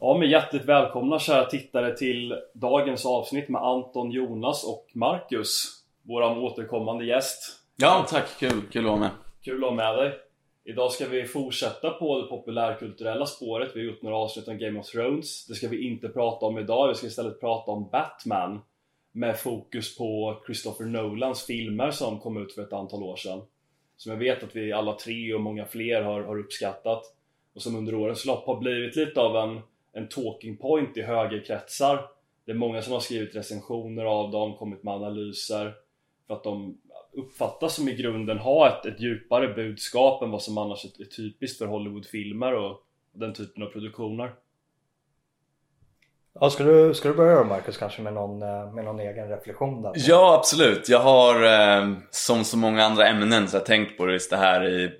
Ja 0.00 0.18
men 0.18 0.30
hjärtligt 0.30 0.64
välkomna 0.64 1.18
kära 1.18 1.44
tittare 1.44 1.96
till 1.96 2.34
dagens 2.52 3.06
avsnitt 3.06 3.48
med 3.48 3.62
Anton, 3.62 4.10
Jonas 4.10 4.64
och 4.64 4.86
Marcus 4.94 5.84
Våran 6.02 6.38
återkommande 6.38 7.04
gäst. 7.04 7.60
Ja 7.76 8.06
tack, 8.08 8.38
kul, 8.38 8.62
kul 8.72 8.84
att 8.84 8.90
vara 8.90 9.00
med. 9.00 9.10
Kul 9.44 9.64
att 9.64 9.70
ha 9.70 9.76
med 9.76 9.96
dig. 9.96 10.12
Idag 10.64 10.92
ska 10.92 11.08
vi 11.08 11.24
fortsätta 11.24 11.90
på 11.90 12.20
det 12.20 12.26
populärkulturella 12.26 13.26
spåret. 13.26 13.70
Vi 13.74 13.80
har 13.80 13.86
gjort 13.86 14.02
några 14.02 14.16
avsnitt 14.16 14.48
om 14.48 14.58
Game 14.58 14.80
of 14.80 14.86
Thrones. 14.86 15.46
Det 15.46 15.54
ska 15.54 15.68
vi 15.68 15.88
inte 15.88 16.08
prata 16.08 16.46
om 16.46 16.58
idag, 16.58 16.88
vi 16.88 16.94
ska 16.94 17.06
istället 17.06 17.40
prata 17.40 17.70
om 17.70 17.88
Batman 17.92 18.60
Med 19.12 19.38
fokus 19.38 19.98
på 19.98 20.38
Christopher 20.46 20.86
Nolans 20.86 21.46
filmer 21.46 21.90
som 21.90 22.20
kom 22.20 22.42
ut 22.42 22.54
för 22.54 22.62
ett 22.62 22.72
antal 22.72 23.02
år 23.02 23.16
sedan. 23.16 23.40
Som 23.96 24.12
jag 24.12 24.18
vet 24.18 24.42
att 24.42 24.56
vi 24.56 24.72
alla 24.72 24.92
tre 24.92 25.34
och 25.34 25.40
många 25.40 25.64
fler 25.64 26.02
har, 26.02 26.22
har 26.22 26.38
uppskattat. 26.38 27.02
Och 27.54 27.62
som 27.62 27.76
under 27.76 27.94
årens 27.94 28.24
lopp 28.24 28.46
har 28.46 28.56
blivit 28.56 28.96
lite 28.96 29.20
av 29.20 29.36
en 29.36 29.60
en 29.92 30.08
talking 30.08 30.56
point 30.56 30.96
i 30.96 31.02
högerkretsar. 31.02 32.10
Det 32.44 32.52
är 32.52 32.56
många 32.56 32.82
som 32.82 32.92
har 32.92 33.00
skrivit 33.00 33.36
recensioner 33.36 34.04
av 34.04 34.30
dem, 34.30 34.56
kommit 34.56 34.82
med 34.82 34.94
analyser 34.94 35.74
för 36.26 36.34
att 36.34 36.44
de 36.44 36.78
uppfattas 37.12 37.74
som 37.74 37.88
i 37.88 37.94
grunden 37.94 38.38
ha 38.38 38.68
ett, 38.68 38.86
ett 38.86 39.00
djupare 39.00 39.48
budskap 39.48 40.22
än 40.22 40.30
vad 40.30 40.42
som 40.42 40.58
annars 40.58 40.84
är, 40.84 41.04
typiskt 41.04 41.58
för 41.58 41.66
Hollywoodfilmer 41.66 42.54
och 42.54 42.82
den 43.12 43.34
typen 43.34 43.62
av 43.62 43.66
produktioner. 43.66 44.32
Ja, 46.40 46.50
ska, 46.50 46.64
du, 46.64 46.94
ska 46.94 47.08
du 47.08 47.14
börja 47.14 47.44
Marcus 47.44 47.76
kanske 47.76 48.02
med 48.02 48.12
någon, 48.12 48.42
eh, 48.42 48.72
med 48.72 48.84
någon 48.84 49.00
egen 49.00 49.28
reflektion 49.28 49.82
där? 49.82 49.92
Ja 49.96 50.34
absolut, 50.38 50.88
jag 50.88 51.00
har 51.00 51.44
eh, 51.44 51.94
som 52.10 52.44
så 52.44 52.56
många 52.56 52.84
andra 52.84 53.06
ämnen 53.06 53.48
så 53.48 53.56
jag 53.56 53.66
tänkt 53.66 53.98
på 53.98 54.10
just 54.10 54.30
det 54.30 54.36
här 54.36 54.68
i 54.68 54.90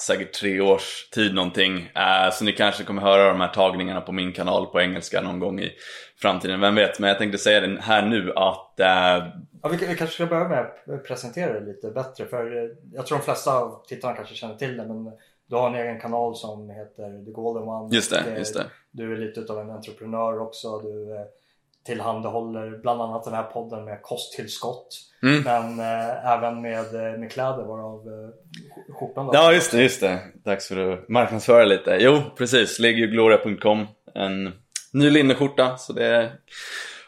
säkert 0.00 0.32
tre 0.32 0.60
års 0.60 1.08
tid 1.10 1.34
någonting. 1.34 1.76
Uh, 1.76 2.30
så 2.32 2.44
ni 2.44 2.52
kanske 2.52 2.84
kommer 2.84 3.02
höra 3.02 3.28
de 3.28 3.40
här 3.40 3.48
tagningarna 3.48 4.00
på 4.00 4.12
min 4.12 4.32
kanal 4.32 4.66
på 4.66 4.80
engelska 4.80 5.20
någon 5.20 5.38
gång 5.38 5.60
i 5.60 5.72
framtiden, 6.16 6.60
vem 6.60 6.74
vet. 6.74 6.98
Men 6.98 7.08
jag 7.08 7.18
tänkte 7.18 7.38
säga 7.38 7.60
det 7.60 7.80
här 7.80 8.02
nu 8.02 8.32
att... 8.36 8.74
Uh... 8.80 9.28
Ja, 9.62 9.68
vi, 9.68 9.76
vi, 9.76 9.96
kanske 9.96 10.14
ska 10.14 10.26
börja 10.26 10.48
med 10.48 10.60
att 10.60 11.04
presentera 11.04 11.60
det 11.60 11.66
lite 11.66 11.90
bättre. 11.90 12.26
För 12.26 12.56
eh, 12.56 12.70
jag 12.92 13.06
tror 13.06 13.18
de 13.18 13.24
flesta 13.24 13.58
av 13.58 13.84
tittarna 13.88 14.14
kanske 14.16 14.34
känner 14.34 14.54
till 14.54 14.76
det. 14.76 14.86
Men 14.86 15.12
du 15.46 15.56
har 15.56 15.68
en 15.68 15.74
egen 15.74 16.00
kanal 16.00 16.36
som 16.36 16.70
heter 16.70 17.24
The 17.24 17.30
Golden 17.30 17.62
One. 17.62 17.94
Just 17.94 18.10
det, 18.10 18.38
just 18.38 18.54
det. 18.54 18.64
Du 18.90 19.12
är 19.12 19.16
lite 19.16 19.40
utav 19.40 19.60
en 19.60 19.70
entreprenör 19.70 20.40
också. 20.40 20.78
Du 20.78 21.16
tillhandahåller 21.88 22.78
bland 22.82 23.02
annat 23.02 23.24
den 23.24 23.34
här 23.34 23.42
podden 23.42 23.84
med 23.84 24.02
kosttillskott. 24.02 24.88
Mm. 25.22 25.42
Men 25.42 25.80
äh, 25.80 26.32
även 26.32 26.62
med, 26.62 26.94
eh, 26.94 27.18
med 27.18 27.32
kläder 27.32 27.64
varav 27.64 28.06
äh, 28.06 28.12
skjortan 28.94 29.30
Ja 29.32 29.52
just 29.52 29.70
det, 29.70 29.82
just 29.82 30.00
det. 30.00 30.18
Dags 30.44 30.68
för 30.68 30.92
att 30.92 31.08
marknadsföra 31.08 31.64
lite. 31.64 31.98
Jo 32.00 32.22
precis, 32.38 32.78
legiogloria.com 32.78 33.86
En 34.14 34.52
ny 34.92 35.10
linneskjorta 35.10 35.76
så 35.76 35.92
det 35.92 36.06
är, 36.06 36.32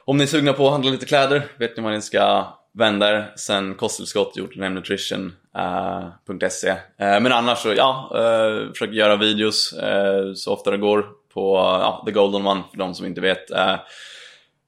Om 0.05 0.17
ni 0.17 0.23
är 0.23 0.27
sugna 0.27 0.53
på 0.53 0.67
att 0.67 0.73
handla 0.73 0.91
lite 0.91 1.07
kläder 1.07 1.47
vet 1.59 1.77
ni 1.77 1.83
vad 1.83 1.93
ni 1.93 2.01
ska 2.01 2.47
vända 2.75 3.11
er. 3.11 3.33
Sen 3.37 3.75
kosttillskott 3.75 4.37
gjort 4.37 4.57
nutrition.se 4.57 6.71
uh, 6.71 6.77
uh, 6.77 7.21
Men 7.21 7.33
annars 7.33 7.59
så 7.59 7.75
ja, 7.75 8.11
uh, 8.15 8.73
försöker 8.73 8.95
göra 8.95 9.17
videos 9.17 9.75
så 10.35 10.53
ofta 10.53 10.71
det 10.71 10.77
går 10.77 11.07
på 11.35 12.03
The 12.07 12.13
Golden 12.13 12.47
One 12.47 12.63
för 12.71 12.79
de 12.79 12.95
som 12.95 13.07
inte 13.07 13.21
vet 13.21 13.51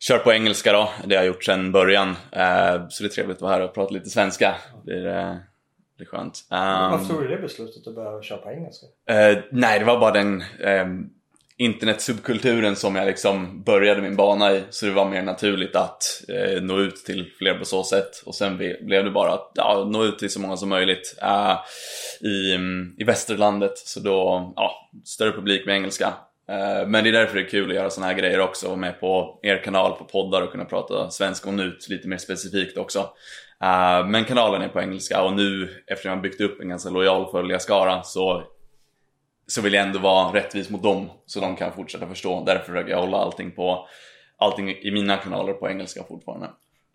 kör 0.02 0.18
på 0.18 0.32
engelska 0.32 0.72
då, 0.72 0.90
det 1.04 1.14
har 1.14 1.22
jag 1.22 1.26
gjort 1.26 1.44
sedan 1.44 1.72
början. 1.72 2.08
Uh, 2.08 2.88
så 2.88 3.02
det 3.02 3.08
är 3.08 3.08
trevligt 3.08 3.36
att 3.36 3.42
vara 3.42 3.52
här 3.52 3.60
och 3.60 3.74
prata 3.74 3.94
lite 3.94 4.10
svenska. 4.10 4.54
Det 4.84 4.92
är, 4.92 5.06
uh, 5.06 5.36
det 5.98 6.04
är 6.04 6.06
skönt. 6.06 6.44
Um, 6.50 6.58
Varför 6.58 7.14
tog 7.14 7.22
du 7.22 7.28
det 7.28 7.42
beslutet 7.42 7.86
att 7.86 7.94
börja 7.94 8.22
köra 8.22 8.38
på 8.38 8.50
engelska? 8.50 8.86
Uh, 8.86 9.44
nej, 9.50 9.78
det 9.78 9.84
var 9.84 10.00
bara 10.00 10.12
den 10.12 10.44
um, 10.60 11.10
internetsubkulturen 11.56 12.76
som 12.76 12.96
jag 12.96 13.06
liksom 13.06 13.62
började 13.62 14.02
min 14.02 14.16
bana 14.16 14.52
i. 14.52 14.62
Så 14.70 14.86
det 14.86 14.92
var 14.92 15.08
mer 15.08 15.22
naturligt 15.22 15.76
att 15.76 16.02
uh, 16.30 16.62
nå 16.62 16.78
ut 16.78 16.96
till 16.96 17.30
fler 17.38 17.54
på 17.54 17.64
så 17.64 17.84
sätt. 17.84 18.22
Och 18.24 18.34
sen 18.34 18.56
blev 18.56 19.04
det 19.04 19.10
bara 19.10 19.32
att 19.32 19.50
ja, 19.54 19.88
nå 19.92 20.04
ut 20.04 20.18
till 20.18 20.30
så 20.30 20.40
många 20.40 20.56
som 20.56 20.68
möjligt 20.68 21.18
uh, 21.22 21.60
i, 22.28 22.54
um, 22.54 22.94
i 22.98 23.04
västerlandet. 23.04 23.78
Så 23.78 24.00
då, 24.00 24.52
ja, 24.56 24.90
större 25.04 25.32
publik 25.32 25.66
med 25.66 25.74
engelska. 25.74 26.14
Eh, 26.52 26.86
men 26.86 27.04
det 27.04 27.10
är 27.10 27.12
därför 27.12 27.34
det 27.34 27.42
är 27.42 27.48
kul 27.48 27.70
att 27.70 27.76
göra 27.76 27.90
såna 27.90 28.06
här 28.06 28.14
grejer 28.14 28.40
också, 28.40 28.66
vara 28.66 28.76
med 28.76 29.00
på 29.00 29.38
er 29.42 29.62
kanal 29.64 29.92
på 29.92 30.04
poddar 30.04 30.42
och 30.42 30.52
kunna 30.52 30.64
prata 30.64 31.10
svenska 31.10 31.50
och 31.50 31.58
ut 31.58 31.88
lite 31.88 32.08
mer 32.08 32.16
specifikt 32.16 32.78
också. 32.78 32.98
Eh, 33.62 34.06
men 34.06 34.24
kanalen 34.24 34.62
är 34.62 34.68
på 34.68 34.80
engelska 34.80 35.22
och 35.22 35.32
nu 35.32 35.68
eftersom 35.86 36.08
jag 36.08 36.16
har 36.16 36.22
byggt 36.22 36.40
upp 36.40 36.60
en 36.60 36.68
ganska 36.68 36.90
lojal 36.90 37.30
följarskara 37.30 38.02
så, 38.02 38.42
så 39.46 39.62
vill 39.62 39.74
jag 39.74 39.86
ändå 39.86 39.98
vara 39.98 40.34
rättvis 40.34 40.70
mot 40.70 40.82
dem 40.82 41.10
så 41.26 41.40
de 41.40 41.56
kan 41.56 41.72
fortsätta 41.72 42.06
förstå. 42.06 42.44
Därför 42.46 42.64
försöker 42.64 42.90
jag 42.90 43.00
hålla 43.00 43.16
allting, 43.16 43.50
på, 43.50 43.88
allting 44.36 44.70
i 44.70 44.90
mina 44.90 45.16
kanaler 45.16 45.52
på 45.52 45.68
engelska 45.68 46.04
fortfarande. 46.08 46.50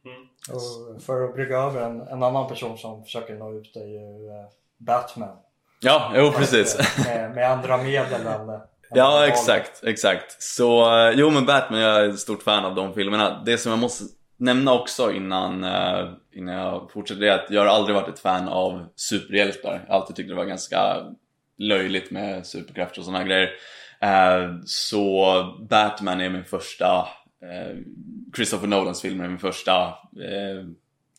Mm. 0.05 0.27
Och 0.55 1.01
för 1.01 1.25
att 1.25 1.35
brygga 1.35 1.57
över 1.57 1.81
en, 1.81 2.01
en 2.01 2.23
annan 2.23 2.47
person 2.47 2.77
som 2.77 3.03
försöker 3.03 3.35
nå 3.35 3.53
ut 3.53 3.75
är 3.75 3.85
ju 3.85 4.27
uh, 4.27 4.47
Batman. 4.77 5.37
Ja, 5.81 6.11
jo 6.15 6.31
precis. 6.31 6.77
Med, 7.05 7.31
med 7.35 7.51
andra 7.51 7.77
medel 7.77 8.27
än 8.27 8.59
Ja 8.89 9.27
exakt, 9.27 9.83
exakt. 9.83 10.41
Så 10.43 10.99
eh, 10.99 11.13
jo 11.15 11.29
men 11.29 11.45
Batman, 11.45 11.79
jag 11.79 12.05
är 12.05 12.09
ett 12.09 12.19
stort 12.19 12.43
fan 12.43 12.65
av 12.65 12.75
de 12.75 12.93
filmerna. 12.93 13.43
Det 13.45 13.57
som 13.57 13.69
jag 13.69 13.79
måste 13.79 14.03
nämna 14.37 14.73
också 14.73 15.11
innan, 15.11 15.63
uh, 15.63 16.13
innan 16.31 16.55
jag 16.55 16.91
fortsätter 16.91 17.23
är 17.23 17.31
att 17.31 17.51
jag 17.51 17.61
har 17.61 17.67
aldrig 17.67 17.95
varit 17.95 18.09
ett 18.09 18.19
fan 18.19 18.47
av 18.47 18.85
superhjältar. 18.95 19.83
Jag 19.87 19.93
har 19.93 19.99
alltid 19.99 20.15
tyckt 20.15 20.29
det 20.29 20.35
var 20.35 20.45
ganska 20.45 21.05
löjligt 21.57 22.11
med 22.11 22.45
superkrafter 22.45 22.99
och 22.99 23.05
sådana 23.05 23.23
grejer. 23.23 23.49
Uh, 24.03 24.59
så 24.65 25.43
Batman 25.69 26.21
är 26.21 26.29
min 26.29 26.43
första, 26.43 27.07
Christopher 28.35 28.67
Nolans 28.67 29.01
film 29.01 29.21
är 29.21 29.27
min 29.27 29.39
första 29.39 29.93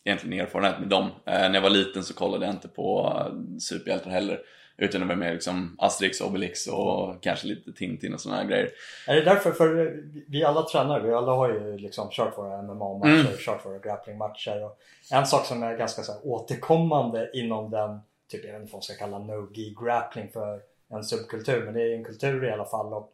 egentligen 0.03 0.39
erfarenhet 0.39 0.79
med 0.79 0.89
dem. 0.89 1.09
när 1.25 1.53
jag 1.53 1.61
var 1.61 1.69
liten 1.69 2.03
så 2.03 2.13
kollade 2.13 2.45
jag 2.45 2.55
inte 2.55 2.67
på 2.67 3.23
superhjältar 3.59 4.11
heller. 4.11 4.39
Utan 4.79 5.01
det 5.01 5.07
var 5.07 5.15
mer 5.15 5.33
liksom 5.33 5.75
Asterix, 5.79 6.21
Obelix 6.21 6.67
och 6.67 7.23
kanske 7.23 7.47
lite 7.47 7.73
Tintin 7.73 8.13
och 8.13 8.21
sådana 8.21 8.41
här 8.41 8.49
grejer. 8.49 8.71
Är 9.07 9.15
det 9.15 9.21
därför, 9.21 9.51
för 9.51 9.99
vi 10.27 10.43
alla 10.43 10.63
tränare, 10.63 11.03
vi 11.03 11.13
alla 11.13 11.31
har 11.31 11.49
ju 11.49 11.77
liksom 11.77 12.07
kört 12.11 12.37
våra 12.37 12.61
MMA-matcher, 12.61 13.19
mm. 13.19 13.37
kört 13.37 13.65
våra 13.65 13.79
grappling-matcher. 13.79 14.63
Och 14.63 14.79
en 15.11 15.25
sak 15.25 15.45
som 15.45 15.63
är 15.63 15.77
ganska 15.77 16.01
så 16.01 16.11
här, 16.11 16.21
återkommande 16.23 17.31
inom 17.33 17.71
den, 17.71 17.99
typ 18.31 18.45
jag 18.45 18.51
vet 18.51 18.61
inte 18.61 18.73
vad 18.73 18.77
man 18.77 18.81
ska 18.81 18.93
kalla 18.93 19.19
no-gi 19.19 19.75
grappling 19.83 20.29
för 20.33 20.61
en 20.89 21.03
subkultur, 21.03 21.65
men 21.65 21.73
det 21.73 21.81
är 21.81 21.95
en 21.95 22.05
kultur 22.05 22.45
i 22.45 22.51
alla 22.51 22.65
fall. 22.65 22.93
Och 22.93 23.13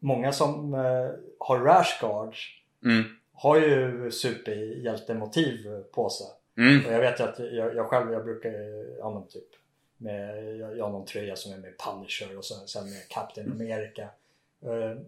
många 0.00 0.32
som 0.32 0.74
eh, 0.74 1.10
har 1.38 1.58
rash 1.58 2.00
guards 2.00 2.38
mm. 2.84 3.04
har 3.32 3.56
ju 3.56 4.10
superhjältemotiv 4.10 5.84
på 5.94 6.10
sig. 6.10 6.26
Mm. 6.58 6.86
Och 6.86 6.92
jag 6.92 7.00
vet 7.00 7.20
ju 7.20 7.24
att 7.24 7.38
jag, 7.38 7.76
jag 7.76 7.86
själv, 7.86 8.12
jag 8.12 8.24
brukar, 8.24 8.50
ja 8.98 9.10
men 9.10 9.28
typ 9.28 9.48
med, 9.96 10.56
jag, 10.56 10.84
har 10.84 10.90
någon 10.90 11.06
tröja 11.06 11.36
som 11.36 11.52
är 11.52 11.56
med 11.56 11.74
Punisher 11.78 12.38
och 12.38 12.44
sen, 12.44 12.68
sen 12.68 12.84
med 12.84 13.08
Captain 13.08 13.52
America. 13.52 14.08
Uh, 14.66 15.00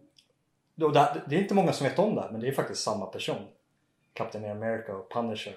det, 0.74 1.22
det, 1.26 1.36
är 1.36 1.40
inte 1.40 1.54
många 1.54 1.72
som 1.72 1.86
vet 1.86 1.98
om 1.98 2.14
det 2.14 2.28
men 2.32 2.40
det 2.40 2.48
är 2.48 2.52
faktiskt 2.52 2.82
samma 2.82 3.06
person. 3.06 3.46
Captain 4.12 4.50
America 4.50 4.96
och 4.96 5.12
Punisher. 5.12 5.54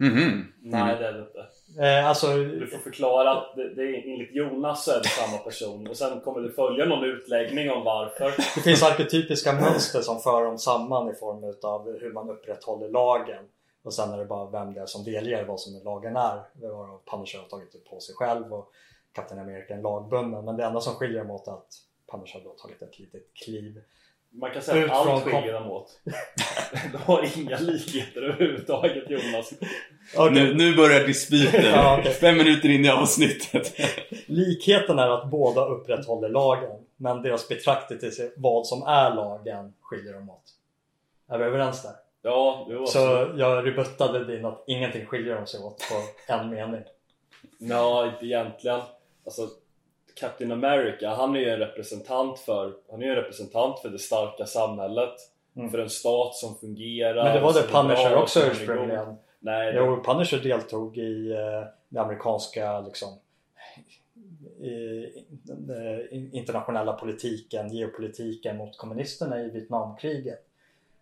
Mm 0.00 0.14
-hmm. 0.14 0.42
Nej 0.60 0.96
det 0.98 1.06
är 1.06 1.12
det 1.12 1.20
inte. 1.20 1.46
Eh, 1.82 2.08
alltså, 2.08 2.26
du 2.36 2.66
får 2.66 2.78
förklara 2.78 3.30
att 3.30 3.56
det, 3.56 3.74
det 3.74 3.82
är, 3.82 4.12
enligt 4.12 4.34
Jonas 4.34 4.84
så 4.84 4.90
är 4.90 4.98
det 4.98 5.08
samma 5.08 5.38
person 5.38 5.86
och 5.86 5.96
sen 5.96 6.20
kommer 6.20 6.40
du 6.40 6.52
följa 6.52 6.84
någon 6.84 7.04
utläggning 7.04 7.70
om 7.70 7.84
varför. 7.84 8.34
Det 8.54 8.60
finns 8.60 8.82
arketypiska 8.82 9.52
mönster 9.52 10.00
som 10.00 10.20
för 10.20 10.44
dem 10.44 10.58
samman 10.58 11.10
i 11.10 11.14
form 11.14 11.54
av 11.62 12.00
hur 12.00 12.12
man 12.12 12.30
upprätthåller 12.30 12.88
lagen. 12.88 13.44
Och 13.82 13.94
sen 13.94 14.12
är 14.12 14.18
det 14.18 14.24
bara 14.24 14.50
vem 14.50 14.74
det 14.74 14.80
är 14.80 14.86
som 14.86 15.04
delger 15.04 15.44
vad 15.44 15.60
som 15.60 15.82
lagen 15.84 16.16
är. 16.16 16.42
Varav 16.52 17.00
Punisher 17.10 17.38
har 17.38 17.46
tagit 17.46 17.72
det 17.72 17.78
på 17.78 18.00
sig 18.00 18.14
själv 18.14 18.54
och 18.54 18.72
Captain 19.12 19.40
America 19.40 19.74
är 19.74 19.82
lagbunden. 19.82 20.44
Men 20.44 20.56
det 20.56 20.64
enda 20.64 20.80
som 20.80 20.94
skiljer 20.94 21.18
dem 21.18 21.30
åt 21.30 21.46
är 21.46 21.52
att 21.52 21.74
Punisher 22.10 22.40
har 22.40 22.54
tagit 22.54 22.82
ett 22.82 22.98
litet 22.98 23.34
kliv 23.34 23.82
man 24.34 24.50
kan 24.50 24.62
säga 24.62 24.84
att 24.84 25.06
allt 25.06 25.24
skiljer 25.24 25.52
dem 25.52 25.70
åt. 25.70 26.00
De 26.92 26.98
har 26.98 27.38
inga 27.38 27.58
likheter 27.58 28.22
överhuvudtaget 28.22 29.10
Jonas. 29.10 29.52
Okay. 30.16 30.30
Nu, 30.30 30.54
nu 30.54 30.76
börjar 30.76 31.06
dispyten. 31.06 31.64
ja, 31.64 31.98
okay. 31.98 32.12
Fem 32.12 32.36
minuter 32.36 32.68
in 32.68 32.84
i 32.84 32.90
avsnittet. 32.90 33.74
Likheten 34.26 34.98
är 34.98 35.08
att 35.08 35.30
båda 35.30 35.64
upprätthåller 35.64 36.28
lagen. 36.28 36.70
Men 36.96 37.22
deras 37.22 37.48
betraktelse 37.48 38.30
vad 38.36 38.66
som 38.66 38.82
är 38.82 39.14
lagen 39.14 39.72
skiljer 39.80 40.12
dem 40.12 40.30
åt. 40.30 40.44
Är 41.28 41.38
vi 41.38 41.44
överens 41.44 41.82
där? 41.82 41.92
Ja, 42.22 42.66
det 42.68 42.76
var 42.76 42.86
så. 42.86 42.92
Så 42.92 43.30
jag 43.36 43.66
rebuttade 43.66 44.24
din 44.24 44.44
att 44.44 44.64
ingenting 44.66 45.06
skiljer 45.06 45.34
dem 45.34 45.46
sig 45.46 45.60
åt 45.60 45.78
på 45.78 46.32
en 46.32 46.50
mening. 46.50 46.82
Ja, 47.58 48.06
inte 48.06 48.26
egentligen. 48.26 48.80
Alltså, 49.24 49.48
Captain 50.14 50.52
America, 50.52 51.08
han 51.08 51.36
är 51.36 51.40
ju 51.40 51.48
en 51.48 51.58
representant 51.58 52.38
för, 52.38 52.72
han 52.90 53.02
är 53.02 53.06
en 53.06 53.14
representant 53.14 53.78
för 53.78 53.88
det 53.88 53.98
starka 53.98 54.46
samhället. 54.46 55.14
Mm. 55.56 55.70
För 55.70 55.78
en 55.78 55.90
stat 55.90 56.34
som 56.34 56.54
fungerar. 56.54 57.24
Men 57.24 57.34
det 57.34 57.40
var 57.40 57.52
det 57.52 57.62
Punisher 57.62 58.16
också 58.16 58.40
ursprungligen. 58.40 59.16
Nej, 59.38 59.72
det... 59.72 59.78
Jo, 59.78 60.02
Punisher 60.02 60.38
deltog 60.38 60.98
i 60.98 61.30
eh, 61.30 61.68
det 61.88 62.00
amerikanska 62.00 62.80
liksom 62.80 63.08
den 65.42 66.32
internationella 66.32 66.92
politiken, 66.92 67.68
geopolitiken 67.68 68.56
mot 68.56 68.76
kommunisterna 68.76 69.40
i 69.40 69.50
Vietnamkriget. 69.50 70.46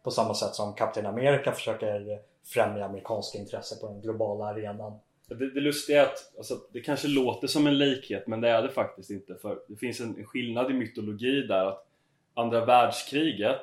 På 0.03 0.11
samma 0.11 0.35
sätt 0.35 0.55
som 0.55 0.75
Kapten 0.75 1.07
Amerika 1.07 1.53
försöker 1.53 2.19
främja 2.45 2.85
amerikanska 2.85 3.39
intressen 3.39 3.79
på 3.81 3.89
den 3.89 4.01
globala 4.01 4.45
arenan. 4.45 4.99
Det, 5.29 5.55
det 5.55 5.61
lustiga 5.61 6.03
är 6.03 6.07
att 6.07 6.37
alltså, 6.37 6.55
det 6.73 6.81
kanske 6.81 7.09
låter 7.09 7.47
som 7.47 7.67
en 7.67 7.79
likhet 7.79 8.27
men 8.27 8.41
det 8.41 8.49
är 8.49 8.63
det 8.63 8.69
faktiskt 8.69 9.11
inte 9.11 9.35
för 9.35 9.59
det 9.69 9.77
finns 9.77 10.01
en, 10.01 10.25
skillnad 10.25 10.71
i 10.71 10.75
mytologi 10.75 11.43
där 11.43 11.67
att 11.67 11.87
andra 12.35 12.65
världskriget 12.65 13.63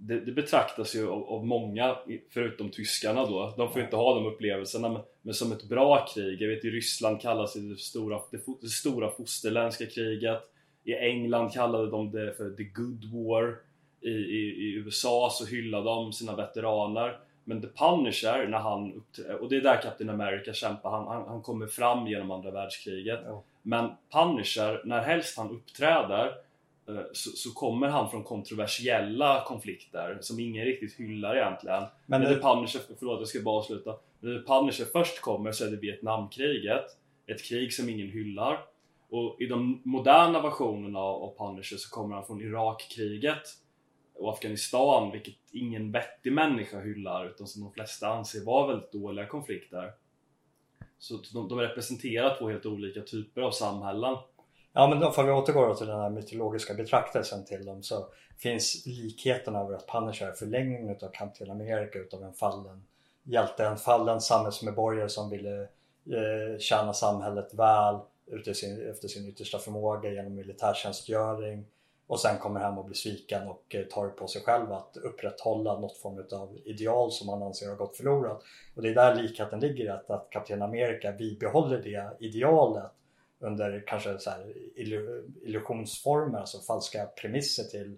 det, 0.00 0.20
det 0.20 0.32
betraktas 0.32 0.94
ju 0.94 1.08
av, 1.08 1.24
av, 1.24 1.46
många, 1.46 1.96
förutom 2.30 2.70
tyskarna 2.70 3.24
då, 3.26 3.54
de 3.56 3.72
får 3.72 3.82
inte 3.82 3.96
ha 3.96 4.14
de 4.14 4.26
upplevelserna 4.26 4.88
men, 4.88 5.02
men 5.22 5.34
som 5.34 5.52
ett 5.52 5.68
bra 5.68 6.06
krig. 6.14 6.42
Jag 6.42 6.48
vet 6.48 6.64
i 6.64 6.70
Ryssland 6.70 7.20
kallas 7.20 7.54
det 7.54 7.68
det 7.68 7.76
stora, 7.76 8.20
det, 8.30 8.40
det 8.60 8.68
stora 8.68 9.10
fosterländska 9.10 9.86
kriget. 9.86 10.42
I 10.84 10.94
England 10.94 11.52
kallade 11.52 11.90
de 11.90 12.10
det 12.10 12.34
för 12.34 12.50
the 12.50 12.62
good 12.62 13.04
war. 13.12 13.58
I, 14.00 14.10
i, 14.10 14.68
i 14.68 14.72
USA 14.72 15.30
så 15.32 15.46
hyllade 15.46 15.84
de 15.84 16.12
sina 16.12 16.36
veteraner. 16.36 17.18
Men 17.44 17.60
The 17.60 17.68
Punisher, 17.68 18.48
när 18.48 18.58
han 18.58 18.92
uppträder, 18.92 19.42
och 19.42 19.48
det 19.48 19.56
är 19.56 19.60
där 19.60 19.82
Captain 19.82 20.10
America 20.10 20.52
kämpar, 20.52 20.90
han, 20.90 21.06
han, 21.06 21.28
han 21.28 21.42
kommer 21.42 21.66
fram 21.66 22.06
genom 22.06 22.30
andra 22.30 22.50
världskriget. 22.50 23.20
Ja. 23.26 23.42
Men 23.62 23.90
Punisher, 24.12 24.82
när 24.84 25.00
helst 25.00 25.38
han 25.38 25.50
uppträder 25.50 26.26
eh, 26.88 27.02
så, 27.12 27.30
så, 27.30 27.50
kommer 27.50 27.88
han 27.88 28.10
från 28.10 28.24
kontroversiella 28.24 29.44
konflikter 29.46 30.18
som 30.20 30.40
ingen 30.40 30.64
riktigt 30.64 30.94
hyllar 30.94 31.36
egentligen. 31.36 31.82
Men 32.06 32.20
det... 32.20 32.34
The 32.34 32.40
Punisher, 32.40 32.80
förlåt 32.98 33.20
jag 33.20 33.28
ska 33.28 33.40
bara 33.40 33.58
avsluta. 33.58 33.94
När 34.20 34.38
The 34.38 34.46
Punisher 34.46 34.84
först 34.92 35.20
kommer 35.20 35.52
så 35.52 35.64
är 35.64 35.70
det 35.70 35.76
Vietnamkriget, 35.76 36.84
ett 37.26 37.44
krig 37.44 37.72
som 37.72 37.88
ingen 37.88 38.08
hyllar. 38.08 38.60
Och 39.10 39.36
i 39.40 39.46
de 39.46 39.80
moderna 39.84 40.42
versionerna 40.42 40.98
av 40.98 41.34
Punisher 41.38 41.76
så 41.76 41.90
kommer 41.90 42.14
han 42.14 42.26
från 42.26 42.40
Irakkriget 42.40 43.42
och 44.18 44.32
Afghanistan, 44.32 45.10
vilket 45.10 45.34
ingen 45.52 45.92
vettig 45.92 46.32
människa 46.32 46.80
hyllar 46.80 47.26
utan 47.26 47.46
som 47.46 47.62
de 47.62 47.72
flesta 47.72 48.08
anser 48.08 48.44
vara 48.44 48.66
väldigt 48.66 48.92
dåliga 48.92 49.26
konflikter. 49.26 49.92
Så 50.98 51.20
de, 51.32 51.48
de 51.48 51.58
representerar 51.58 52.36
två 52.38 52.48
helt 52.48 52.66
olika 52.66 53.00
typer 53.00 53.40
av 53.40 53.50
samhällen. 53.50 54.16
Ja 54.72 54.88
men 54.88 55.00
då 55.00 55.10
får 55.10 55.24
vi 55.24 55.30
återgå 55.30 55.74
till 55.74 55.86
den 55.86 56.00
här 56.00 56.10
mytologiska 56.10 56.74
betraktelsen 56.74 57.44
till 57.44 57.64
dem 57.64 57.82
så 57.82 58.06
finns 58.38 58.86
likheten 58.86 59.56
över 59.56 59.74
att 59.74 59.86
Punisher 59.86 60.26
är 60.26 60.32
förlängningen 60.32 60.90
utav 60.90 61.10
Kamp 61.12 61.34
till 61.34 61.50
Amerika 61.50 61.98
utav 61.98 62.22
en 62.22 62.32
fallen 62.32 62.84
hjälte, 63.22 63.66
en 63.66 63.76
fallen 63.76 64.20
samhällsmedborgare 64.20 65.08
som 65.08 65.30
ville 65.30 65.62
eh, 65.62 66.58
tjäna 66.58 66.92
samhället 66.92 67.54
väl 67.54 67.98
sin, 68.54 68.90
efter 68.90 69.08
sin 69.08 69.28
yttersta 69.28 69.58
förmåga 69.58 70.12
genom 70.12 70.34
militärtjänstgöring 70.34 71.64
och 72.08 72.20
sen 72.20 72.38
kommer 72.38 72.60
hem 72.60 72.78
och 72.78 72.84
blir 72.84 72.96
sviken 72.96 73.48
och 73.48 73.74
eh, 73.74 73.84
tar 73.84 74.08
på 74.08 74.26
sig 74.26 74.42
själv 74.42 74.72
att 74.72 74.96
upprätthålla 74.96 75.80
något 75.80 75.96
form 75.96 76.24
av 76.40 76.58
ideal 76.64 77.12
som 77.12 77.28
han 77.28 77.42
anser 77.42 77.68
har 77.68 77.76
gått 77.76 77.96
förlorat. 77.96 78.42
Och 78.76 78.82
det 78.82 78.88
är 78.88 78.94
där 78.94 79.14
likheten 79.14 79.60
ligger, 79.60 79.92
att, 79.92 80.10
att 80.10 80.30
Kapten 80.30 80.62
Amerika 80.62 81.12
bibehåller 81.12 81.78
det 81.78 82.26
idealet 82.26 82.92
under 83.40 83.84
kanske 83.86 84.18
så 84.18 84.30
här 84.30 84.52
illusionsformer, 85.44 86.38
alltså 86.38 86.58
falska 86.58 87.06
premisser 87.06 87.64
till 87.64 87.96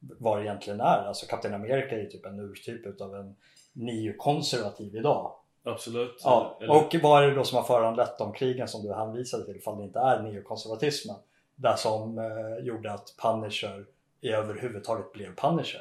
vad 0.00 0.38
det 0.38 0.44
egentligen 0.44 0.80
är. 0.80 1.04
Alltså 1.04 1.26
Kapten 1.26 1.54
Amerika 1.54 1.96
är 1.96 2.00
ju 2.00 2.06
typ 2.06 2.26
en 2.26 2.40
urtyp 2.40 2.86
utav 2.86 3.14
en 3.14 3.36
neokonservativ 3.72 4.96
idag. 4.96 5.32
Absolut. 5.64 6.20
Ja, 6.24 6.58
och 6.68 6.94
vad 7.02 7.22
är 7.22 7.28
det 7.28 7.34
då 7.34 7.44
som 7.44 7.56
har 7.56 7.64
föranlett 7.64 8.18
de 8.18 8.32
krigen 8.32 8.68
som 8.68 8.82
du 8.82 8.94
hänvisade 8.94 9.44
till 9.44 9.56
ifall 9.56 9.78
det 9.78 9.84
inte 9.84 9.98
är 9.98 10.22
neokonservatismen? 10.22 11.16
Det 11.56 11.76
som 11.76 12.18
eh, 12.18 12.64
gjorde 12.64 12.92
att 12.92 13.14
Punisher 13.22 13.86
överhuvudtaget 14.22 15.12
blev 15.12 15.34
Punisher. 15.34 15.80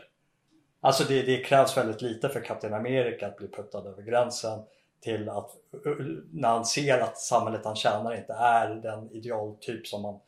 Alltså 0.79 1.03
det, 1.03 1.21
det 1.21 1.43
krävs 1.43 1.77
väldigt 1.77 2.01
lite 2.01 2.29
för 2.29 2.41
Captain 2.41 2.73
America 2.73 3.27
att 3.27 3.37
bli 3.37 3.47
puttad 3.47 3.87
över 3.87 4.01
gränsen 4.01 4.59
till 5.01 5.29
att 5.29 5.51
när 6.31 6.49
han 6.49 6.65
ser 6.65 6.99
att 6.99 7.17
samhället 7.17 7.65
han 7.65 7.75
tjänar 7.75 8.15
inte 8.15 8.33
är 8.33 8.75
den 8.75 9.11
idealtyp 9.11 9.87
som 9.87 10.01
man 10.01 10.19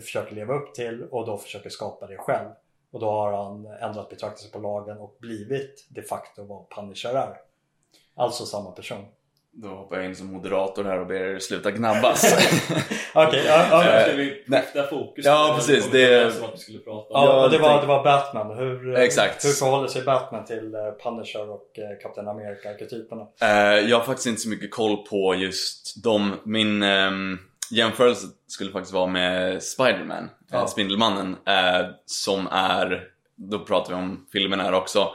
försöker 0.00 0.34
leva 0.34 0.54
upp 0.54 0.74
till 0.74 1.02
och 1.02 1.26
då 1.26 1.38
försöker 1.38 1.70
skapa 1.70 2.06
det 2.06 2.16
själv. 2.16 2.50
Och 2.90 3.00
då 3.00 3.10
har 3.10 3.32
han 3.32 3.66
ändrat 3.66 4.08
betraktelse 4.08 4.52
på 4.52 4.58
lagen 4.58 4.98
och 4.98 5.16
blivit 5.20 5.86
de 5.88 6.02
facto 6.02 6.44
vad 6.44 6.70
Punisher 6.70 7.14
är. 7.14 7.36
Alltså 8.14 8.46
samma 8.46 8.70
person. 8.70 9.04
Då 9.56 9.68
hoppar 9.68 9.96
jag 9.96 10.06
in 10.06 10.16
som 10.16 10.32
moderator 10.32 10.84
här 10.84 11.00
och 11.00 11.06
ber 11.06 11.14
er 11.14 11.38
sluta 11.38 11.70
gnabbas. 11.70 12.24
Okej, 13.14 13.26
okay, 13.26 13.44
ja, 13.44 13.66
ja. 13.70 14.02
Ska 14.02 14.16
vi 14.16 14.44
skifta 14.46 14.86
fokus? 14.86 15.24
Ja, 15.24 15.54
precis. 15.56 15.90
Det, 15.90 16.00
ja, 17.10 17.48
det, 17.48 17.58
var, 17.58 17.80
det 17.80 17.86
var 17.86 18.04
Batman. 18.04 18.58
Hur, 18.58 18.96
Exakt. 18.96 19.44
hur 19.44 19.50
förhåller 19.50 19.88
sig 19.88 20.02
Batman 20.02 20.44
till 20.44 20.74
eh, 20.74 20.80
Punisher 21.02 21.50
och 21.50 21.78
eh, 21.78 21.98
Captain 22.02 22.28
America-arketyperna? 22.28 23.26
Jag 23.88 23.98
har 23.98 24.04
faktiskt 24.04 24.26
inte 24.26 24.40
så 24.40 24.48
mycket 24.48 24.70
koll 24.70 24.96
på 24.96 25.34
just 25.34 26.04
dem. 26.04 26.32
Min 26.44 26.82
um, 26.82 27.38
jämförelse 27.70 28.26
skulle 28.46 28.70
faktiskt 28.70 28.94
vara 28.94 29.06
med 29.06 29.62
Spiderman, 29.62 30.30
ja. 30.50 30.66
Spindelmannen, 30.66 31.36
som 32.06 32.46
är, 32.46 33.08
då 33.36 33.58
pratar 33.58 33.94
vi 33.94 34.00
om 34.00 34.26
filmen 34.32 34.60
här 34.60 34.72
också, 34.72 35.08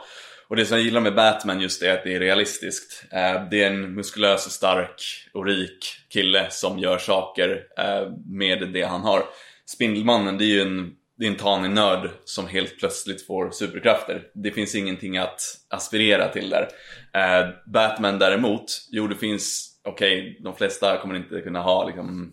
och 0.50 0.56
det 0.56 0.66
som 0.66 0.76
jag 0.76 0.84
gillar 0.84 1.00
med 1.00 1.14
Batman 1.14 1.60
just 1.60 1.82
är 1.82 1.94
att 1.94 2.04
det 2.04 2.14
är 2.14 2.20
realistiskt. 2.20 3.04
Eh, 3.12 3.48
det 3.50 3.62
är 3.62 3.70
en 3.70 3.94
muskulös 3.94 4.46
och 4.46 4.52
stark 4.52 5.02
och 5.32 5.46
rik 5.46 5.86
kille 6.08 6.46
som 6.50 6.78
gör 6.78 6.98
saker 6.98 7.64
eh, 7.78 8.12
med 8.26 8.68
det 8.72 8.82
han 8.82 9.00
har. 9.00 9.22
Spindelmannen, 9.66 10.38
det 10.38 10.44
är 10.44 10.46
ju 10.46 10.60
en, 10.60 10.92
det 11.18 11.26
är 11.26 11.30
en 11.30 11.36
tanig 11.36 11.70
nörd 11.70 12.10
som 12.24 12.46
helt 12.46 12.78
plötsligt 12.78 13.26
får 13.26 13.50
superkrafter. 13.50 14.22
Det 14.34 14.50
finns 14.50 14.74
ingenting 14.74 15.18
att 15.18 15.40
aspirera 15.68 16.28
till 16.28 16.50
där. 16.50 16.68
Eh, 17.14 17.48
Batman 17.66 18.18
däremot, 18.18 18.64
jo 18.90 19.06
det 19.06 19.16
finns, 19.16 19.76
okej, 19.84 20.20
okay, 20.20 20.42
de 20.42 20.56
flesta 20.56 20.96
kommer 20.96 21.14
inte 21.14 21.40
kunna 21.40 21.60
ha 21.60 21.86
liksom, 21.86 22.32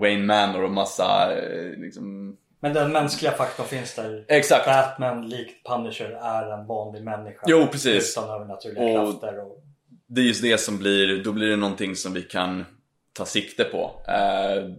Wayne 0.00 0.24
Manor 0.24 0.64
och 0.64 0.70
massa 0.70 1.30
liksom, 1.76 2.36
men 2.60 2.72
den 2.72 2.92
mänskliga 2.92 3.32
faktorn 3.32 3.66
finns 3.66 3.94
där. 3.94 4.24
Exakt. 4.28 4.66
Batman 4.66 5.28
likt 5.28 5.66
Punisher 5.66 6.10
är 6.10 6.58
en 6.58 6.66
vanlig 6.66 7.04
människa. 7.04 7.42
Jo 7.46 7.66
precis. 7.66 8.18
Utan 8.18 8.30
övernaturliga 8.30 9.00
och 9.00 9.12
krafter. 9.12 9.40
Och... 9.40 9.64
Det 10.06 10.20
är 10.20 10.24
just 10.24 10.42
det 10.42 10.58
som 10.58 10.78
blir, 10.78 11.24
då 11.24 11.32
blir 11.32 11.48
det 11.48 11.56
någonting 11.56 11.96
som 11.96 12.12
vi 12.12 12.22
kan 12.22 12.64
ta 13.12 13.24
sikte 13.24 13.64
på. 13.64 14.02
Eh, 14.08 14.70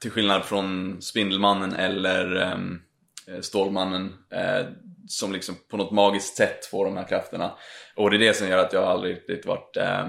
till 0.00 0.10
skillnad 0.10 0.44
från 0.44 0.98
Spindelmannen 1.02 1.72
eller 1.72 2.36
ehm, 2.36 2.82
eh, 3.28 3.40
Stålmannen. 3.40 4.14
Eh, 4.30 4.66
som 5.08 5.32
liksom 5.32 5.54
på 5.70 5.76
något 5.76 5.90
magiskt 5.90 6.36
sätt 6.36 6.66
får 6.66 6.84
de 6.84 6.96
här 6.96 7.08
krafterna. 7.08 7.52
Och 7.96 8.10
det 8.10 8.16
är 8.16 8.18
det 8.18 8.36
som 8.36 8.48
gör 8.48 8.58
att 8.58 8.72
jag 8.72 8.84
aldrig 8.84 9.16
riktigt 9.16 9.46
varit 9.46 9.76
eh, 9.76 10.06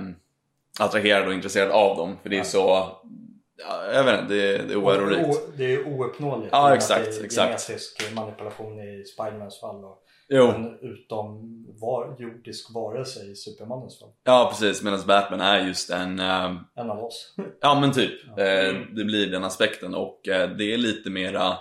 attraherad 0.79 1.27
och 1.27 1.33
intresserad 1.33 1.71
av 1.71 1.97
dem. 1.97 2.17
För 2.23 2.29
det 2.29 2.37
är 2.37 2.43
så 2.43 2.97
Ja, 3.67 3.93
jag 3.93 4.03
vet 4.03 4.21
inte, 4.21 4.33
det, 4.33 4.57
det 4.57 4.73
är 4.73 4.77
oärorikt. 4.77 5.39
Det 5.57 5.73
är 5.73 5.87
ouppnåeligt. 5.87 6.49
Ja, 6.51 6.75
exakt. 6.75 7.05
Det 7.05 7.19
är 7.19 7.25
exakt. 7.25 7.67
genetisk 7.67 8.15
manipulation 8.15 8.79
i 8.79 9.03
Spidermans 9.03 9.59
fall. 9.59 9.85
Och 9.85 10.03
jo. 10.27 10.47
En 10.47 10.79
utom 10.81 11.65
var, 11.79 12.15
jordisk 12.19 12.73
varelse 12.73 13.25
i 13.25 13.35
Supermannens 13.35 13.99
fall. 13.99 14.09
Ja, 14.23 14.47
precis. 14.51 14.83
Medan 14.83 14.99
Batman 15.07 15.41
är 15.41 15.67
just 15.67 15.89
en... 15.89 16.19
Um... 16.19 16.59
En 16.75 16.89
av 16.89 17.03
oss. 17.03 17.35
ja, 17.61 17.79
men 17.79 17.91
typ. 17.91 18.11
Ja. 18.35 18.43
Eh, 18.43 18.75
det 18.95 19.05
blir 19.05 19.31
den 19.31 19.43
aspekten 19.43 19.95
och 19.95 20.27
eh, 20.27 20.49
det 20.49 20.73
är 20.73 20.77
lite 20.77 21.09
mera... 21.09 21.57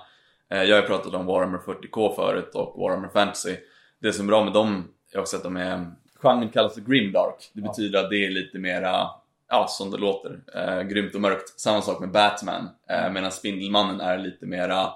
Eh, 0.51 0.63
jag 0.63 0.77
har 0.77 0.83
ju 0.83 0.89
pratat 0.89 1.15
om 1.15 1.27
Warhammer 1.27 1.59
40K 1.59 2.15
förut 2.15 2.55
och 2.55 2.81
Warhammer 2.81 3.09
Fantasy. 3.09 3.57
Det 4.01 4.13
som 4.13 4.27
är 4.27 4.29
bra 4.29 4.45
med 4.45 4.53
dem 4.53 4.89
är 5.15 5.21
också 5.21 5.37
att 5.37 5.43
de 5.43 5.57
är... 5.57 5.93
Genren 6.21 6.49
kallas 6.49 6.75
för 6.75 6.81
Grimdark. 6.81 7.51
Det 7.53 7.61
betyder 7.61 8.05
att 8.05 8.11
det 8.11 8.27
är 8.27 8.31
lite 8.31 8.59
mera 8.59 9.11
ja, 9.49 9.67
som 9.69 9.91
det 9.91 9.97
låter, 9.97 10.41
eh, 10.55 10.83
grymt 10.83 11.15
och 11.15 11.21
mörkt. 11.21 11.61
Samma 11.61 11.83
sak 11.83 12.01
med 12.01 12.11
Batman, 12.11 12.69
eh, 12.91 13.11
medan 13.13 13.33
Spindelmannen 13.33 14.01
är 14.01 14.19
lite 14.19 14.47
mera 14.47 14.93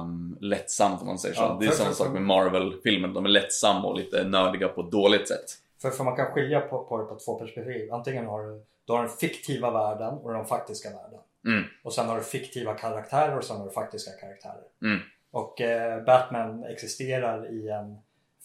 um, 0.00 0.38
lättsamt 0.40 1.00
om 1.00 1.06
man 1.06 1.18
säger 1.18 1.34
så. 1.34 1.42
Ja, 1.42 1.56
det 1.60 1.66
är 1.66 1.70
för, 1.70 1.76
samma 1.76 1.88
för, 1.88 1.96
sak 1.96 2.12
med 2.12 2.22
Marvel-filmen, 2.22 3.14
de 3.14 3.24
är 3.24 3.28
lättsamma 3.28 3.88
och 3.88 3.96
lite 3.96 4.24
nördiga 4.24 4.68
på 4.68 4.80
ett 4.80 4.90
dåligt 4.90 5.28
sätt. 5.28 5.44
För, 5.82 5.90
för 5.90 6.04
man 6.04 6.16
kan 6.16 6.26
skilja 6.26 6.60
på, 6.60 6.84
på 6.84 6.98
det 6.98 7.04
på 7.04 7.18
två 7.24 7.38
perspektiv. 7.38 7.92
Antingen 7.92 8.26
har 8.26 8.42
du, 8.42 8.64
du 8.84 8.92
har 8.92 9.02
den 9.02 9.08
fiktiva 9.08 9.70
världen 9.70 10.14
och 10.14 10.32
den 10.32 10.44
faktiska 10.44 10.88
världen. 10.88 11.20
Mm. 11.46 11.64
Och 11.82 11.92
sen 11.92 12.06
har 12.06 12.16
du 12.16 12.22
fiktiva 12.22 12.74
karaktärer 12.74 13.38
och 13.38 13.44
sen 13.44 13.56
har 13.56 13.64
du 13.64 13.70
faktiska 13.70 14.10
karaktärer. 14.10 14.64
Mm. 14.82 14.98
Och 15.30 15.60
eh, 15.60 16.04
Batman 16.04 16.64
existerar 16.64 17.52
i 17.52 17.68
en 17.68 17.98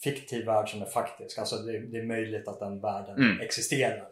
fiktiv 0.03 0.45
värld 0.45 0.69
som 0.69 0.81
är 0.81 0.85
faktisk. 0.85 1.37
Alltså 1.37 1.55
det, 1.55 1.79
det 1.79 1.97
är 1.97 2.05
möjligt 2.05 2.47
att 2.47 2.59
den 2.59 2.79
världen 2.79 3.17
mm. 3.17 3.41
existerar. 3.41 4.07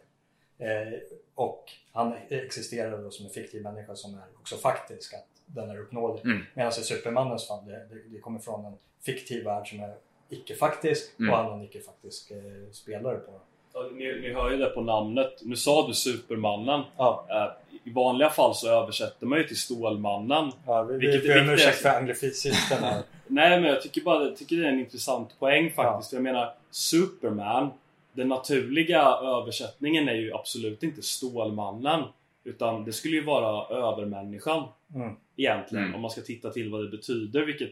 Eh, 0.62 1.00
och 1.36 1.72
han 1.92 2.14
existerar 2.30 3.04
då 3.04 3.12
som 3.12 3.26
en 3.26 3.32
fiktiv 3.32 3.62
människa 3.64 3.96
som 3.96 4.14
är 4.14 4.24
också 4.40 4.56
faktisk, 4.56 5.14
att 5.14 5.28
den 5.46 5.70
är 5.70 5.80
uppnåelig. 5.80 6.26
Mm. 6.26 6.46
Medan 6.54 6.72
i 6.72 6.74
Supermannens 6.74 7.48
fall, 7.48 7.66
det, 7.66 7.72
det, 7.72 8.02
det, 8.10 8.20
kommer 8.20 8.40
från 8.40 8.66
en 8.66 8.78
fiktiv 9.06 9.44
värld 9.44 9.70
som 9.70 9.80
är 9.80 9.94
icke-faktisk 10.30 11.20
mm. 11.20 11.32
och 11.32 11.38
han 11.38 11.46
är 11.52 11.54
en 11.54 11.64
icke-faktisk 11.64 12.32
eh, 12.32 12.72
spelare 12.72 13.18
på 13.18 13.32
Ja, 13.74 13.90
ni, 13.94 14.20
ni 14.22 14.34
hör 14.34 14.52
ju 14.52 14.58
det 14.58 14.70
på 14.70 14.82
namnet. 14.82 15.40
Nu 15.42 15.56
sa 15.56 15.88
du 15.88 15.94
Supermannen. 15.94 16.82
Ja, 16.98 17.26
Eh, 17.30 17.78
I 17.84 17.94
vanliga 17.94 18.30
fall 18.30 18.56
så 18.56 18.70
översätter 18.70 19.26
man 19.26 19.38
ju 19.38 19.44
till 19.44 19.60
Stålmannen. 19.60 20.52
ja 20.66 20.84
vi, 20.84 20.98
vi 20.98 21.00
Vilket 21.00 21.24
är 21.24 21.28
ber 21.28 21.42
om 21.42 21.48
viktigt. 21.48 21.68
ursäkt 21.68 21.78
för 21.78 22.76
här. 22.76 23.04
Nej, 23.28 23.62
men 23.62 23.70
jag 23.70 23.82
tycker 23.82 24.02
bara 24.02 24.24
jag 24.24 24.38
tycker 24.38 24.56
det 24.56 24.66
är 24.66 24.72
en 24.72 24.80
intressant 24.80 25.40
poäng 25.40 25.72
faktiskt. 25.72 26.10
För 26.10 26.18
jag 26.18 26.24
menar, 26.24 26.54
Superman, 26.72 27.70
den 28.14 28.28
naturliga 28.28 29.02
översättningen 29.24 30.08
är 30.08 30.16
ju 30.16 30.34
absolut 30.34 30.84
inte 30.84 31.02
Stålmannen. 31.02 32.04
Utan 32.44 32.86
det 32.86 32.94
skulle 32.94 33.16
ju 33.16 33.24
vara 33.24 33.78
övermänniskan 33.78 34.68
Mm. 34.96 35.16
egentligen. 35.36 35.84
Mm. 35.84 35.96
Om 35.96 36.02
man 36.02 36.12
ska 36.12 36.22
titta 36.22 36.50
till 36.50 36.72
vad 36.72 36.84
det 36.84 36.90
betyder. 36.90 37.46
Vilket 37.46 37.72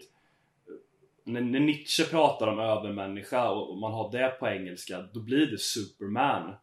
när, 1.23 1.41
när 1.41 1.59
Nietzsche 1.59 2.03
pratar 2.03 2.47
om 2.47 2.59
övermänniska 2.59 3.49
och, 3.49 3.69
och 3.69 3.77
man 3.77 3.93
har 3.93 4.11
det 4.11 4.29
på 4.39 4.47
engelska, 4.47 5.03
då 5.13 5.19
blir 5.19 5.47
det 5.47 5.57
Superman. 5.57 6.53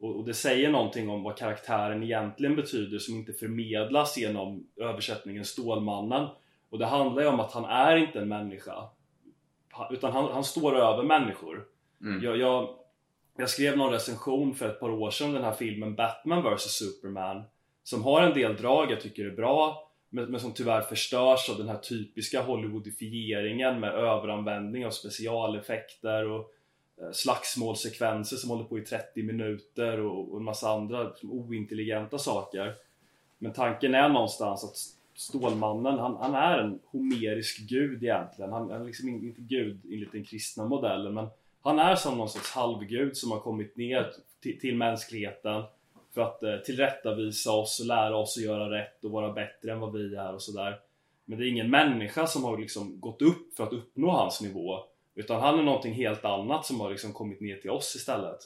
Och, 0.00 0.16
och 0.16 0.24
det 0.24 0.34
säger 0.34 0.70
någonting 0.70 1.08
om 1.08 1.22
vad 1.22 1.36
karaktären 1.36 2.02
egentligen 2.02 2.56
betyder 2.56 2.98
som 2.98 3.14
inte 3.14 3.32
förmedlas 3.32 4.18
genom 4.18 4.66
översättningen 4.76 5.44
Stålmannen. 5.44 6.28
Och 6.70 6.78
det 6.78 6.86
handlar 6.86 7.22
ju 7.22 7.28
om 7.28 7.40
att 7.40 7.52
han 7.52 7.64
är 7.64 7.96
inte 7.96 8.20
en 8.20 8.28
människa. 8.28 8.88
Utan 9.90 10.12
han, 10.12 10.32
han 10.32 10.44
står 10.44 10.76
över 10.76 11.02
människor. 11.02 11.64
Mm. 12.00 12.24
Jag, 12.24 12.36
jag, 12.36 12.68
jag 13.36 13.50
skrev 13.50 13.76
någon 13.76 13.92
recension 13.92 14.54
för 14.54 14.68
ett 14.68 14.80
par 14.80 14.90
år 14.90 15.10
sedan 15.10 15.26
om 15.26 15.34
den 15.34 15.44
här 15.44 15.54
filmen 15.54 15.94
Batman 15.94 16.42
vs 16.42 16.62
Superman 16.62 17.42
som 17.82 18.04
har 18.04 18.22
en 18.22 18.34
del 18.34 18.56
drag 18.56 18.90
jag 18.90 19.00
tycker 19.00 19.24
är 19.24 19.36
bra 19.36 19.90
men, 20.08 20.24
men 20.30 20.40
som 20.40 20.52
tyvärr 20.52 20.80
förstörs 20.80 21.50
av 21.50 21.58
den 21.58 21.68
här 21.68 21.78
typiska 21.78 22.42
Hollywoodifieringen 22.42 23.80
med 23.80 23.94
överanvändning 23.94 24.86
av 24.86 24.90
specialeffekter 24.90 26.28
och 26.28 26.52
eh, 27.00 27.10
slagsmålsekvenser 27.12 28.36
som 28.36 28.50
håller 28.50 28.64
på 28.64 28.78
i 28.78 28.82
30 28.82 29.22
minuter 29.22 30.00
och, 30.00 30.32
och 30.32 30.38
en 30.38 30.44
massa 30.44 30.70
andra 30.70 31.02
liksom 31.02 31.32
ointelligenta 31.32 32.18
saker. 32.18 32.74
Men 33.38 33.52
tanken 33.52 33.94
är 33.94 34.08
någonstans 34.08 34.64
att 34.64 34.76
Stålmannen, 35.18 35.98
han, 35.98 36.16
han 36.16 36.34
är 36.34 36.58
en 36.58 36.78
homerisk 36.84 37.68
gud 37.68 38.02
egentligen. 38.02 38.52
Han 38.52 38.70
han 38.70 38.80
är 38.80 38.84
liksom 38.84 39.08
inte 39.08 39.40
gud 39.40 39.80
enligt 39.84 40.12
den 40.12 40.24
kristna 40.24 40.64
modellen 40.64 41.14
men 41.14 41.28
han 41.66 41.78
är 41.78 41.96
som 41.96 42.18
någon 42.18 42.28
sorts 42.28 42.50
halvgud 42.50 43.16
som 43.16 43.30
har 43.30 43.40
kommit 43.40 43.76
ner 43.76 44.12
till, 44.42 44.60
till 44.60 44.76
mänskligheten 44.76 45.62
för 46.14 46.20
att 46.20 46.42
eh, 46.42 46.56
tillrättavisa 46.56 47.52
oss 47.52 47.80
och 47.80 47.86
lära 47.86 48.16
oss 48.16 48.36
att 48.36 48.44
göra 48.44 48.70
rätt 48.70 49.04
och 49.04 49.10
vara 49.10 49.32
bättre 49.32 49.72
än 49.72 49.80
vad 49.80 49.92
vi 49.92 50.16
är 50.16 50.34
och 50.34 50.42
sådär. 50.42 50.78
Men 51.24 51.38
det 51.38 51.44
är 51.44 51.48
ingen 51.48 51.70
människa 51.70 52.26
som 52.26 52.44
har 52.44 52.58
liksom 52.58 53.00
gått 53.00 53.22
upp 53.22 53.56
för 53.56 53.64
att 53.64 53.72
uppnå 53.72 54.10
hans 54.10 54.40
nivå 54.40 54.84
utan 55.16 55.40
han 55.40 55.58
är 55.58 55.62
någonting 55.62 55.94
helt 55.94 56.24
annat 56.24 56.66
som 56.66 56.80
har 56.80 56.90
liksom 56.90 57.12
kommit 57.12 57.40
ner 57.40 57.56
till 57.56 57.70
oss 57.70 57.96
istället. 57.96 58.38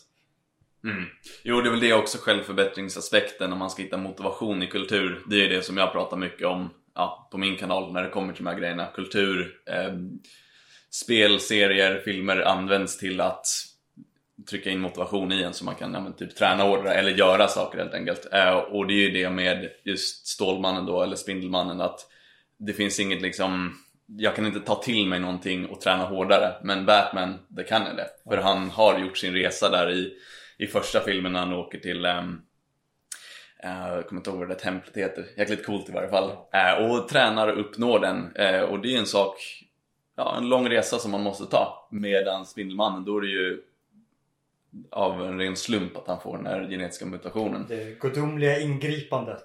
Mm. 0.85 1.05
Jo, 1.43 1.61
det 1.61 1.69
är 1.69 1.71
väl 1.71 1.81
det 1.81 1.93
också 1.93 2.19
självförbättringsaspekten 2.19 3.53
om 3.53 3.59
man 3.59 3.71
ska 3.71 3.83
hitta 3.83 3.97
motivation 3.97 4.63
i 4.63 4.67
kultur. 4.67 5.23
Det 5.27 5.45
är 5.45 5.49
det 5.49 5.63
som 5.63 5.77
jag 5.77 5.93
pratar 5.93 6.17
mycket 6.17 6.47
om 6.47 6.71
ja, 6.95 7.29
på 7.31 7.39
min 7.39 7.57
kanal 7.57 7.93
när 7.93 8.03
det 8.03 8.11
kommer 8.11 8.33
till 8.33 8.45
de 8.45 8.51
här 8.51 8.59
grejerna. 8.59 8.87
Kultur, 8.87 9.61
eh, 9.67 9.95
spel, 10.91 11.41
serier, 11.41 12.03
filmer 12.05 12.41
används 12.41 12.99
till 12.99 13.21
att 13.21 13.47
trycka 14.51 14.71
in 14.71 14.81
motivation 14.81 15.33
i 15.33 15.43
en 15.43 15.55
så 15.55 15.65
man 15.65 15.75
kan 15.75 15.95
ja, 15.95 16.01
men, 16.01 16.13
typ 16.13 16.37
träna 16.37 16.63
hårdare 16.63 16.95
eller 16.95 17.11
göra 17.11 17.49
saker 17.49 17.79
helt 17.79 17.95
enkelt. 17.95 18.29
Eh, 18.33 18.55
och 18.55 18.87
det 18.87 18.95
är 18.95 19.09
ju 19.09 19.11
det 19.11 19.31
med 19.31 19.71
just 19.85 20.27
Stålmannen 20.27 20.87
då, 20.87 21.03
eller 21.03 21.17
Spindelmannen, 21.17 21.81
att 21.81 22.07
det 22.59 22.73
finns 22.73 23.01
inget 23.01 23.23
liksom 23.23 23.77
jag 24.17 24.37
kan 24.37 24.47
inte 24.47 24.61
ta 24.61 24.75
till 24.75 25.07
mig 25.07 25.21
någonting 25.21 25.67
och 25.67 25.81
träna 25.81 26.05
hårdare 26.05 26.55
men 26.63 26.87
Batman, 26.87 27.39
det 27.49 27.65
kan 27.65 27.87
jag 27.87 27.97
det. 27.97 28.09
För 28.29 28.37
han 28.37 28.71
har 28.71 28.99
gjort 28.99 29.19
sin 29.19 29.33
resa 29.33 29.71
där 29.71 29.91
i, 29.91 30.13
i 30.59 30.67
första 30.67 31.01
filmen 31.01 31.33
när 31.33 31.41
han 31.41 31.53
åker 31.53 31.79
till 31.79 32.07
um, 32.07 32.43
jag 33.63 34.07
kommer 34.07 34.21
inte 34.21 34.31
ihåg 34.31 34.39
vad 34.39 34.49
det 34.49 34.55
där 34.55 34.61
templet 34.61 34.97
heter, 34.97 35.25
jäkligt 35.37 35.67
coolt 35.67 35.89
i 35.89 35.93
varje 35.93 36.09
fall. 36.09 36.31
Eh, 36.53 36.73
och 36.73 37.09
tränar 37.09 37.49
och 37.49 37.61
uppnår 37.61 37.99
den. 37.99 38.37
Eh, 38.37 38.61
och 38.61 38.81
det 38.81 38.95
är 38.95 38.99
en 38.99 39.07
sak, 39.07 39.37
ja 40.21 40.37
en 40.37 40.49
lång 40.49 40.69
resa 40.69 40.99
som 40.99 41.11
man 41.11 41.23
måste 41.23 41.47
ta. 41.47 41.89
Medan 41.91 42.47
Spindelmannen, 42.47 43.05
då 43.05 43.17
är 43.17 43.21
det 43.21 43.29
ju 43.29 43.63
av 44.91 45.23
en 45.27 45.39
ren 45.39 45.57
slump 45.57 45.97
att 45.97 46.07
han 46.07 46.21
får 46.21 46.37
den 46.37 46.47
här 46.47 46.69
genetiska 46.71 47.07
mutationen. 47.07 47.67
Det 47.69 48.01
gudomliga 48.01 48.61
ingripandet, 48.61 49.45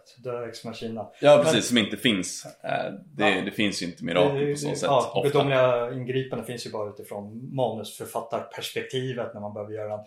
Ex 0.50 0.64
Machina. 0.66 1.08
Ja 1.22 1.42
precis, 1.44 1.68
som 1.68 1.78
inte 1.78 1.98
finns. 1.98 2.46
Eh, 2.64 2.94
det, 3.06 3.30
Ja. 3.30 3.42
det 3.42 3.52
finns 3.52 3.82
ju 3.82 3.86
inte 3.86 4.04
mirakel 4.04 4.52
på 4.52 4.58
så 4.58 4.70
sätt 4.70 4.82
ja, 4.84 5.12
ofta. 5.16 5.28
gudomliga 5.30 5.94
ingripanden 5.94 6.46
finns 6.46 6.66
ju 6.66 6.72
bara 6.72 6.90
utifrån 6.90 7.50
manusförfattarperspektivet 7.56 9.34
när 9.34 9.42
man 9.42 9.54
behöver 9.54 9.74
göra 9.74 9.94
en 9.94 10.00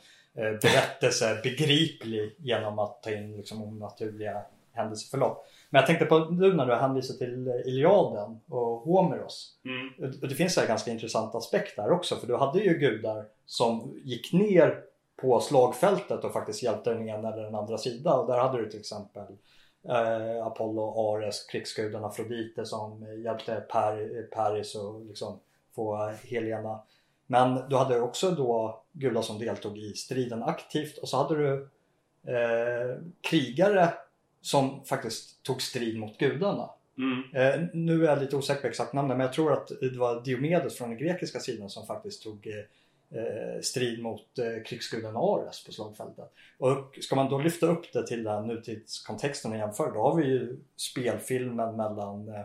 eh, 0.46 0.60
berättelse 0.60 1.40
begriplig 1.42 2.34
genom 2.38 2.78
att 2.78 3.02
ta 3.02 3.10
in 3.10 3.36
liksom, 3.36 3.62
onaturliga 3.62 4.42
händelseförlopp. 4.72 5.46
Men 5.70 5.78
jag 5.78 5.86
tänkte 5.86 6.04
på 6.04 6.18
nu 6.18 6.52
när 6.52 6.66
du 6.66 6.74
hänvisar 6.74 7.14
till 7.14 7.62
Iliaden 7.66 8.40
och 8.48 8.80
Homeros. 8.80 9.56
Mm. 9.64 10.12
Och 10.22 10.28
Det 10.28 10.34
finns 10.34 10.58
en 10.58 10.66
ganska 10.66 10.90
intressant 10.90 11.34
aspekt 11.34 11.76
där 11.76 11.90
också 11.90 12.16
för 12.16 12.26
du 12.26 12.36
hade 12.36 12.58
ju 12.58 12.78
gudar 12.78 13.26
som 13.46 14.00
gick 14.04 14.32
ner 14.32 14.82
på 15.16 15.40
slagfältet 15.40 16.24
och 16.24 16.32
faktiskt 16.32 16.62
hjälpte 16.62 16.94
den 16.94 17.08
ena 17.08 17.32
eller 17.32 17.42
den 17.42 17.54
andra 17.54 17.78
sidan. 17.78 18.20
Och 18.20 18.26
där 18.26 18.38
hade 18.38 18.58
du 18.58 18.70
till 18.70 18.80
exempel 18.80 19.26
eh, 19.88 20.46
Apollo, 20.46 21.14
Ares, 21.14 21.46
krigsguden 21.46 22.04
Afrodite 22.04 22.64
som 22.64 23.22
hjälpte 23.24 23.54
per, 23.54 24.22
Paris 24.22 24.74
och 24.74 25.06
liksom 25.06 25.40
få 25.74 26.12
Helena. 26.24 26.80
Men 27.26 27.68
du 27.68 27.76
hade 27.76 28.00
också 28.00 28.30
då 28.30 28.82
gudar 28.92 29.22
som 29.22 29.38
deltog 29.38 29.78
i 29.78 29.92
striden 29.92 30.42
aktivt 30.42 30.98
och 30.98 31.08
så 31.08 31.16
hade 31.16 31.36
du 31.36 31.68
eh, 32.32 33.02
krigare 33.20 33.92
som 34.40 34.84
faktiskt 34.84 35.42
tog 35.42 35.62
strid 35.62 35.98
mot 35.98 36.18
gudarna. 36.18 36.70
Mm. 36.98 37.22
Eh, 37.34 37.68
nu 37.72 38.04
är 38.04 38.08
jag 38.08 38.18
lite 38.18 38.36
osäker 38.36 38.60
på 38.60 38.66
exakt 38.66 38.92
namnet 38.92 39.16
men 39.16 39.26
jag 39.26 39.34
tror 39.34 39.52
att 39.52 39.68
det 39.80 39.98
var 39.98 40.24
Diomedes 40.24 40.78
från 40.78 40.88
den 40.88 40.98
grekiska 40.98 41.40
sidan 41.40 41.70
som 41.70 41.86
faktiskt 41.86 42.22
tog 42.22 42.46
eh, 42.46 43.18
eh, 43.20 43.60
strid 43.60 44.02
mot 44.02 44.38
eh, 44.38 44.62
krigsguden 44.66 45.16
Ares 45.16 45.64
på 45.64 45.72
slagfältet. 45.72 46.32
Och 46.58 46.98
ska 47.00 47.16
man 47.16 47.28
då 47.28 47.38
lyfta 47.38 47.66
upp 47.66 47.92
det 47.92 48.06
till 48.06 48.24
den 48.24 48.46
nutidskontexten 48.46 49.52
och 49.52 49.58
jämföra 49.58 49.90
då 49.90 50.02
har 50.02 50.16
vi 50.16 50.24
ju 50.24 50.56
spelfilmen 50.76 51.76
mellan 51.76 52.28
eh, 52.28 52.44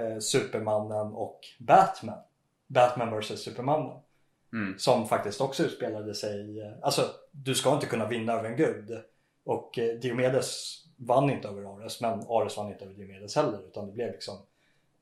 eh, 0.00 0.18
Supermannen 0.18 1.12
och 1.12 1.40
Batman. 1.58 2.18
Batman 2.66 3.20
vs 3.20 3.42
Supermannen. 3.42 3.98
Mm. 4.52 4.78
Som 4.78 5.08
faktiskt 5.08 5.40
också 5.40 5.62
utspelade 5.62 6.14
sig, 6.14 6.62
alltså 6.82 7.10
du 7.30 7.54
ska 7.54 7.74
inte 7.74 7.86
kunna 7.86 8.08
vinna 8.08 8.32
över 8.32 8.50
en 8.50 8.56
gud. 8.56 8.98
Och 9.44 9.78
Diomedes 10.02 10.83
vann 10.96 11.30
inte 11.30 11.48
över 11.48 11.76
Ares 11.76 12.00
men 12.00 12.20
Ares 12.28 12.56
vann 12.56 12.72
inte 12.72 12.84
över 12.84 12.94
Diomedes 12.94 13.36
heller 13.36 13.58
utan 13.68 13.86
det 13.86 13.92
blev 13.92 14.12
liksom 14.12 14.38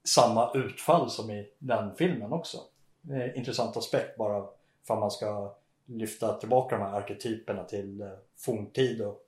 samma 0.05 0.53
utfall 0.55 1.11
som 1.11 1.31
i 1.31 1.49
den 1.59 1.95
filmen 1.97 2.33
också. 2.33 2.59
Eh, 3.11 3.39
intressant 3.39 3.77
aspekt 3.77 4.17
bara 4.17 4.47
för 4.87 4.95
att 4.95 5.01
man 5.01 5.11
ska 5.11 5.55
lyfta 5.87 6.39
tillbaka 6.39 6.77
de 6.77 6.83
här 6.83 6.97
arketyperna 6.97 7.65
till 7.65 8.01
eh, 8.01 8.09
forntid 8.37 9.03
och 9.03 9.27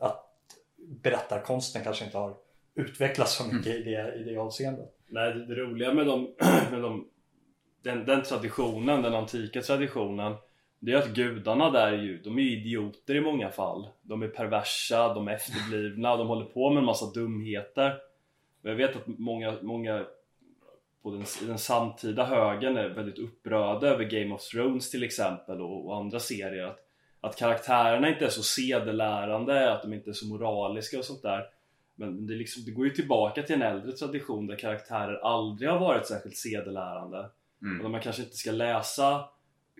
att 0.00 0.30
berättarkonsten 0.76 1.84
kanske 1.84 2.04
inte 2.04 2.18
har 2.18 2.34
utvecklats 2.74 3.36
så 3.36 3.44
mycket 3.44 3.74
i, 3.74 3.82
det, 3.82 4.14
i 4.14 4.22
det 4.24 4.36
avseendet. 4.36 4.96
Nej, 5.06 5.34
det, 5.34 5.46
det 5.46 5.54
roliga 5.54 5.94
med, 5.94 6.06
de, 6.06 6.34
med 6.70 6.82
de, 6.82 7.08
den, 7.82 8.04
den 8.04 8.22
traditionen, 8.22 9.02
den 9.02 9.14
antika 9.14 9.60
traditionen 9.60 10.34
det 10.84 10.92
är 10.92 10.96
att 10.96 11.14
gudarna 11.14 11.70
där 11.70 11.92
är 11.92 12.02
ju, 12.02 12.18
de 12.18 12.38
är 12.38 12.42
idioter 12.42 13.14
i 13.14 13.20
många 13.20 13.50
fall. 13.50 13.88
De 14.02 14.22
är 14.22 14.28
perversa, 14.28 15.14
de 15.14 15.28
är 15.28 15.32
efterblivna, 15.32 16.16
de 16.16 16.28
håller 16.28 16.44
på 16.44 16.70
med 16.70 16.78
en 16.78 16.84
massa 16.84 17.10
dumheter. 17.10 17.94
Och 18.62 18.70
jag 18.70 18.74
vet 18.74 18.96
att 18.96 19.06
många, 19.06 19.54
många 19.62 20.04
på 21.02 21.10
den, 21.10 21.22
i 21.42 21.46
den 21.46 21.58
samtida 21.58 22.24
högen 22.24 22.76
är 22.76 22.88
väldigt 22.88 23.18
upprörda 23.18 23.86
över 23.86 24.04
Game 24.04 24.34
of 24.34 24.42
Thrones 24.42 24.90
till 24.90 25.02
exempel 25.02 25.60
och, 25.60 25.86
och 25.86 25.96
andra 25.96 26.20
serier. 26.20 26.64
Att, 26.64 26.78
att 27.20 27.36
karaktärerna 27.36 28.08
inte 28.08 28.24
är 28.24 28.30
så 28.30 28.42
sedelärande, 28.42 29.72
att 29.72 29.82
de 29.82 29.92
inte 29.92 30.10
är 30.10 30.14
så 30.14 30.26
moraliska 30.26 30.98
och 30.98 31.04
sånt 31.04 31.22
där. 31.22 31.44
Men 31.94 32.26
det, 32.26 32.34
liksom, 32.34 32.64
det 32.64 32.70
går 32.70 32.84
ju 32.84 32.92
tillbaka 32.92 33.42
till 33.42 33.54
en 33.54 33.62
äldre 33.62 33.92
tradition 33.92 34.46
där 34.46 34.56
karaktärer 34.56 35.14
aldrig 35.14 35.70
har 35.70 35.80
varit 35.80 36.06
särskilt 36.06 36.36
sedelärande. 36.36 37.30
Mm. 37.62 37.76
Och 37.76 37.82
där 37.82 37.90
man 37.90 38.00
kanske 38.00 38.22
inte 38.22 38.36
ska 38.36 38.50
läsa 38.50 39.24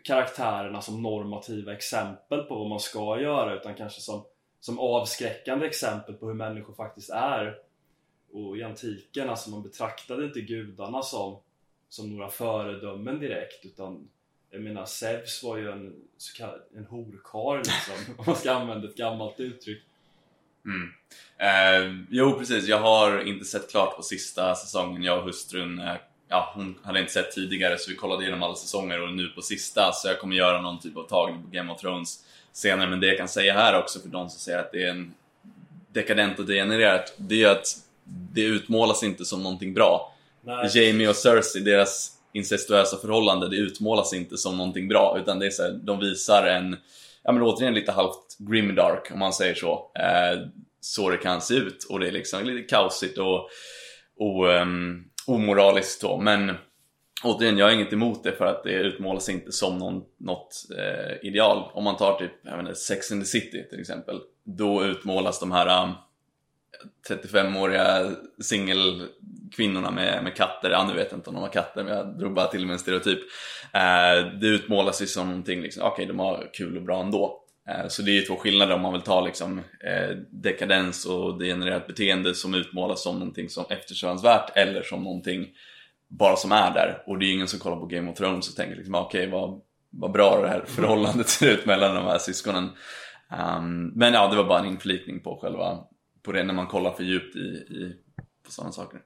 karaktärerna 0.04 0.82
som 0.82 1.02
normativa 1.02 1.72
exempel 1.72 2.42
på 2.42 2.58
vad 2.58 2.68
man 2.68 2.80
ska 2.80 3.20
göra 3.20 3.54
utan 3.54 3.74
kanske 3.74 4.00
som, 4.00 4.24
som 4.60 4.78
avskräckande 4.78 5.66
exempel 5.66 6.14
på 6.14 6.26
hur 6.26 6.34
människor 6.34 6.74
faktiskt 6.74 7.10
är. 7.10 7.56
Och 8.32 8.56
i 8.56 8.62
antiken, 8.62 9.30
alltså 9.30 9.50
man 9.50 9.62
betraktade 9.62 10.24
inte 10.24 10.40
gudarna 10.40 11.02
som, 11.02 11.40
som 11.88 12.16
några 12.16 12.28
föredömen 12.28 13.20
direkt 13.20 13.64
utan 13.64 14.08
jag 14.50 14.62
menar 14.62 14.86
Zeus 14.86 15.42
var 15.42 15.56
ju 15.56 15.70
en, 15.70 15.94
så 16.16 16.36
kallad, 16.36 16.60
en 16.76 16.86
horkarl 16.86 17.58
liksom, 17.58 18.14
om 18.18 18.24
man 18.26 18.36
ska 18.36 18.52
använda 18.52 18.88
ett 18.88 18.96
gammalt 18.96 19.40
uttryck. 19.40 19.82
Mm. 20.64 20.92
Eh, 21.38 22.06
jo 22.10 22.38
precis, 22.38 22.66
jag 22.68 22.78
har 22.80 23.20
inte 23.20 23.44
sett 23.44 23.70
klart 23.70 23.96
på 23.96 24.02
sista 24.02 24.54
säsongen. 24.54 25.02
Jag 25.02 25.18
och 25.18 25.24
hustrun 25.24 25.78
eh, 25.78 25.96
ja, 26.28 26.52
hon 26.54 26.78
hade 26.82 27.00
inte 27.00 27.12
sett 27.12 27.32
tidigare 27.32 27.78
så 27.78 27.90
vi 27.90 27.96
kollade 27.96 28.22
igenom 28.22 28.42
alla 28.42 28.54
säsonger 28.54 29.02
och 29.02 29.12
nu 29.12 29.28
på 29.28 29.42
sista 29.42 29.92
så 29.92 30.08
jag 30.08 30.20
kommer 30.20 30.36
göra 30.36 30.60
någon 30.60 30.80
typ 30.80 30.96
av 30.96 31.08
tagning 31.08 31.42
på 31.42 31.48
Game 31.48 31.72
of 31.72 31.80
Thrones 31.80 32.24
senare. 32.52 32.90
Men 32.90 33.00
det 33.00 33.06
jag 33.06 33.18
kan 33.18 33.28
säga 33.28 33.54
här 33.54 33.78
också 33.78 34.00
för 34.00 34.08
de 34.08 34.30
som 34.30 34.38
säger 34.38 34.58
att 34.58 34.72
det 34.72 34.82
är 34.82 34.90
en 34.90 35.14
dekadent 35.92 36.38
och 36.38 36.46
degenererat, 36.46 37.14
det 37.16 37.42
är 37.42 37.48
att 37.48 37.66
det 38.04 38.42
utmålas 38.42 39.02
inte 39.02 39.24
som 39.24 39.42
någonting 39.42 39.74
bra. 39.74 40.14
Nej. 40.44 40.70
Jamie 40.74 41.08
och 41.08 41.16
Cersei, 41.16 41.62
deras 41.62 42.10
incestuösa 42.32 42.96
förhållande, 42.96 43.48
det 43.48 43.56
utmålas 43.56 44.12
inte 44.12 44.36
som 44.36 44.56
någonting 44.56 44.88
bra 44.88 45.18
utan 45.22 45.38
det 45.38 45.46
är 45.46 45.50
så 45.50 45.62
här, 45.62 45.70
de 45.82 46.00
visar 46.00 46.46
en, 46.46 46.76
ja 47.22 47.32
men 47.32 47.42
återigen 47.42 47.74
lite 47.74 47.92
halvt 47.92 48.36
grimdark 48.38 49.10
om 49.12 49.18
man 49.18 49.32
säger 49.32 49.54
så. 49.54 49.90
Eh, 49.98 50.46
så 50.80 51.10
det 51.10 51.16
kan 51.16 51.40
se 51.40 51.54
ut 51.54 51.84
och 51.84 52.00
det 52.00 52.08
är 52.08 52.12
liksom 52.12 52.44
lite 52.44 52.68
kaosigt 52.68 53.18
och, 53.18 53.48
och 54.18 54.48
um, 54.48 55.04
omoraliskt 55.26 56.00
då. 56.00 56.20
Men 56.20 56.52
återigen, 57.24 57.58
jag 57.58 57.66
har 57.66 57.72
inget 57.72 57.92
emot 57.92 58.24
det 58.24 58.32
för 58.32 58.46
att 58.46 58.64
det 58.64 58.72
utmålas 58.72 59.28
inte 59.28 59.52
som 59.52 59.78
någon, 59.78 60.02
något 60.18 60.56
eh, 60.78 61.28
ideal. 61.28 61.70
Om 61.72 61.84
man 61.84 61.96
tar 61.96 62.18
typ 62.18 62.32
jag 62.42 62.60
inte, 62.60 62.74
Sex 62.74 63.12
and 63.12 63.22
the 63.22 63.26
City 63.26 63.68
till 63.70 63.80
exempel. 63.80 64.20
Då 64.44 64.84
utmålas 64.84 65.40
de 65.40 65.52
här 65.52 65.84
um, 65.84 65.92
35-åriga 67.08 68.10
singelkvinnorna 68.40 69.90
med, 69.90 70.24
med 70.24 70.36
katter, 70.36 70.70
ja 70.70 70.86
nu 70.86 70.94
vet 70.94 71.10
jag 71.10 71.18
inte 71.18 71.30
om 71.30 71.34
de 71.34 71.42
har 71.42 71.52
katter 71.52 71.84
men 71.84 71.96
jag 71.96 72.18
drog 72.18 72.34
bara 72.34 72.46
till 72.46 72.66
med 72.66 72.72
en 72.72 72.78
stereotyp. 72.78 73.18
Eh, 73.72 74.38
det 74.40 74.46
utmålas 74.46 75.02
ju 75.02 75.06
som 75.06 75.26
någonting, 75.26 75.60
liksom, 75.60 75.82
okej 75.82 75.92
okay, 75.92 76.06
de 76.06 76.18
har 76.18 76.50
kul 76.52 76.76
och 76.76 76.82
bra 76.82 77.00
ändå. 77.00 77.43
Eh, 77.68 77.88
så 77.88 78.02
det 78.02 78.10
är 78.10 78.14
ju 78.14 78.22
två 78.22 78.36
skillnader 78.36 78.74
om 78.74 78.80
man 78.80 78.92
vill 78.92 79.02
ta 79.02 79.20
liksom, 79.20 79.58
eh, 79.58 80.16
dekadens 80.30 81.04
och 81.04 81.38
degenererat 81.38 81.86
beteende 81.86 82.34
som 82.34 82.54
utmålas 82.54 83.02
som 83.02 83.18
någonting 83.18 83.48
som 83.48 83.64
eftersträvansvärt 83.68 84.56
eller 84.56 84.82
som 84.82 85.02
någonting 85.02 85.48
bara 86.08 86.36
som 86.36 86.52
är 86.52 86.74
där. 86.74 87.02
Och 87.06 87.18
det 87.18 87.24
är 87.24 87.26
ju 87.26 87.34
ingen 87.34 87.48
som 87.48 87.58
kollar 87.58 87.76
på 87.76 87.86
Game 87.86 88.10
of 88.10 88.18
Thrones 88.18 88.48
och 88.48 88.56
tänker 88.56 88.76
liksom, 88.76 88.94
ah, 88.94 89.04
okej 89.04 89.28
okay, 89.28 89.40
vad, 89.40 89.60
vad 89.90 90.12
bra 90.12 90.40
det 90.42 90.48
här 90.48 90.64
förhållandet 90.66 91.28
ser 91.28 91.52
ut 91.52 91.66
mellan 91.66 91.94
de 91.94 92.04
här 92.04 92.18
syskonen. 92.18 92.64
Um, 93.58 93.86
men 93.86 94.12
ja, 94.12 94.28
det 94.28 94.36
var 94.36 94.44
bara 94.44 94.58
en 94.58 94.66
inflikning 94.66 95.20
på 95.20 95.36
själva, 95.36 95.78
på 96.22 96.32
det 96.32 96.44
när 96.44 96.54
man 96.54 96.66
kollar 96.66 96.92
för 96.92 97.04
djupt 97.04 97.36
i, 97.36 97.38
i 97.38 97.96
på 98.44 98.50
sådana 98.50 98.72
saker. 98.72 99.00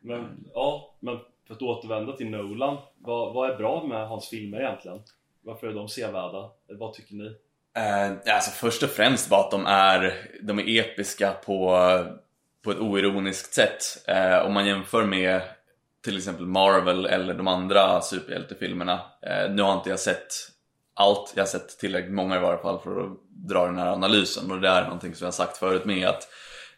Men 0.00 0.44
ja, 0.54 0.96
men 1.00 1.18
för 1.46 1.54
att 1.54 1.62
återvända 1.62 2.12
till 2.12 2.30
Nolan, 2.30 2.76
vad, 2.98 3.34
vad 3.34 3.50
är 3.50 3.56
bra 3.56 3.86
med 3.86 4.08
hans 4.08 4.28
filmer 4.28 4.60
egentligen? 4.60 4.98
Varför 5.42 5.66
är 5.66 5.74
de 5.74 5.88
sevärda? 5.88 6.50
Vad 6.78 6.92
tycker 6.92 7.14
ni? 7.14 7.36
Eh, 7.76 8.34
alltså 8.34 8.50
först 8.50 8.82
och 8.82 8.90
främst 8.90 9.28
bara 9.28 9.40
att 9.40 9.50
de 9.50 9.66
är, 9.66 10.14
de 10.42 10.58
är 10.58 10.80
episka 10.80 11.32
på, 11.32 11.78
på 12.64 12.70
ett 12.70 12.78
oironiskt 12.78 13.54
sätt. 13.54 13.82
Eh, 14.06 14.38
om 14.38 14.52
man 14.52 14.66
jämför 14.66 15.04
med 15.04 15.40
till 16.04 16.16
exempel 16.16 16.46
Marvel 16.46 17.06
eller 17.06 17.34
de 17.34 17.48
andra 17.48 18.00
superhjältefilmerna. 18.00 19.00
Eh, 19.26 19.50
nu 19.50 19.62
har 19.62 19.74
inte 19.74 19.90
jag 19.90 20.00
sett 20.00 20.26
allt, 20.94 21.32
jag 21.34 21.42
har 21.42 21.48
sett 21.48 21.78
tillräckligt 21.78 22.14
många 22.14 22.36
i 22.36 22.40
varje 22.40 22.62
fall 22.62 22.80
för 22.80 23.00
att 23.00 23.18
dra 23.28 23.66
den 23.66 23.78
här 23.78 23.92
analysen 23.92 24.50
och 24.50 24.60
det 24.60 24.68
är 24.68 24.84
någonting 24.84 25.14
som 25.14 25.24
jag 25.24 25.34
sagt 25.34 25.56
förut 25.56 25.84
med 25.84 26.08
att 26.08 26.28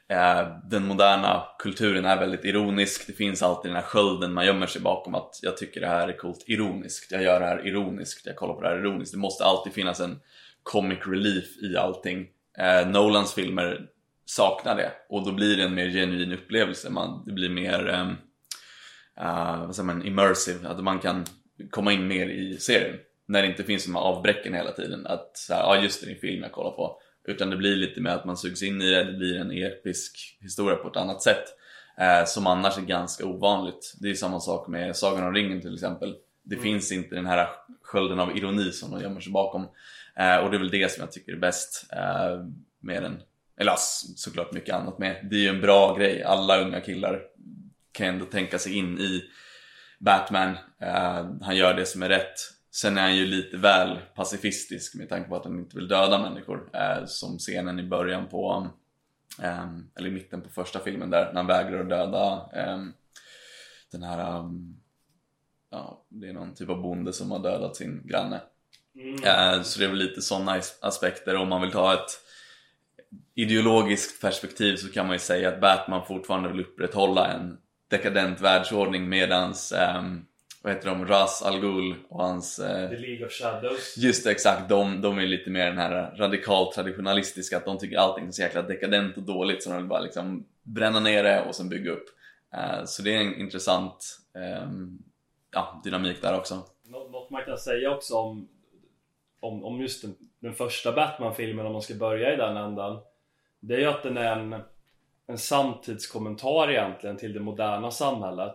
eh, 0.09 0.49
den 0.65 0.87
moderna 0.87 1.43
kulturen 1.59 2.05
är 2.05 2.21
väldigt 2.21 2.45
ironisk. 2.45 3.07
Det 3.07 3.13
finns 3.13 3.43
alltid 3.43 3.71
den 3.71 3.77
här 3.77 3.83
skölden 3.83 4.33
man 4.33 4.47
gömmer 4.47 4.67
sig 4.67 4.83
bakom 4.83 5.15
att 5.15 5.39
jag 5.43 5.57
tycker 5.57 5.81
det 5.81 5.89
här 5.89 6.09
är 6.09 6.17
coolt 6.17 6.45
ironiskt, 6.47 7.13
jag 7.13 7.23
gör 7.23 7.41
det 7.41 7.47
här 7.47 7.67
ironiskt, 7.67 8.27
jag 8.27 8.37
kollar 8.37 8.55
på 8.55 8.61
det 8.61 8.69
här 8.69 8.77
ironiskt. 8.79 9.13
Det 9.13 9.19
måste 9.19 9.45
alltid 9.45 9.73
finnas 9.73 10.01
en 10.01 10.21
comic 10.63 10.99
relief 11.07 11.57
i 11.63 11.77
allting. 11.77 12.29
Eh, 12.59 12.89
Nolans 12.89 13.35
filmer 13.35 13.89
saknar 14.25 14.77
det 14.77 14.93
och 15.09 15.25
då 15.25 15.33
blir 15.33 15.57
det 15.57 15.63
en 15.63 15.75
mer 15.75 15.91
genuin 15.91 16.33
upplevelse. 16.33 16.91
Man, 16.91 17.23
det 17.27 17.33
blir 17.33 17.51
mer 17.51 17.89
eh, 17.89 18.09
uh, 19.25 19.67
vad 19.67 19.77
säger 19.77 19.87
man, 19.87 20.07
immersive, 20.07 20.69
att 20.69 20.85
man 20.85 20.99
kan 20.99 21.25
komma 21.71 21.93
in 21.93 22.09
mer 22.09 22.27
i 22.27 22.57
serien. 22.57 22.97
När 23.27 23.43
det 23.43 23.49
inte 23.49 23.65
finns 23.65 23.85
de 23.85 23.95
här 23.95 24.03
avbräcken 24.03 24.55
hela 24.55 24.73
tiden. 24.73 25.07
Att 25.07 25.37
så 25.37 25.53
ja 25.53 25.81
just 25.83 26.01
det, 26.01 26.07
det 26.07 26.13
är 26.13 26.15
en 26.15 26.21
film 26.21 26.43
jag 26.43 26.53
kollar 26.53 26.71
på. 26.71 26.99
Utan 27.25 27.51
det 27.51 27.57
blir 27.57 27.77
lite 27.77 28.01
mer 28.01 28.11
att 28.11 28.25
man 28.25 28.37
sugs 28.37 28.63
in 28.63 28.83
i 28.83 28.91
det, 28.91 29.05
det 29.05 29.13
blir 29.13 29.41
en 29.41 29.53
episk 29.53 30.39
historia 30.41 30.77
på 30.77 30.89
ett 30.89 30.97
annat 30.97 31.23
sätt. 31.23 31.45
Eh, 31.99 32.25
som 32.25 32.47
annars 32.47 32.79
är 32.79 32.83
ganska 32.83 33.27
ovanligt. 33.27 33.95
Det 34.01 34.11
är 34.11 34.15
samma 34.15 34.41
sak 34.41 34.69
med 34.69 34.97
Sagan 34.97 35.27
om 35.27 35.35
ringen 35.35 35.61
till 35.61 35.75
exempel. 35.75 36.15
Det 36.43 36.55
mm. 36.55 36.63
finns 36.63 36.93
inte 36.93 37.15
den 37.15 37.27
här 37.27 37.49
skölden 37.83 38.21
av 38.21 38.37
ironi 38.37 38.73
som 38.73 38.91
de 38.91 39.03
gömmer 39.03 39.21
sig 39.21 39.33
bakom. 39.33 39.69
Eh, 40.19 40.37
och 40.37 40.51
det 40.51 40.57
är 40.57 40.59
väl 40.59 40.71
det 40.71 40.93
som 40.93 41.01
jag 41.01 41.13
tycker 41.13 41.33
är 41.33 41.37
bäst 41.37 41.87
eh, 41.93 42.47
med 42.81 43.03
den. 43.03 43.23
Eller 43.57 43.75
såklart 44.17 44.53
mycket 44.53 44.75
annat 44.75 44.99
med. 44.99 45.29
Det 45.31 45.37
är 45.37 45.41
ju 45.41 45.49
en 45.49 45.61
bra 45.61 45.97
grej. 45.97 46.23
Alla 46.23 46.61
unga 46.61 46.81
killar 46.81 47.23
kan 47.93 48.07
ändå 48.07 48.25
tänka 48.25 48.59
sig 48.59 48.79
in 48.79 48.99
i 48.99 49.23
Batman. 50.01 50.57
Eh, 50.81 51.27
han 51.43 51.57
gör 51.57 51.75
det 51.75 51.87
som 51.87 52.03
är 52.03 52.09
rätt. 52.09 52.35
Sen 52.71 52.99
är 52.99 53.03
han 53.03 53.17
ju 53.17 53.27
lite 53.27 53.57
väl 53.57 53.99
pacifistisk 54.15 54.95
med 54.95 55.09
tanke 55.09 55.29
på 55.29 55.37
att 55.37 55.45
han 55.45 55.59
inte 55.59 55.77
vill 55.77 55.89
döda 55.89 56.19
människor. 56.19 56.71
Eh, 56.73 57.05
som 57.07 57.39
scenen 57.39 57.79
i 57.79 57.83
början 57.83 58.29
på, 58.29 58.71
eh, 59.43 59.69
eller 59.95 60.09
i 60.09 60.13
mitten 60.13 60.43
på 60.43 60.49
första 60.49 60.79
filmen 60.79 61.11
där, 61.11 61.27
när 61.27 61.35
han 61.35 61.47
vägrar 61.47 61.81
att 61.81 61.89
döda 61.89 62.51
eh, 62.55 62.79
den 63.93 64.03
här, 64.03 64.39
um, 64.39 64.81
ja, 65.71 66.05
det 66.09 66.29
är 66.29 66.33
någon 66.33 66.55
typ 66.55 66.69
av 66.69 66.83
bonde 66.83 67.13
som 67.13 67.31
har 67.31 67.39
dödat 67.39 67.77
sin 67.77 68.07
granne. 68.07 68.41
Mm. 68.97 69.25
Eh, 69.25 69.63
så 69.63 69.79
det 69.79 69.85
är 69.85 69.89
väl 69.89 69.99
lite 69.99 70.23
sådana 70.23 70.61
aspekter. 70.81 71.37
Om 71.37 71.49
man 71.49 71.61
vill 71.61 71.71
ta 71.71 71.95
ett 71.95 72.21
ideologiskt 73.35 74.21
perspektiv 74.21 74.77
så 74.77 74.93
kan 74.93 75.07
man 75.07 75.15
ju 75.15 75.19
säga 75.19 75.49
att 75.49 75.61
Batman 75.61 76.07
fortfarande 76.07 76.49
vill 76.49 76.61
upprätthålla 76.61 77.33
en 77.33 77.59
dekadent 77.89 78.41
världsordning 78.41 79.09
medans 79.09 79.73
um, 79.99 80.27
vad 80.63 80.73
heter 80.73 80.89
de? 80.89 81.07
Ras 81.07 81.43
Al 81.43 81.61
Ghul 81.61 81.95
och 82.09 82.25
hans... 82.25 82.59
Uh, 82.59 82.67
The 82.67 82.97
League 82.97 83.27
of 83.27 83.33
Shadows 83.33 83.97
Just 83.97 84.25
det, 84.25 84.31
exakt. 84.31 84.69
De, 84.69 85.01
de 85.01 85.19
är 85.19 85.27
lite 85.27 85.51
mer 85.51 85.67
den 85.67 85.79
här 85.79 86.15
radikalt 86.17 86.75
traditionalistiska 86.75 87.57
att 87.57 87.65
de 87.65 87.79
tycker 87.79 87.97
allting 87.97 88.27
är 88.27 88.31
så 88.31 88.43
jäkla 88.43 88.63
dekadent 88.63 89.17
och 89.17 89.23
dåligt 89.23 89.63
så 89.63 89.71
de 89.71 89.77
vill 89.77 89.87
bara 89.87 90.01
liksom 90.01 90.47
bränna 90.63 91.01
ner 91.01 91.23
det 91.23 91.43
och 91.43 91.55
sen 91.55 91.69
bygga 91.69 91.91
upp. 91.91 92.05
Uh, 92.55 92.85
så 92.85 93.03
det 93.03 93.17
är 93.17 93.21
en 93.21 93.41
intressant 93.41 94.19
um, 94.63 95.03
ja, 95.53 95.81
dynamik 95.85 96.23
där 96.23 96.39
också. 96.39 96.63
Något 96.87 97.31
man 97.31 97.45
kan 97.45 97.59
säga 97.59 97.91
också 97.91 98.15
om, 98.15 98.49
om, 99.43 99.65
om 99.65 99.81
just 99.81 100.03
den, 100.03 100.15
den 100.41 100.55
första 100.55 100.93
Batman-filmen 100.93 101.67
om 101.67 101.73
man 101.73 101.83
ska 101.83 101.95
börja 101.95 102.35
i 102.35 102.37
den 102.37 102.57
ändan 102.57 103.01
det 103.61 103.75
är 103.75 103.79
ju 103.79 103.87
att 103.87 104.03
den 104.03 104.17
är 104.17 104.37
en 104.37 104.63
en 105.27 105.39
samtidskommentar 105.39 106.71
egentligen 106.71 107.17
till 107.17 107.33
det 107.33 107.41
moderna 107.41 107.91
samhället. 107.91 108.55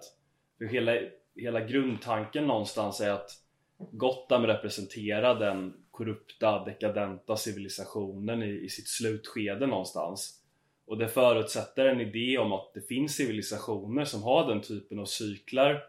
För 0.58 0.66
hela, 0.66 0.92
hela 1.36 1.62
grundtanken 1.62 2.48
någonstans 2.48 3.02
är 3.02 3.12
att 3.12 3.32
Gotham 3.92 4.46
representerar 4.46 5.40
den 5.40 5.74
korrupta, 5.92 6.66
dekadenta 6.66 7.38
civilisationen 7.38 8.44
i, 8.44 8.66
i 8.66 8.70
sitt 8.70 8.88
slutskede 8.88 9.68
någonstans. 9.68 10.44
Och 10.86 10.98
det 10.98 11.08
förutsätter 11.08 11.86
en 11.86 12.02
idé 12.02 12.38
om 12.38 12.52
att 12.54 12.72
det 12.74 12.82
finns 12.82 13.16
civilisationer 13.16 14.06
som 14.06 14.24
har 14.24 14.48
den 14.48 14.62
typen 14.62 15.00
av 15.00 15.06
cykler 15.06 15.84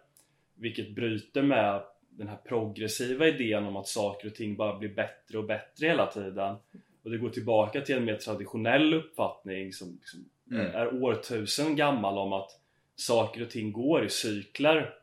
vilket 0.55 0.95
bryter 0.95 1.43
med 1.43 1.83
den 2.19 2.29
här 2.29 2.37
progressiva 2.37 3.29
idén 3.29 3.65
om 3.65 3.77
att 3.77 3.89
saker 3.89 4.29
och 4.29 4.35
ting 4.35 4.57
bara 4.57 4.79
blir 4.79 4.95
bättre 4.95 5.39
och 5.39 5.45
bättre 5.45 5.87
hela 5.87 6.07
tiden. 6.07 6.57
Och 7.03 7.11
det 7.11 7.19
går 7.19 7.31
tillbaka 7.31 7.81
till 7.81 7.97
en 7.97 8.05
mer 8.05 8.17
traditionell 8.17 8.95
uppfattning 8.95 9.73
som 9.73 9.93
liksom 9.93 10.25
mm. 10.51 10.67
är 10.67 11.03
årtusen 11.03 11.77
gammal 11.77 12.19
om 12.19 12.33
att 12.33 12.51
saker 12.97 13.43
och 13.43 13.51
ting 13.51 13.73
går 13.73 14.05
i 14.05 14.09
cykler. 14.09 14.95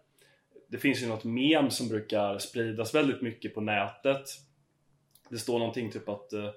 Det 0.67 0.77
finns 0.77 1.03
ju 1.03 1.07
något 1.07 1.23
mem 1.23 1.69
som 1.69 1.87
brukar 1.87 2.37
spridas 2.37 2.95
väldigt 2.95 3.21
mycket 3.21 3.55
på 3.55 3.61
nätet. 3.61 4.25
Det 5.29 5.37
står 5.37 5.59
någonting 5.59 5.91
typ 5.91 6.09
att 6.09 6.33
uh, 6.33 6.49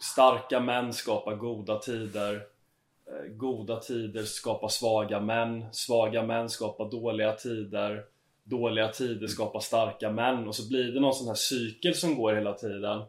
starka 0.00 0.60
män 0.60 0.92
skapar 0.92 1.36
goda 1.36 1.78
tider. 1.78 2.34
Uh, 2.34 3.28
goda 3.28 3.80
tider 3.80 4.22
skapar 4.22 4.68
svaga 4.68 5.20
män. 5.20 5.64
Svaga 5.72 6.22
män 6.22 6.48
skapar 6.48 6.90
dåliga 6.90 7.32
tider. 7.32 8.04
Dåliga 8.48 8.88
tider 8.88 9.26
skapar 9.26 9.60
starka 9.60 10.10
män. 10.10 10.48
Och 10.48 10.54
så 10.54 10.68
blir 10.68 10.92
det 10.92 11.00
någon 11.00 11.14
sån 11.14 11.28
här 11.28 11.34
cykel 11.34 11.94
som 11.94 12.16
går 12.16 12.34
hela 12.34 12.52
tiden. 12.52 13.02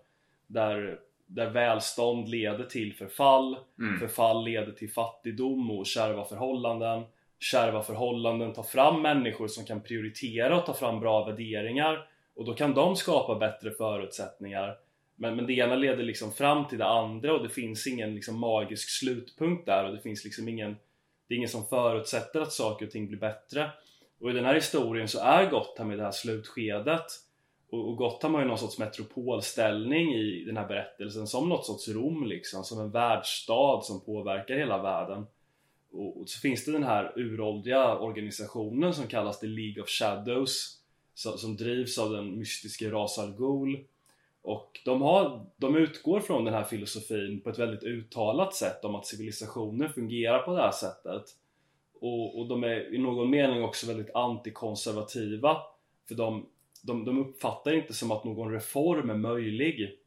Där 0.48 1.00
där 1.28 1.50
välstånd 1.50 2.30
leder 2.30 2.64
till 2.64 2.94
förfall, 2.94 3.58
mm. 3.80 4.00
förfall 4.00 4.46
leder 4.46 4.72
till 4.72 4.92
fattigdom 4.92 5.72
och 5.72 5.86
kärva 5.86 6.26
förhållanden. 6.26 7.04
Kärva 7.40 7.84
förhållanden 7.84 8.54
tar 8.54 8.64
fram 8.64 9.02
människor 9.02 9.48
som 9.48 9.66
kan 9.66 9.82
prioritera 9.82 10.58
och 10.58 10.66
ta 10.66 10.74
fram 10.74 11.00
bra 11.00 11.26
värderingar 11.26 12.08
och 12.36 12.46
då 12.46 12.54
kan 12.54 12.74
de 12.74 12.96
skapa 12.96 13.36
bättre 13.36 13.72
förutsättningar. 13.72 14.78
Men, 15.16 15.36
men 15.36 15.48
det 15.48 15.54
ena 15.54 15.76
leder 15.76 16.04
liksom 16.04 16.32
fram 16.32 16.68
till 16.68 16.78
det 16.78 16.86
andra 16.86 17.34
och 17.34 17.44
det 17.44 17.50
finns 17.50 17.88
ingen 17.88 18.16
liksom 18.16 18.40
magisk 18.40 18.90
slutpunkt 18.90 19.66
där 19.66 19.86
och 19.86 19.96
det 19.96 20.02
finns 20.02 20.24
liksom 20.24 20.50
ingen 20.50 20.76
Det 21.28 21.34
är 21.34 21.38
ingen 21.38 21.50
som 21.50 21.66
förutsätter 21.66 22.42
att 22.42 22.54
saker 22.54 22.86
och 22.86 22.92
ting 22.92 23.08
blir 23.08 23.20
bättre. 23.20 23.72
Och 24.20 24.30
i 24.30 24.34
den 24.34 24.46
här 24.46 24.56
historien 24.56 25.08
så 25.08 25.20
är 25.20 25.50
Gotham 25.50 25.92
i 25.92 25.96
det 25.96 26.04
här 26.04 26.12
slutskedet. 26.12 27.06
Och, 27.70 27.90
och 27.90 27.98
Gotham 27.98 28.34
har 28.34 28.42
ju 28.42 28.48
någon 28.48 28.58
sorts 28.58 28.80
metropolställning 28.80 30.14
i 30.14 30.44
den 30.46 30.58
här 30.58 30.68
berättelsen 30.68 31.28
som 31.28 31.50
något 31.50 31.66
sorts 31.66 31.88
Rom 31.88 32.26
liksom, 32.26 32.64
som 32.64 32.80
en 32.80 32.92
världsstad 32.92 33.82
som 33.84 34.02
påverkar 34.06 34.56
hela 34.56 34.82
världen. 34.82 35.26
Och, 35.92 36.22
och 36.22 36.30
så 36.30 36.40
finns 36.40 36.66
det 36.66 36.72
den 36.72 36.84
här 36.84 37.14
uråldriga 37.16 37.98
organisationen 37.98 38.94
som 38.94 39.08
kallas 39.08 39.40
The 39.40 39.48
League 39.48 39.84
of 39.84 39.90
Shadows 39.90 40.78
som, 41.14 41.38
som 41.38 41.58
drivs 41.58 41.98
av 41.98 42.12
den 42.12 42.40
mystiske 42.40 42.92
Ras 42.92 43.20
Al 43.20 43.34
Ghul. 43.38 43.84
Och 44.42 44.80
de, 44.86 45.02
har, 45.02 45.46
de 45.58 45.76
utgår 45.76 46.20
från 46.20 46.46
den 46.46 46.54
här 46.54 46.64
filosofin 46.64 47.42
på 47.42 47.50
ett 47.50 47.60
väldigt 47.60 47.84
uttalat 47.84 48.56
sätt 48.56 48.86
om 48.86 48.96
att 48.96 49.06
civilisationer 49.06 49.88
fungerar 49.88 50.40
på 50.40 50.54
det 50.56 50.62
här 50.62 50.72
sättet 50.72 51.24
och, 52.02 52.40
och 52.40 52.48
de 52.48 52.64
är 52.64 52.96
i 52.96 52.98
någon 52.98 53.30
mening 53.30 53.64
också 53.64 53.88
väldigt 53.88 54.16
antikonservativa 54.16 55.58
för 56.08 56.16
de, 56.16 56.46
de, 56.84 57.06
de 57.06 57.20
uppfattar 57.20 57.74
inte 57.74 57.94
som 57.94 58.12
att 58.12 58.24
någon 58.24 58.52
reform 58.52 59.10
är 59.10 59.16
möjlig 59.16 60.00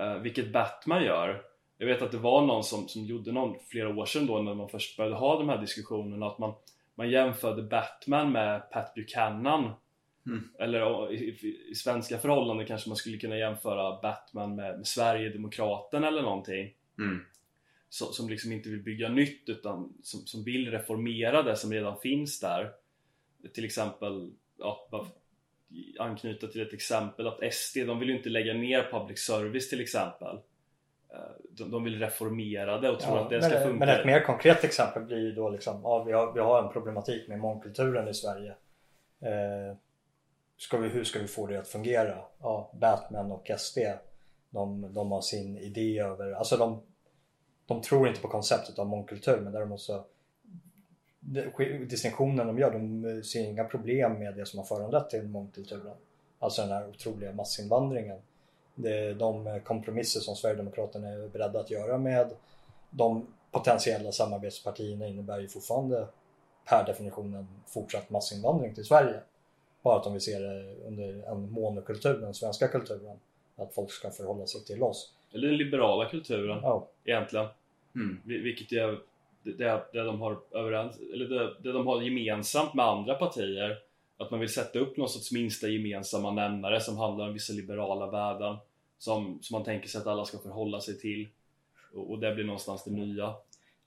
eh, 0.00 0.14
vilket 0.14 0.52
Batman 0.52 1.04
gör 1.04 1.42
jag 1.82 1.86
vet 1.86 2.02
att 2.02 2.12
det 2.12 2.18
var 2.18 2.46
någon 2.46 2.64
som, 2.64 2.88
som 2.88 3.04
gjorde 3.04 3.32
någon 3.32 3.56
flera 3.68 3.88
år 3.96 4.06
sedan 4.06 4.26
då 4.26 4.42
när 4.42 4.54
man 4.54 4.68
först 4.68 4.96
började 4.96 5.16
ha 5.16 5.38
de 5.38 5.48
här 5.48 5.58
diskussionerna 5.58 6.26
att 6.26 6.38
man, 6.38 6.54
man 6.94 7.10
jämförde 7.10 7.62
Batman 7.62 8.32
med 8.32 8.70
Pat 8.70 8.94
Buchanan 8.94 9.70
mm. 10.26 10.48
eller 10.58 11.12
i, 11.12 11.16
i, 11.16 11.70
i, 11.70 11.74
svenska 11.74 12.18
förhållanden 12.18 12.66
kanske 12.66 12.88
man 12.88 12.96
skulle 12.96 13.18
kunna 13.18 13.36
jämföra 13.36 14.00
Batman 14.02 14.54
med, 14.54 14.76
med 14.76 14.86
Sverigedemokraten 14.86 16.04
eller 16.04 16.22
någonting 16.22 16.74
mm. 16.98 17.24
Så, 17.92 18.12
som 18.12 18.28
liksom 18.28 18.52
inte 18.52 18.68
vill 18.68 18.82
bygga 18.82 19.08
nytt 19.08 19.48
utan 19.48 19.92
som, 20.02 20.26
som 20.26 20.44
vill 20.44 20.70
reformera 20.70 21.42
det 21.42 21.56
som 21.56 21.72
redan 21.72 22.00
finns 22.00 22.40
där 22.40 22.70
till 23.54 23.64
exempel 23.64 24.32
ja, 24.58 24.88
anknyta 25.98 26.46
till 26.46 26.60
ett 26.60 26.72
exempel 26.72 27.26
att 27.26 27.54
SD 27.54 27.78
de 27.86 27.98
vill 27.98 28.08
ju 28.08 28.16
inte 28.16 28.28
lägga 28.28 28.54
ner 28.54 28.88
public 28.90 29.18
service 29.18 29.70
till 29.70 29.80
exempel 29.80 30.38
Eh, 31.14 31.18
de, 31.50 31.70
de 31.70 31.84
vill 31.84 31.98
reformera 31.98 32.78
det 32.78 32.90
och 32.90 33.00
tror 33.00 33.16
ja, 33.16 33.22
att 33.22 33.30
det 33.30 33.42
ska 33.42 33.60
funka. 33.60 33.86
Men 33.86 33.88
ett 33.88 34.06
mer 34.06 34.20
konkret 34.20 34.64
exempel 34.64 35.02
blir 35.02 35.18
ju 35.18 35.32
då 35.32 35.50
liksom, 35.50 35.80
ja, 35.82 36.04
vi, 36.04 36.12
har, 36.12 36.32
vi 36.32 36.40
har 36.40 36.62
en 36.62 36.72
problematik 36.72 37.28
med 37.28 37.38
mångkulturen 37.38 38.08
i 38.08 38.14
Sverige. 38.14 38.50
Eh, 39.20 39.76
ska 40.56 40.78
vi, 40.78 40.88
hur 40.88 41.04
ska 41.04 41.18
vi 41.18 41.26
få 41.26 41.46
det 41.46 41.58
att 41.58 41.68
fungera? 41.68 42.24
Ja, 42.40 42.72
Batman 42.80 43.32
och 43.32 43.50
SD 43.58 43.78
de, 44.50 44.92
de 44.94 45.12
har 45.12 45.20
sin 45.20 45.58
idé 45.58 45.98
över, 45.98 46.32
alltså 46.32 46.56
de, 46.56 46.82
de 47.74 47.82
tror 47.82 48.08
inte 48.08 48.20
på 48.20 48.28
konceptet 48.28 48.78
av 48.78 48.86
mångkultur 48.86 49.40
men 49.40 49.52
däremot 49.52 49.80
så 49.80 50.04
distinktionen 51.88 52.46
de 52.46 52.58
gör, 52.58 52.70
de 52.70 53.22
ser 53.24 53.44
inga 53.44 53.64
problem 53.64 54.18
med 54.18 54.34
det 54.34 54.46
som 54.46 54.58
har 54.58 54.66
föranlett 54.66 55.10
till 55.10 55.22
mångkulturen. 55.22 55.96
Alltså 56.38 56.62
den 56.62 56.70
här 56.70 56.88
otroliga 56.88 57.32
massinvandringen 57.32 58.18
de 59.18 59.60
kompromisser 59.64 60.20
som 60.20 60.36
Sverigedemokraterna 60.36 61.08
är 61.08 61.28
beredda 61.28 61.60
att 61.60 61.70
göra 61.70 61.98
med 61.98 62.30
de 62.90 63.26
potentiella 63.50 64.12
samarbetspartierna 64.12 65.06
innebär 65.06 65.40
ju 65.40 65.48
fortfarande 65.48 66.06
per 66.64 66.86
definition 66.86 67.34
en 67.34 67.48
fortsatt 67.66 68.10
massinvandring 68.10 68.74
till 68.74 68.84
Sverige. 68.84 69.20
Bara 69.82 69.96
att 69.96 70.04
de 70.04 70.12
vill 70.12 70.22
se 70.22 70.38
det 70.38 70.74
under 70.86 71.30
en 71.32 71.52
monokultur, 71.52 72.20
den 72.20 72.34
svenska 72.34 72.68
kulturen. 72.68 73.18
Att 73.56 73.74
folk 73.74 73.90
ska 73.90 74.10
förhålla 74.10 74.46
sig 74.46 74.64
till 74.64 74.82
oss. 74.82 75.12
Eller 75.32 75.48
den 75.48 75.56
liberala 75.56 76.08
kulturen 76.08 76.58
ja. 76.62 76.88
egentligen. 77.04 77.46
Mm. 77.94 78.20
Vilket 78.24 78.72
är 78.72 78.98
det, 79.42 79.52
det, 79.52 79.84
det 79.92 80.02
de 80.02 80.20
har 80.20 80.40
överens, 80.50 81.00
eller 81.14 81.28
det, 81.28 81.54
det 81.62 81.72
de 81.72 81.86
har 81.86 82.02
gemensamt 82.02 82.74
med 82.74 82.86
andra 82.86 83.14
partier 83.14 83.78
att 84.16 84.30
man 84.30 84.40
vill 84.40 84.52
sätta 84.52 84.78
upp 84.78 84.96
någon 84.96 85.08
sorts 85.08 85.32
minsta 85.32 85.68
gemensamma 85.68 86.30
nämnare 86.30 86.80
som 86.80 86.96
handlar 86.96 87.26
om 87.26 87.32
vissa 87.32 87.52
liberala 87.52 88.10
värden 88.10 88.56
som, 88.98 89.38
som 89.42 89.54
man 89.54 89.64
tänker 89.64 89.88
sig 89.88 90.00
att 90.00 90.06
alla 90.06 90.24
ska 90.24 90.38
förhålla 90.38 90.80
sig 90.80 90.98
till 90.98 91.28
och, 91.94 92.10
och 92.10 92.18
det 92.18 92.34
blir 92.34 92.44
någonstans 92.44 92.84
det 92.84 92.90
nya. 92.90 93.34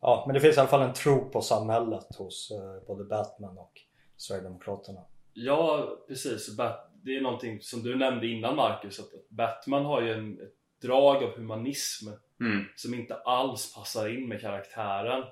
Ja, 0.02 0.24
men 0.28 0.34
det 0.34 0.40
finns 0.42 0.58
i 0.58 0.60
alla 0.60 0.70
fall 0.70 0.82
en 0.82 0.94
tro 0.94 1.30
på 1.30 1.42
samhället 1.42 2.16
hos 2.18 2.52
eh, 2.52 2.88
både 2.88 3.04
Batman 3.04 3.58
och 3.58 3.82
Sverigedemokraterna. 4.18 5.02
Ja, 5.34 5.98
precis. 6.08 6.58
Det 7.04 7.18
är 7.18 7.22
någonting 7.22 7.62
som 7.62 7.84
du 7.84 7.96
nämnde 7.96 8.28
innan 8.28 8.56
Marcus, 8.56 9.00
att 9.00 9.30
Batman 9.30 9.86
har 9.86 10.02
ju 10.02 10.14
en, 10.14 10.40
ett 10.42 10.82
drag 10.82 11.24
av 11.24 11.30
humanism 11.30 12.10
mm. 12.40 12.66
som 12.76 12.94
inte 12.94 13.16
alls 13.16 13.76
passar 13.76 14.10
in 14.10 14.28
med 14.28 14.42
karaktären. 14.42 15.24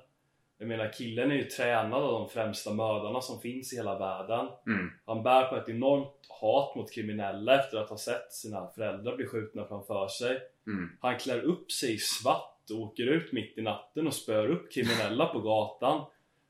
Jag 0.57 0.67
menar 0.67 0.93
killen 0.93 1.31
är 1.31 1.35
ju 1.35 1.43
tränad 1.43 2.03
av 2.03 2.11
de 2.11 2.29
främsta 2.29 2.73
mördarna 2.73 3.21
som 3.21 3.39
finns 3.39 3.73
i 3.73 3.75
hela 3.75 3.99
världen. 3.99 4.47
Mm. 4.67 4.91
Han 5.05 5.23
bär 5.23 5.43
på 5.45 5.55
ett 5.55 5.69
enormt 5.69 6.27
hat 6.29 6.75
mot 6.75 6.91
kriminella 6.91 7.59
efter 7.59 7.77
att 7.77 7.89
ha 7.89 7.97
sett 7.97 8.33
sina 8.33 8.67
föräldrar 8.67 9.15
bli 9.15 9.25
skjutna 9.25 9.65
framför 9.65 10.07
sig. 10.07 10.39
Mm. 10.67 10.89
Han 11.01 11.17
klär 11.17 11.41
upp 11.41 11.71
sig 11.71 11.93
i 11.93 11.97
svart 11.97 12.69
och 12.71 12.79
åker 12.79 13.03
ut 13.03 13.31
mitt 13.31 13.57
i 13.57 13.61
natten 13.61 14.07
och 14.07 14.13
spör 14.13 14.49
upp 14.49 14.73
kriminella 14.73 15.25
på 15.25 15.39
gatan. 15.39 16.05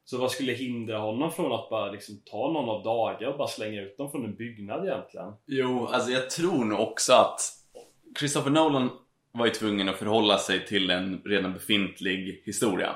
Så 0.06 0.18
vad 0.18 0.32
skulle 0.32 0.52
hindra 0.52 0.98
honom 0.98 1.32
från 1.32 1.52
att 1.52 1.70
bara 1.70 1.92
liksom 1.92 2.22
ta 2.26 2.52
någon 2.52 2.70
av 2.70 2.84
dagar 2.84 3.28
och 3.28 3.38
bara 3.38 3.48
slänga 3.48 3.82
ut 3.82 3.98
dem 3.98 4.12
från 4.12 4.26
en 4.26 4.36
byggnad 4.36 4.86
egentligen? 4.86 5.34
Jo, 5.46 5.88
alltså 5.88 6.12
jag 6.12 6.30
tror 6.30 6.66
nog 6.66 6.80
också 6.80 7.14
att 7.14 7.40
Christopher 8.20 8.50
Nolan 8.50 8.90
var 9.34 9.46
ju 9.46 9.52
tvungen 9.52 9.90
att 9.90 9.98
förhålla 9.98 10.38
sig 10.38 10.66
till 10.66 10.90
en 10.90 11.22
redan 11.26 11.54
befintlig 11.54 12.42
historia. 12.46 12.96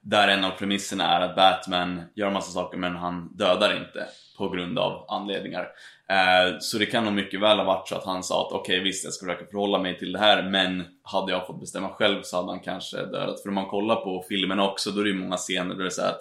Där 0.00 0.28
en 0.28 0.44
av 0.44 0.50
premisserna 0.50 1.16
är 1.16 1.20
att 1.20 1.36
Batman 1.36 2.02
gör 2.14 2.30
massa 2.30 2.52
saker 2.52 2.78
men 2.78 2.96
han 2.96 3.36
dödar 3.36 3.76
inte 3.76 4.06
på 4.38 4.48
grund 4.48 4.78
av 4.78 5.04
anledningar. 5.08 5.68
Eh, 6.08 6.58
så 6.60 6.78
det 6.78 6.86
kan 6.86 7.04
nog 7.04 7.12
mycket 7.14 7.40
väl 7.40 7.58
ha 7.58 7.64
varit 7.64 7.88
så 7.88 7.94
att 7.94 8.04
han 8.04 8.22
sa 8.22 8.46
att 8.46 8.52
okej 8.52 8.74
okay, 8.74 8.84
visst 8.84 9.04
jag 9.04 9.12
ska 9.12 9.26
försöka 9.26 9.50
förhålla 9.50 9.78
mig 9.78 9.98
till 9.98 10.12
det 10.12 10.18
här 10.18 10.42
men 10.42 10.84
hade 11.02 11.32
jag 11.32 11.46
fått 11.46 11.60
bestämma 11.60 11.88
själv 11.88 12.22
så 12.22 12.36
hade 12.36 12.48
han 12.48 12.60
kanske 12.60 12.96
dödat. 12.96 13.42
För 13.42 13.48
om 13.48 13.54
man 13.54 13.66
kollar 13.66 13.96
på 13.96 14.24
filmerna 14.28 14.68
också 14.68 14.90
då 14.90 15.00
är 15.00 15.04
det 15.04 15.10
ju 15.10 15.16
många 15.16 15.36
scener 15.36 15.74
där 15.74 15.82
det 15.82 15.88
är 15.88 15.90
så 15.90 16.02
att 16.02 16.20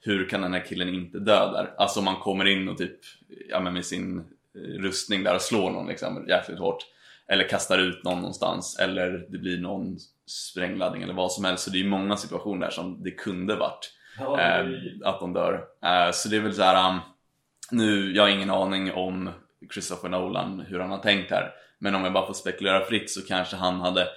hur 0.00 0.28
kan 0.28 0.42
den 0.42 0.54
här 0.54 0.64
killen 0.68 0.88
inte 0.88 1.18
dö 1.18 1.52
där? 1.52 1.74
Alltså 1.76 1.98
om 1.98 2.04
man 2.04 2.16
kommer 2.16 2.44
in 2.44 2.68
och 2.68 2.78
typ 2.78 2.98
ja, 3.48 3.60
men 3.60 3.72
med 3.72 3.84
sin 3.84 4.18
eh, 4.18 4.82
rustning 4.82 5.22
där 5.22 5.34
och 5.34 5.42
slår 5.42 5.70
någon 5.70 5.86
liksom 5.86 6.26
jäkligt 6.28 6.58
hårt. 6.58 6.84
Eller 7.30 7.48
kastar 7.48 7.78
ut 7.78 8.04
någon 8.04 8.18
någonstans 8.18 8.78
eller 8.78 9.26
det 9.28 9.38
blir 9.38 9.58
någon 9.58 9.98
sprängladdning 10.26 11.02
eller 11.02 11.14
vad 11.14 11.32
som 11.32 11.44
helst. 11.44 11.64
Så 11.64 11.70
det 11.70 11.78
är 11.78 11.82
ju 11.82 11.88
många 11.88 12.16
situationer 12.16 12.66
där 12.66 12.70
som 12.70 13.02
det 13.02 13.10
kunde 13.10 13.56
varit 13.56 13.92
ja, 14.18 14.40
eh, 14.40 14.66
att 15.04 15.20
de 15.20 15.32
dör. 15.32 15.64
Eh, 15.84 16.10
så 16.12 16.28
det 16.28 16.36
är 16.36 16.40
väl 16.40 16.54
så 16.54 16.62
här. 16.62 16.90
Um, 16.90 16.98
nu, 17.70 18.12
jag 18.12 18.22
har 18.22 18.30
ingen 18.30 18.50
aning 18.50 18.92
om 18.92 19.30
Christopher 19.72 20.08
Nolan, 20.08 20.60
hur 20.60 20.80
han 20.80 20.90
har 20.90 20.98
tänkt 20.98 21.30
här. 21.30 21.52
Men 21.78 21.94
om 21.94 22.04
jag 22.04 22.12
bara 22.12 22.26
får 22.26 22.34
spekulera 22.34 22.84
fritt 22.84 23.10
så 23.10 23.26
kanske 23.26 23.56
han 23.56 23.80
hade 23.80 24.08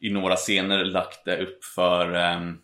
i 0.00 0.10
några 0.10 0.36
scener 0.36 0.84
lagt 0.84 1.24
det 1.24 1.42
upp 1.42 1.64
för 1.64 2.34
um, 2.36 2.58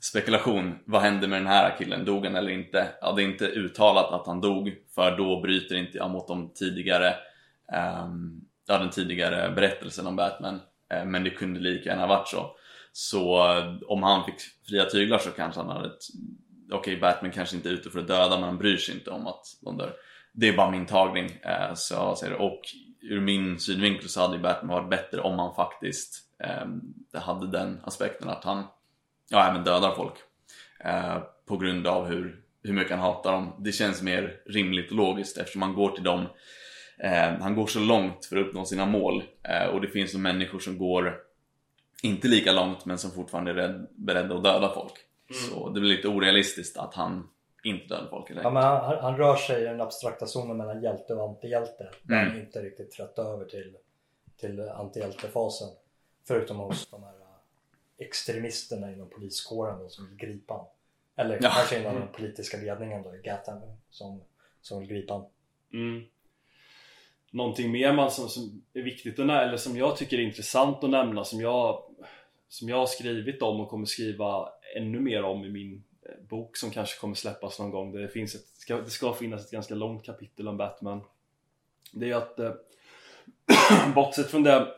spekulation. 0.00 0.78
Vad 0.84 1.02
hände 1.02 1.28
med 1.28 1.38
den 1.38 1.46
här 1.46 1.76
killen? 1.78 2.04
Dog 2.04 2.24
han 2.24 2.36
eller 2.36 2.50
inte? 2.50 2.88
Ja, 3.00 3.12
det 3.12 3.22
är 3.22 3.24
inte 3.24 3.46
uttalat 3.46 4.12
att 4.12 4.26
han 4.26 4.40
dog 4.40 4.74
för 4.94 5.16
då 5.16 5.40
bryter 5.40 5.76
inte 5.76 5.98
jag 5.98 6.10
mot 6.10 6.28
de 6.28 6.52
tidigare 6.54 7.14
um, 8.04 8.44
ja, 8.68 8.78
den 8.78 8.90
tidigare 8.90 9.50
berättelsen 9.50 10.06
om 10.06 10.16
Batman. 10.16 10.60
Eh, 10.92 11.04
men 11.04 11.24
det 11.24 11.30
kunde 11.30 11.60
lika 11.60 11.90
gärna 11.90 12.06
varit 12.06 12.28
så. 12.28 12.56
Så 12.92 13.50
eh, 13.58 13.74
om 13.86 14.02
han 14.02 14.24
fick 14.24 14.40
fria 14.68 14.84
tyglar 14.84 15.18
så 15.18 15.30
kanske 15.30 15.60
han 15.60 15.70
hade 15.70 15.86
ett 15.86 16.02
okej, 16.72 16.78
okay, 16.78 17.00
Batman 17.00 17.32
kanske 17.32 17.56
inte 17.56 17.68
är 17.68 17.72
ute 17.72 17.90
för 17.90 17.98
att 17.98 18.08
döda 18.08 18.36
men 18.36 18.42
han 18.42 18.58
bryr 18.58 18.76
sig 18.76 18.94
inte 18.94 19.10
om 19.10 19.26
att 19.26 19.44
de 19.60 19.76
dör. 19.76 19.92
Det 20.32 20.48
är 20.48 20.56
bara 20.56 20.70
min 20.70 20.86
tagning. 20.86 21.30
Eh, 21.42 21.74
så 21.74 21.94
jag 21.94 22.18
säger 22.18 22.32
det. 22.32 22.38
Och 22.38 22.60
ur 23.00 23.20
min 23.20 23.58
synvinkel 23.58 24.08
så 24.08 24.20
hade 24.20 24.36
ju 24.36 24.42
Batman 24.42 24.76
varit 24.76 24.90
bättre 24.90 25.20
om 25.20 25.38
han 25.38 25.54
faktiskt 25.54 26.18
eh, 26.44 27.20
hade 27.20 27.46
den 27.46 27.80
aspekten 27.84 28.28
att 28.28 28.44
han 28.44 28.64
ja, 29.30 29.50
även 29.50 29.64
dödar 29.64 29.94
folk. 29.94 30.14
Eh, 30.84 31.18
på 31.46 31.56
grund 31.56 31.86
av 31.86 32.06
hur, 32.06 32.40
hur 32.62 32.72
mycket 32.72 32.90
han 32.90 33.00
hatar 33.00 33.32
dem. 33.32 33.54
Det 33.58 33.72
känns 33.72 34.02
mer 34.02 34.40
rimligt 34.46 34.90
och 34.90 34.96
logiskt 34.96 35.38
eftersom 35.38 35.60
man 35.60 35.74
går 35.74 35.90
till 35.90 36.04
dem 36.04 36.26
eh, 37.02 37.40
han 37.40 37.54
går 37.54 37.66
så 37.66 37.80
långt 37.80 38.24
för 38.24 38.36
att 38.36 38.46
uppnå 38.46 38.64
sina 38.64 38.86
mål 38.86 39.22
eh, 39.42 39.66
och 39.66 39.80
det 39.80 39.88
finns 39.88 40.14
nog 40.14 40.22
människor 40.22 40.58
som 40.58 40.78
går 40.78 41.20
inte 42.02 42.28
lika 42.28 42.52
långt 42.52 42.84
men 42.84 42.98
som 42.98 43.10
fortfarande 43.10 43.50
är 43.50 43.86
beredda 43.94 44.34
att 44.34 44.44
döda 44.44 44.74
folk. 44.74 44.92
Mm. 45.30 45.42
Så 45.42 45.68
det 45.68 45.80
blir 45.80 45.96
lite 45.96 46.08
orealistiskt 46.08 46.76
att 46.76 46.94
han 46.94 47.28
inte 47.64 47.94
dödar 47.94 48.10
folk 48.10 48.30
eller 48.30 48.42
ja, 48.42 48.50
men 48.50 48.62
han, 48.62 48.98
han, 48.98 49.16
rör 49.16 49.36
sig 49.36 49.62
i 49.62 49.64
den 49.64 49.80
abstrakta 49.80 50.26
zonen 50.26 50.56
mellan 50.56 50.82
hjälte 50.82 51.14
och 51.14 51.28
antihjälte. 51.28 51.90
Där 52.02 52.14
mm. 52.14 52.28
han 52.28 52.40
inte 52.40 52.62
riktigt 52.62 52.90
trött 52.90 53.18
över 53.18 53.44
till, 53.44 53.76
till 54.36 54.60
antihjältefasen. 54.60 55.68
Förutom 56.28 56.56
hos 56.56 56.90
de 56.90 57.02
här 57.02 57.12
äh, 57.12 58.06
extremisterna 58.06 58.92
inom 58.92 59.10
poliskåren 59.10 59.78
då, 59.78 59.88
som 59.88 60.08
vill 60.08 60.16
gripa 60.16 60.54
honom. 60.54 60.68
Eller 61.16 61.38
ja. 61.42 61.50
kanske 61.50 61.80
inom 61.80 61.94
den 61.94 62.08
politiska 62.08 62.56
ledningen 62.56 63.02
då 63.02 63.14
i 63.14 63.18
Gatham 63.18 63.60
som, 63.90 64.22
som 64.60 64.80
vill 64.80 64.88
gripa 64.88 65.12
honom. 65.12 65.30
Mm. 65.72 66.04
Någonting 67.32 67.70
mer 67.70 67.92
man 67.92 68.10
som, 68.10 68.28
som 68.28 68.62
är 68.74 68.82
viktigt 68.82 69.12
att 69.12 69.26
nämna, 69.26 69.42
eller 69.42 69.56
som 69.56 69.76
jag 69.76 69.96
tycker 69.96 70.18
är 70.18 70.22
intressant 70.22 70.84
att 70.84 70.90
nämna 70.90 71.24
som 71.24 71.40
jag, 71.40 71.82
som 72.48 72.68
jag 72.68 72.76
har 72.76 72.86
skrivit 72.86 73.42
om 73.42 73.60
och 73.60 73.68
kommer 73.68 73.86
skriva 73.86 74.48
ännu 74.76 75.00
mer 75.00 75.22
om 75.22 75.44
i 75.44 75.50
min 75.50 75.84
eh, 76.02 76.26
bok 76.28 76.56
som 76.56 76.70
kanske 76.70 77.00
kommer 77.00 77.14
släppas 77.14 77.58
någon 77.58 77.70
gång. 77.70 77.92
Det, 77.92 78.08
finns 78.08 78.34
ett, 78.34 78.46
ska, 78.46 78.76
det 78.76 78.90
ska 78.90 79.12
finnas 79.12 79.44
ett 79.44 79.50
ganska 79.50 79.74
långt 79.74 80.04
kapitel 80.04 80.48
om 80.48 80.56
Batman. 80.56 81.00
Det 81.92 82.10
är 82.10 82.16
att, 82.16 82.38
eh, 82.38 82.52
bortsett 83.94 84.30
från 84.30 84.42
det, 84.42 84.74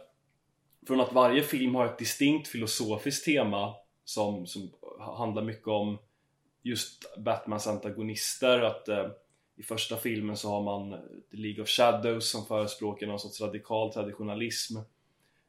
från 0.86 1.00
att 1.00 1.12
varje 1.12 1.42
film 1.42 1.74
har 1.74 1.86
ett 1.86 1.98
distinkt 1.98 2.48
filosofiskt 2.48 3.24
tema 3.24 3.74
som, 4.04 4.46
som 4.46 4.70
handlar 4.98 5.42
mycket 5.42 5.68
om 5.68 5.98
just 6.62 7.16
Batmans 7.16 7.66
antagonister 7.66 8.60
att 8.60 8.88
eh, 8.88 9.08
i 9.56 9.62
första 9.62 9.96
filmen 9.96 10.36
så 10.36 10.48
har 10.48 10.62
man 10.62 10.90
The 11.30 11.36
League 11.36 11.62
of 11.62 11.68
Shadows 11.68 12.30
som 12.30 12.46
förespråkar 12.46 13.06
någon 13.06 13.18
sorts 13.18 13.40
radikal 13.40 13.92
traditionalism. 13.92 14.78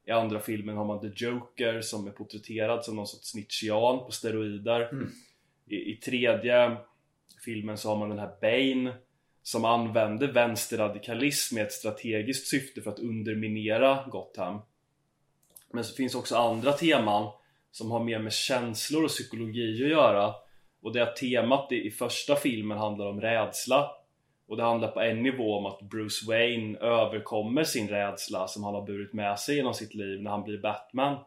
I 0.07 0.11
andra 0.11 0.39
filmen 0.39 0.77
har 0.77 0.85
man 0.85 1.01
The 1.01 1.25
Joker 1.25 1.81
som 1.81 2.07
är 2.07 2.11
porträtterad 2.11 2.85
som 2.85 2.95
någon 2.95 3.07
sorts 3.07 3.29
snitchian 3.29 3.99
på 3.99 4.11
steroider. 4.11 4.89
Mm. 4.91 5.11
I, 5.67 5.75
I 5.75 5.95
tredje 5.95 6.77
filmen 7.45 7.77
så 7.77 7.89
har 7.89 7.97
man 7.97 8.09
den 8.09 8.19
här 8.19 8.31
Bane 8.41 8.95
som 9.43 9.65
använder 9.65 10.27
vänsterradikalism 10.27 11.55
med 11.55 11.65
ett 11.65 11.71
strategiskt 11.71 12.47
syfte 12.47 12.81
för 12.81 12.91
att 12.91 12.99
underminera 12.99 14.05
Gotham. 14.09 14.59
Men 15.71 15.83
så 15.83 15.95
finns 15.95 16.15
också 16.15 16.35
andra 16.35 16.71
teman 16.71 17.31
som 17.71 17.91
har 17.91 18.03
mer 18.03 18.19
med 18.19 18.33
känslor 18.33 19.03
och 19.03 19.09
psykologi 19.09 19.83
att 19.83 19.89
göra 19.89 20.33
och 20.85 20.93
det 20.93 21.03
att 21.03 21.15
temat 21.15 21.71
i, 21.71 21.87
i 21.87 21.91
första 21.91 22.35
filmen 22.35 22.77
handlar 22.77 23.05
om 23.05 23.21
rädsla. 23.21 23.91
Och 24.47 24.57
det 24.57 24.63
handlar 24.63 24.87
på 24.91 25.01
en 25.01 25.23
nivå 25.23 25.57
om 25.57 25.65
att 25.65 25.81
Bruce 25.81 26.25
Wayne 26.27 26.77
överkommer 26.77 27.63
sin 27.63 27.87
rädsla 27.87 28.47
som 28.47 28.63
han 28.63 28.73
har 28.73 28.81
burit 28.81 29.13
med 29.13 29.39
sig 29.39 29.55
genom 29.55 29.73
sitt 29.73 29.93
liv 29.95 30.21
när 30.21 30.31
han 30.31 30.43
blir 30.43 30.57
Batman. 30.57 31.17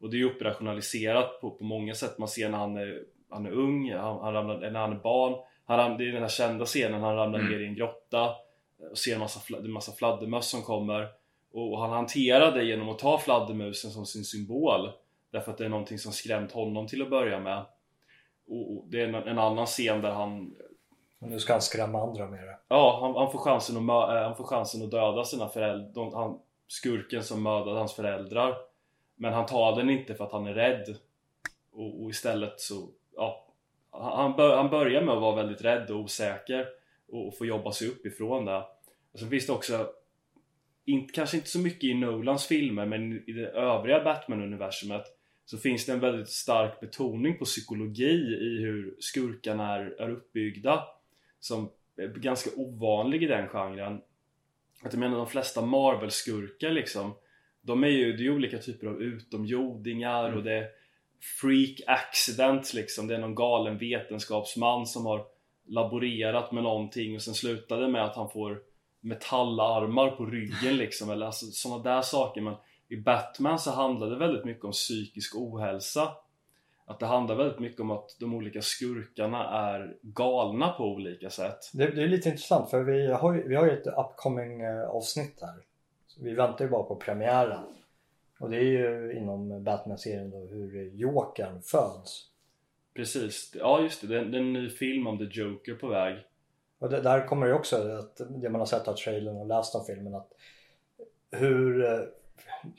Och 0.00 0.10
det 0.10 0.16
är 0.16 0.18
ju 0.18 0.34
operationaliserat 0.34 1.40
på, 1.40 1.50
på 1.50 1.64
många 1.64 1.94
sätt. 1.94 2.18
Man 2.18 2.28
ser 2.28 2.48
när 2.48 2.58
han 2.58 2.76
är, 2.76 3.02
han 3.30 3.46
är 3.46 3.50
ung, 3.50 3.92
han, 3.92 4.18
han 4.20 4.32
ramlar, 4.34 4.70
när 4.70 4.80
han 4.80 4.92
är 4.92 4.96
barn. 4.96 5.34
Han, 5.64 5.78
ram- 5.78 5.98
det 5.98 6.04
är 6.08 6.12
den 6.12 6.22
här 6.22 6.28
kända 6.28 6.64
scenen 6.64 7.00
när 7.00 7.08
han 7.08 7.16
ramlar 7.16 7.38
Mm. 7.38 7.52
ner 7.52 7.60
i 7.60 7.66
en 7.66 7.74
grotta 7.74 8.34
och 8.90 8.98
ser 8.98 9.14
en 9.14 9.20
massa, 9.20 9.56
en 9.58 9.72
massa 9.72 9.92
fladdermöss 9.92 10.48
som 10.48 10.62
kommer. 10.62 11.08
Och 11.52 11.80
han 11.80 11.90
hanterar 11.90 12.52
det 12.52 12.64
genom 12.64 12.88
att 12.88 12.98
ta 12.98 13.18
fladdermusen 13.18 13.90
som 13.90 14.06
sin 14.06 14.24
symbol. 14.24 14.90
Därför 15.30 15.52
att 15.52 15.58
det 15.58 15.64
är 15.64 15.68
någonting 15.68 15.98
som 15.98 16.12
skrämt 16.12 16.52
honom 16.52 16.86
till 16.86 17.02
att 17.02 17.10
börja 17.10 17.40
med 17.40 17.64
och, 18.48 18.76
och 18.76 18.84
det 18.88 19.00
är 19.00 19.08
en, 19.08 19.14
en 19.14 19.38
annan 19.38 19.66
scen 19.66 20.02
där 20.02 20.10
han 20.10 20.54
Och 21.20 21.28
nu 21.28 21.38
ska 21.38 21.52
han 21.52 21.62
skrämma 21.62 22.02
andra 22.02 22.26
med 22.26 22.44
det. 22.44 22.58
Ja, 22.68 22.98
han, 23.00 23.14
han, 23.14 23.32
får 23.32 23.38
chansen 23.38 23.90
att 23.90 24.10
eh, 24.10 24.22
han 24.22 24.36
får 24.36 24.44
chansen 24.44 24.82
att 24.82 24.90
döda 24.90 25.24
sina 25.24 25.48
föräldrar 25.48 26.10
han, 26.14 26.38
Skurken 26.68 27.22
som 27.22 27.42
mördade 27.42 27.78
hans 27.78 27.94
föräldrar. 27.94 28.56
Men 29.14 29.32
han 29.32 29.46
tar 29.46 29.76
den 29.76 29.90
inte 29.90 30.14
för 30.14 30.24
att 30.24 30.32
han 30.32 30.46
är 30.46 30.54
rädd. 30.54 30.96
Och, 31.72 32.02
och 32.02 32.10
istället 32.10 32.60
så, 32.60 32.88
ja 33.16 33.52
han, 33.92 34.36
bör, 34.36 34.56
han 34.56 34.70
börjar 34.70 35.02
med 35.02 35.14
att 35.14 35.20
vara 35.20 35.36
väldigt 35.36 35.64
rädd 35.64 35.90
och 35.90 36.00
osäker 36.00 36.66
och, 37.08 37.26
och 37.26 37.38
få 37.38 37.46
jobba 37.46 37.72
sig 37.72 37.88
uppifrån 37.88 38.44
det. 38.44 38.62
Och 39.12 39.18
sen 39.18 39.30
finns 39.30 39.46
det 39.46 39.52
också 39.52 39.88
inte, 40.84 41.12
kanske 41.12 41.36
inte 41.36 41.48
så 41.48 41.58
mycket 41.58 41.84
i 41.84 41.94
Nolans 41.94 42.46
filmer 42.46 42.86
men 42.86 43.12
i 43.12 43.32
det 43.32 43.48
övriga 43.48 44.04
Batman-universumet 44.04 45.04
så 45.44 45.58
finns 45.58 45.86
det 45.86 45.92
en 45.92 46.00
väldigt 46.00 46.28
stark 46.28 46.80
betoning 46.80 47.38
på 47.38 47.44
psykologi 47.44 48.38
i 48.40 48.58
hur 48.60 48.96
skurkarna 48.98 49.74
är, 49.74 50.00
är 50.00 50.10
uppbyggda 50.10 50.84
som 51.40 51.70
är 51.96 52.08
ganska 52.08 52.50
ovanlig 52.56 53.22
i 53.22 53.26
den 53.26 53.48
genren. 53.48 54.00
Att 54.82 54.92
jag 54.92 55.00
menar 55.00 55.16
de 55.16 55.26
flesta 55.26 55.62
Marvel-skurkar 55.62 56.70
liksom 56.70 57.14
de 57.62 57.84
är 57.84 57.88
ju, 57.88 58.12
det 58.12 58.26
är 58.26 58.30
olika 58.30 58.58
typer 58.58 58.86
av 58.86 59.02
utomjordingar 59.02 60.24
Mm. 60.24 60.38
och 60.38 60.44
det 60.44 60.52
är 60.52 60.68
freak 61.40 61.80
accident 61.86 62.74
liksom. 62.74 63.06
Det 63.06 63.14
är 63.14 63.18
någon 63.18 63.34
galen 63.34 63.78
vetenskapsman 63.78 64.86
som 64.86 65.06
har 65.06 65.24
laborerat 65.66 66.52
med 66.52 66.62
någonting 66.62 67.16
och 67.16 67.22
sen 67.22 67.34
slutar 67.34 67.80
det 67.80 67.88
med 67.88 68.04
att 68.04 68.16
han 68.16 68.30
får 68.30 68.62
metallarmar 69.00 70.10
på 70.10 70.26
ryggen 70.26 70.76
liksom. 70.76 71.10
Eller 71.10 71.26
alltså 71.26 71.46
sådana 71.46 71.82
där 71.82 72.02
saker. 72.02 72.40
Men 72.40 72.54
i 72.92 72.96
Batman 72.96 73.58
så 73.58 73.70
handlar 73.70 74.10
det 74.10 74.16
väldigt 74.16 74.44
mycket 74.44 74.64
om 74.64 74.72
psykisk 74.72 75.36
ohälsa 75.36 76.12
att 76.84 77.00
det 77.00 77.06
handlar 77.06 77.34
väldigt 77.36 77.58
mycket 77.58 77.80
om 77.80 77.90
att 77.90 78.16
de 78.20 78.34
olika 78.34 78.62
skurkarna 78.62 79.48
är 79.48 79.96
galna 80.02 80.68
på 80.68 80.84
olika 80.84 81.30
sätt 81.30 81.70
Det, 81.72 81.86
det 81.86 82.02
är 82.02 82.08
lite 82.08 82.28
intressant 82.28 82.70
för 82.70 82.82
vi 82.82 83.12
har 83.12 83.34
ju, 83.34 83.48
vi 83.48 83.54
har 83.54 83.66
ju 83.66 83.72
ett 83.72 83.86
upcoming 83.86 84.60
eh, 84.60 84.88
avsnitt 84.88 85.38
här. 85.40 85.64
Så 86.06 86.24
vi 86.24 86.34
väntar 86.34 86.64
ju 86.64 86.70
bara 86.70 86.82
på 86.82 86.96
premiären. 86.96 87.64
Och 88.38 88.50
det 88.50 88.56
är 88.56 88.62
ju 88.62 89.12
inom 89.16 89.64
Batman-serien 89.64 90.30
då 90.30 90.38
hur 90.38 90.90
Jokern 90.94 91.62
föds. 91.62 92.28
Precis, 92.94 93.54
ja 93.58 93.82
just 93.82 94.00
det, 94.00 94.06
det 94.06 94.16
är, 94.16 94.40
en 94.40 94.52
ny 94.52 94.70
film 94.70 95.06
om 95.06 95.18
The 95.18 95.40
Joker 95.40 95.74
på 95.74 95.86
väg 95.86 96.16
Och 96.78 96.90
det, 96.90 97.00
där 97.00 97.26
kommer 97.26 97.46
det 97.46 97.54
också 97.54 97.76
att 97.76 98.16
det 98.16 98.50
man 98.50 98.60
har 98.60 98.66
sett 98.66 98.88
av 98.88 98.94
trailern 98.94 99.36
och 99.36 99.46
läst 99.46 99.74
om 99.74 99.84
filmen 99.84 100.14
att 100.14 100.32
hur 101.30 101.84
eh, 101.84 102.00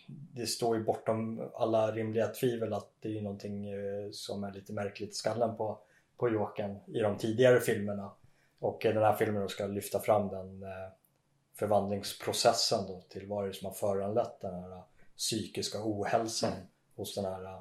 det 0.08 0.48
står 0.48 0.78
ju 0.78 0.84
bortom 0.84 1.50
alla 1.54 1.92
rimliga 1.92 2.28
tvivel 2.28 2.74
att 2.74 2.90
det 3.00 3.18
är 3.18 3.22
någonting 3.22 3.70
eh, 3.70 4.10
som 4.12 4.44
är 4.44 4.52
lite 4.52 4.74
märkligt 4.74 5.10
i 5.10 5.14
skallen 5.14 5.58
på, 5.58 5.80
på 6.18 6.30
Jokern 6.30 6.80
i 6.88 7.00
de 7.00 7.18
tidigare 7.18 7.60
filmerna. 7.60 8.12
Och 8.60 8.86
eh, 8.86 8.94
den 8.94 9.04
här 9.04 9.16
filmen 9.16 9.42
då 9.42 9.48
ska 9.48 9.68
lyfta 9.68 10.00
fram 10.00 10.28
den 10.28 10.64
eh, 10.64 10.90
förvandlingsprocessen 11.60 12.88
då 12.88 13.02
till 13.10 13.28
vad 13.28 13.44
det 13.44 13.50
är 13.50 13.54
som 13.54 13.66
har 13.66 13.74
föranlett 13.74 14.42
den 14.42 14.54
här 14.54 14.82
psykiska 15.18 15.78
ohälsan 15.84 16.54
hos 16.96 17.16
den 17.16 17.26
här 17.26 17.54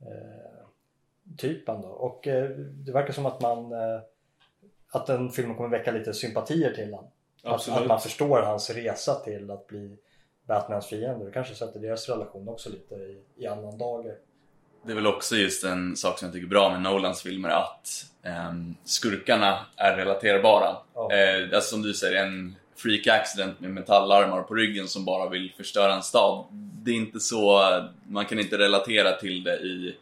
eh, 0.00 0.66
typen 1.38 1.80
då. 1.82 1.88
Och 1.88 2.26
eh, 2.26 2.50
det 2.58 2.92
verkar 2.92 3.12
som 3.12 3.26
att 3.26 3.40
man 3.40 3.72
eh, 3.72 4.00
att 4.88 5.06
den 5.06 5.30
filmen 5.30 5.56
kommer 5.56 5.78
väcka 5.78 5.90
lite 5.90 6.14
sympatier 6.14 6.74
till 6.74 6.94
honom. 6.94 7.10
Att, 7.42 7.68
att 7.68 7.86
man 7.86 8.00
förstår 8.00 8.42
hans 8.42 8.70
resa 8.70 9.14
till 9.14 9.50
att 9.50 9.66
bli 9.66 9.98
Batmans 10.46 10.86
fiende. 10.86 11.24
Det 11.24 11.30
kanske 11.30 11.54
sätter 11.54 11.80
deras 11.80 12.08
relation 12.08 12.48
också 12.48 12.70
lite 12.70 12.94
i, 12.94 13.22
i 13.36 13.46
annan 13.46 13.78
dager. 13.78 14.14
Det 14.82 14.92
är 14.92 14.96
väl 14.96 15.06
också 15.06 15.36
just 15.36 15.64
en 15.64 15.96
sak 15.96 16.18
som 16.18 16.26
jag 16.26 16.32
tycker 16.32 16.46
är 16.46 16.50
bra 16.50 16.70
med 16.70 16.82
Nolans 16.82 17.22
filmer 17.22 17.48
att 17.48 18.06
ehm, 18.22 18.74
skurkarna 18.84 19.58
är 19.76 19.96
relaterbara. 19.96 20.76
Ja. 20.94 21.12
Eh, 21.12 21.54
alltså 21.54 21.70
som 21.70 21.82
du 21.82 21.94
säger, 21.94 22.24
en 22.24 22.56
freak 22.76 23.06
accident 23.06 23.60
med 23.60 23.70
metallarmar 23.70 24.42
på 24.42 24.54
ryggen 24.54 24.88
som 24.88 25.04
bara 25.04 25.28
vill 25.28 25.52
förstöra 25.56 25.94
en 25.94 26.02
stad. 26.02 26.44
Det 26.82 26.90
är 26.90 26.94
inte 26.94 27.20
så, 27.20 27.62
man 28.08 28.26
kan 28.26 28.38
inte 28.38 28.58
relatera 28.58 29.12
till 29.12 29.44
det 29.44 29.56
i 29.56 29.96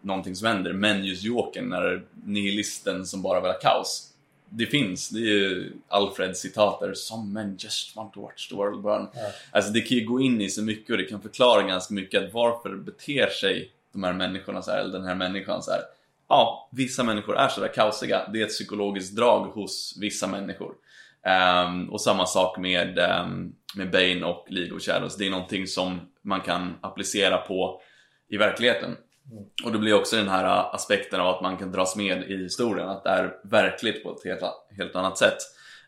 någonting 0.00 0.36
som 0.36 0.46
händer. 0.46 0.72
Men 0.72 1.04
just 1.04 1.22
Jokern, 1.22 1.68
när 1.68 2.02
nihilisten 2.24 3.06
som 3.06 3.22
bara 3.22 3.40
vill 3.40 3.50
ha 3.50 3.58
kaos. 3.58 4.07
Det 4.50 4.66
finns, 4.66 5.08
det 5.10 5.18
är 5.18 5.22
ju 5.22 5.72
Alfreds 5.88 6.40
citat 6.40 6.80
där 6.80 6.94
“Some 6.94 7.32
men 7.32 7.56
just 7.58 7.96
want 7.96 8.12
to 8.12 8.22
watch 8.22 8.48
the 8.48 8.54
world 8.54 8.82
burn”. 8.82 9.08
Ja. 9.14 9.20
Alltså 9.50 9.72
det 9.72 9.80
kan 9.80 9.98
ju 9.98 10.04
gå 10.04 10.20
in 10.20 10.40
i 10.40 10.48
så 10.48 10.62
mycket 10.62 10.90
och 10.90 10.98
det 10.98 11.04
kan 11.04 11.20
förklara 11.20 11.62
ganska 11.62 11.94
mycket 11.94 12.24
att 12.24 12.32
varför 12.32 12.76
beter 12.76 13.26
sig 13.26 13.72
de 13.92 14.04
här 14.04 14.12
människorna 14.12 14.62
så 14.62 14.70
här, 14.70 14.78
eller 14.78 14.98
den 14.98 15.08
här 15.08 15.14
människan 15.14 15.62
så 15.62 15.70
här. 15.70 15.80
Ja, 16.28 16.68
vissa 16.72 17.02
människor 17.02 17.36
är 17.36 17.48
sådär 17.48 17.72
kaosiga. 17.74 18.28
Det 18.32 18.40
är 18.40 18.44
ett 18.44 18.52
psykologiskt 18.52 19.16
drag 19.16 19.44
hos 19.44 19.96
vissa 20.00 20.26
människor. 20.26 20.74
Ehm, 21.22 21.90
och 21.90 22.00
samma 22.00 22.26
sak 22.26 22.58
med, 22.58 22.98
ehm, 22.98 23.52
med 23.76 23.90
Bane 23.90 24.24
och 24.24 24.46
League 24.48 24.76
of 24.76 24.82
Shadows. 24.82 25.16
Det 25.16 25.26
är 25.26 25.30
någonting 25.30 25.66
som 25.66 26.00
man 26.22 26.40
kan 26.40 26.74
applicera 26.80 27.38
på 27.38 27.82
i 28.28 28.36
verkligheten. 28.36 28.96
Mm. 29.30 29.44
Och 29.64 29.72
det 29.72 29.78
blir 29.78 29.94
också 29.94 30.16
den 30.16 30.28
här 30.28 30.44
äh, 30.44 30.74
aspekten 30.74 31.20
av 31.20 31.28
att 31.34 31.42
man 31.42 31.56
kan 31.56 31.72
dras 31.72 31.96
med 31.96 32.30
i 32.30 32.36
historien, 32.36 32.88
att 32.88 33.04
det 33.04 33.10
är 33.10 33.36
verkligt 33.44 34.02
på 34.02 34.12
ett 34.12 34.24
helt, 34.24 34.42
helt 34.76 34.96
annat 34.96 35.18
sätt 35.18 35.38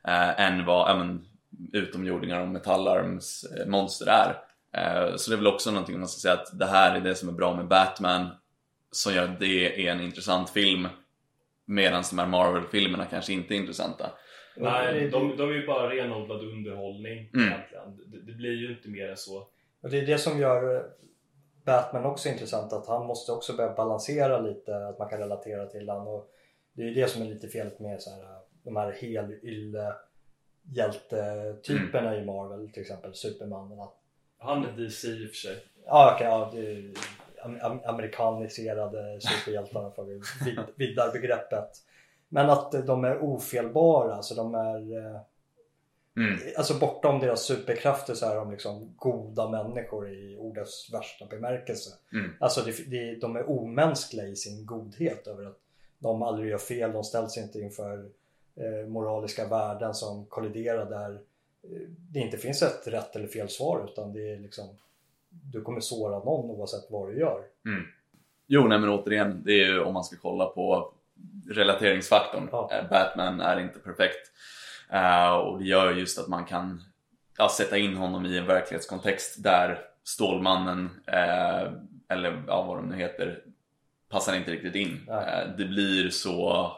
eh, 0.08 0.40
än 0.40 0.64
vad 0.64 0.90
ja, 0.90 0.96
men, 0.96 1.24
utomjordingar 1.72 2.40
och 2.40 2.48
metallarms 2.48 3.44
eh, 3.44 3.66
monster 3.66 4.06
är. 4.06 4.36
Eh, 4.76 5.16
så 5.16 5.30
det 5.30 5.34
är 5.34 5.38
väl 5.38 5.46
också 5.46 5.70
någonting 5.70 5.98
man 5.98 6.08
ska 6.08 6.20
säga 6.20 6.34
att 6.34 6.58
det 6.58 6.66
här 6.66 6.96
är 6.96 7.00
det 7.00 7.14
som 7.14 7.28
är 7.28 7.32
bra 7.32 7.56
med 7.56 7.68
Batman 7.68 8.28
som 8.92 9.14
gör 9.14 9.24
att 9.24 9.40
det 9.40 9.86
är 9.86 9.92
en 9.92 10.00
intressant 10.00 10.50
film 10.50 10.88
medan 11.64 12.04
de 12.10 12.18
här 12.18 12.26
Marvel-filmerna 12.26 13.04
kanske 13.04 13.32
inte 13.32 13.54
är 13.54 13.56
intressanta. 13.56 14.10
Nej, 14.56 15.08
de, 15.08 15.36
de 15.36 15.50
är 15.50 15.54
ju 15.54 15.66
bara 15.66 15.90
renodlad 15.90 16.40
underhållning 16.42 17.30
Mm. 17.34 17.48
egentligen. 17.48 17.96
Det, 18.06 18.32
det 18.32 18.32
blir 18.32 18.52
ju 18.52 18.70
inte 18.76 18.88
mer 18.88 19.08
än 19.08 19.16
så. 19.16 19.48
Och 19.82 19.90
det 19.90 19.98
är 19.98 20.06
det 20.06 20.18
som 20.18 20.38
gör 20.38 20.86
Batman 21.70 22.04
också 22.04 22.28
intressant 22.28 22.72
att 22.72 22.86
han 22.86 23.06
måste 23.06 23.32
också 23.32 23.56
börja 23.56 23.72
balansera 23.74 24.38
lite 24.40 24.86
att 24.86 24.98
man 24.98 25.08
kan 25.08 25.18
relatera 25.18 25.66
till 25.66 25.88
han 25.88 26.06
och 26.06 26.30
det 26.72 26.82
är 26.82 26.86
ju 26.86 26.94
det 26.94 27.10
som 27.10 27.22
är 27.22 27.26
lite 27.26 27.48
felet 27.48 27.80
med 27.80 28.02
så 28.02 28.10
här, 28.10 28.38
de 28.62 28.76
här 28.76 28.92
helylle 28.92 29.94
hjältetyperna 30.62 32.16
i 32.16 32.24
Marvel 32.24 32.70
till 32.72 32.82
exempel 32.82 33.14
Superman 33.14 33.80
att 33.80 33.94
Han 34.38 34.64
är 34.64 34.72
DC 34.72 35.08
i 35.08 35.26
och 35.26 35.28
för 35.28 35.36
sig. 35.36 35.56
Ja, 35.86 36.12
okej, 36.14 36.26
ja, 36.26 36.50
det 36.52 36.58
är 36.58 36.92
am- 37.42 37.60
am- 37.62 37.84
amerikaniserade 37.84 39.20
superhjältarna 39.20 39.90
för 39.90 40.04
vi 40.04 40.20
vid, 40.44 40.58
viddar 40.76 41.12
begreppet. 41.12 41.70
Men 42.28 42.50
att 42.50 42.86
de 42.86 43.04
är 43.04 43.18
ofelbara, 43.22 44.14
alltså 44.14 44.34
de 44.34 44.54
är 44.54 44.98
eh, 44.98 45.20
Mm. 46.16 46.38
Alltså 46.56 46.78
bortom 46.78 47.20
deras 47.20 47.42
superkrafter 47.44 48.14
så 48.14 48.26
är 48.26 48.36
de 48.36 48.50
liksom 48.50 48.94
goda 48.96 49.48
människor 49.48 50.10
i 50.10 50.36
ordets 50.38 50.92
värsta 50.92 51.26
bemärkelse. 51.26 51.90
Mm. 52.12 52.30
Alltså 52.40 52.60
det, 52.60 52.90
det, 52.90 53.20
de 53.20 53.36
är 53.36 53.50
omänskliga 53.50 54.26
i 54.26 54.36
sin 54.36 54.66
godhet 54.66 55.26
över 55.26 55.46
att 55.46 55.58
de 55.98 56.22
aldrig 56.22 56.50
gör 56.50 56.58
fel, 56.58 56.92
de 56.92 57.04
ställs 57.04 57.38
inte 57.38 57.60
inför 57.60 58.08
eh, 58.56 58.88
moraliska 58.88 59.48
värden 59.48 59.94
som 59.94 60.26
kolliderar 60.26 60.90
där 60.90 61.12
eh, 61.62 61.88
det 61.88 62.20
inte 62.20 62.38
finns 62.38 62.62
ett 62.62 62.86
rätt 62.86 63.16
eller 63.16 63.28
fel 63.28 63.48
svar 63.48 63.88
utan 63.92 64.12
det 64.12 64.32
är 64.32 64.38
liksom 64.38 64.68
du 65.30 65.62
kommer 65.62 65.80
såra 65.80 66.18
någon 66.18 66.50
oavsett 66.50 66.90
vad 66.90 67.08
du 67.08 67.18
gör. 67.18 67.44
Jo, 68.46 68.68
nej 68.68 68.78
men 68.78 68.90
återigen, 68.90 69.42
det 69.44 69.52
är 69.52 69.66
ju 69.66 69.80
om 69.80 69.94
man 69.94 70.04
ska 70.04 70.16
kolla 70.16 70.46
på 70.46 70.92
relateringsfaktorn. 71.50 72.48
Ja. 72.52 72.70
Eh, 72.72 72.90
Batman 72.90 73.40
är 73.40 73.60
inte 73.60 73.78
perfekt. 73.78 74.30
Eh, 74.92 75.30
och 75.30 75.58
det 75.58 75.64
gör 75.64 75.92
just 75.92 76.18
att 76.18 76.28
man 76.28 76.44
kan 76.44 76.82
ja, 77.38 77.48
sätta 77.48 77.78
in 77.78 77.96
honom 77.96 78.26
i 78.26 78.38
en 78.38 78.46
verklighetskontext 78.46 79.42
där 79.42 79.78
Stålmannen, 80.04 80.90
eh, 81.06 81.72
eller 82.08 82.42
ja, 82.46 82.62
vad 82.62 82.76
de 82.76 82.88
nu 82.88 82.96
heter, 82.96 83.42
passar 84.08 84.36
inte 84.36 84.50
riktigt 84.50 84.74
in. 84.74 85.04
Nej. 85.08 85.42
Eh, 85.42 85.56
det 85.58 85.64
blir 85.64 86.10
så 86.10 86.72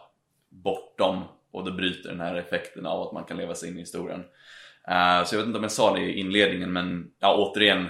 bortom 0.49 1.23
och 1.53 1.65
det 1.65 1.73
bryter 1.73 2.11
den 2.11 2.21
här 2.21 2.35
effekten 2.35 2.87
av 2.87 3.03
att 3.03 3.13
man 3.13 3.25
kan 3.25 3.37
leva 3.37 3.55
sig 3.55 3.69
in 3.69 3.77
i 3.77 3.81
historien. 3.81 4.25
Så 5.27 5.35
jag 5.35 5.39
vet 5.39 5.47
inte 5.47 5.59
om 5.59 5.65
jag 5.65 5.73
sa 5.73 5.95
det 5.95 6.01
i 6.01 6.21
inledningen 6.21 6.73
men 6.73 7.11
ja, 7.19 7.35
återigen, 7.37 7.89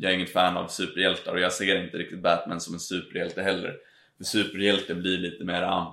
jag 0.00 0.12
är 0.12 0.14
inget 0.14 0.32
fan 0.32 0.56
av 0.56 0.68
superhjältar 0.68 1.32
och 1.32 1.40
jag 1.40 1.52
ser 1.52 1.84
inte 1.84 1.96
riktigt 1.96 2.22
Batman 2.22 2.60
som 2.60 2.74
en 2.74 2.80
superhjälte 2.80 3.42
heller. 3.42 3.76
För 4.16 4.24
superhjälte 4.24 4.94
blir 4.94 5.18
lite 5.18 5.44
mera, 5.44 5.86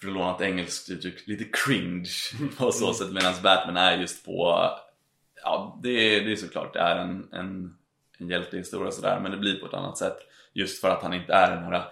för 0.00 0.08
att 0.08 0.14
låna 0.14 0.34
ett 0.34 0.40
engelskt 0.40 0.90
uttryck, 0.90 1.26
lite 1.26 1.44
cringe 1.44 2.10
på 2.58 2.72
så 2.72 2.94
sätt 2.94 3.12
medan 3.12 3.34
Batman 3.42 3.76
är 3.76 3.98
just 3.98 4.26
på, 4.26 4.68
ja 5.42 5.80
det 5.82 5.90
är, 5.90 6.24
det 6.24 6.32
är 6.32 6.36
såklart, 6.36 6.72
det 6.72 6.80
är 6.80 6.96
en, 6.96 7.28
en, 7.32 7.76
en 8.18 8.28
hjältehistoria 8.28 8.90
sådär 8.90 9.20
men 9.20 9.30
det 9.30 9.38
blir 9.38 9.60
på 9.60 9.66
ett 9.66 9.74
annat 9.74 9.98
sätt 9.98 10.16
just 10.52 10.80
för 10.80 10.90
att 10.90 11.02
han 11.02 11.14
inte 11.14 11.32
är 11.32 11.56
den 11.56 11.64
här 11.64 11.84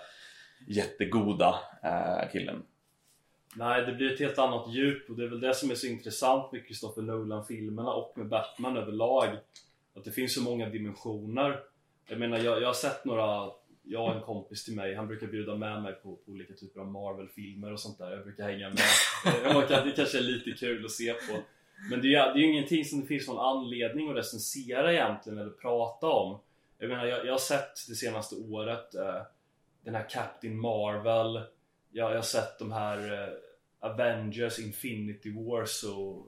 jättegoda 0.66 1.54
eh, 1.82 2.32
killen. 2.32 2.62
Nej, 3.56 3.86
det 3.86 3.92
blir 3.92 4.12
ett 4.12 4.20
helt 4.20 4.38
annat 4.38 4.74
djup 4.74 5.10
och 5.10 5.16
det 5.16 5.24
är 5.24 5.28
väl 5.28 5.40
det 5.40 5.54
som 5.54 5.70
är 5.70 5.74
så 5.74 5.86
intressant 5.86 6.52
med 6.52 6.62
Christopher 6.64 7.02
Nolan-filmerna 7.02 7.92
och 7.92 8.12
med 8.16 8.28
Batman 8.28 8.76
överlag. 8.76 9.28
Att 9.96 10.04
det 10.04 10.10
finns 10.10 10.34
så 10.34 10.42
många 10.42 10.68
dimensioner. 10.68 11.60
Jag 12.08 12.18
menar, 12.18 12.38
jag, 12.38 12.62
jag 12.62 12.66
har 12.66 12.74
sett 12.74 13.04
några, 13.04 13.50
jag 13.86 14.04
och 14.08 14.14
en 14.16 14.22
kompis 14.22 14.64
till 14.64 14.74
mig, 14.76 14.94
han 14.94 15.06
brukar 15.08 15.26
bjuda 15.26 15.54
med 15.56 15.82
mig 15.82 15.92
på, 15.92 16.16
på 16.16 16.32
olika 16.32 16.54
typer 16.54 16.80
av 16.80 16.86
Marvel-filmer 16.86 17.72
och 17.72 17.80
sånt 17.80 17.98
där. 17.98 18.10
Jag 18.10 18.24
brukar 18.24 18.44
hänga 18.44 18.68
med. 18.68 18.78
Det 19.84 19.92
kanske 19.96 20.18
är 20.18 20.22
lite 20.22 20.50
kul 20.50 20.84
att 20.84 20.90
se 20.90 21.12
på. 21.12 21.38
Men 21.90 22.00
det 22.02 22.06
är, 22.06 22.10
ju- 22.26 22.32
det 22.34 22.38
är 22.38 22.46
ju 22.46 22.50
ingenting 22.52 22.84
som 22.84 23.00
det 23.00 23.06
finns 23.06 23.28
någon 23.28 23.38
anledning 23.58 24.10
att 24.10 24.16
recensera 24.16 24.92
egentligen 24.92 25.38
eller 25.38 25.50
prata 25.50 26.06
om. 26.06 26.38
Jag 26.78 26.88
menar, 26.88 27.06
jag, 27.06 27.26
jag 27.26 27.32
har 27.32 27.38
sett 27.38 27.88
det 27.88 27.94
senaste 27.94 28.34
året 28.36 28.94
eh, 28.94 29.22
den 29.84 29.94
här 29.94 30.08
Captain 30.10 30.60
Marvel. 30.60 31.42
Jag, 31.92 32.10
jag 32.10 32.14
har 32.16 32.22
sett 32.22 32.58
de 32.58 32.72
här 32.72 33.12
eh, 33.12 33.28
Avengers, 33.90 34.58
Infinity 34.58 35.30
Wars 35.34 35.84
och 35.84 36.26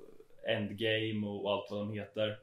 Endgame 0.49 1.27
och 1.27 1.53
allt 1.53 1.71
vad 1.71 1.81
de 1.81 1.93
heter. 1.93 2.39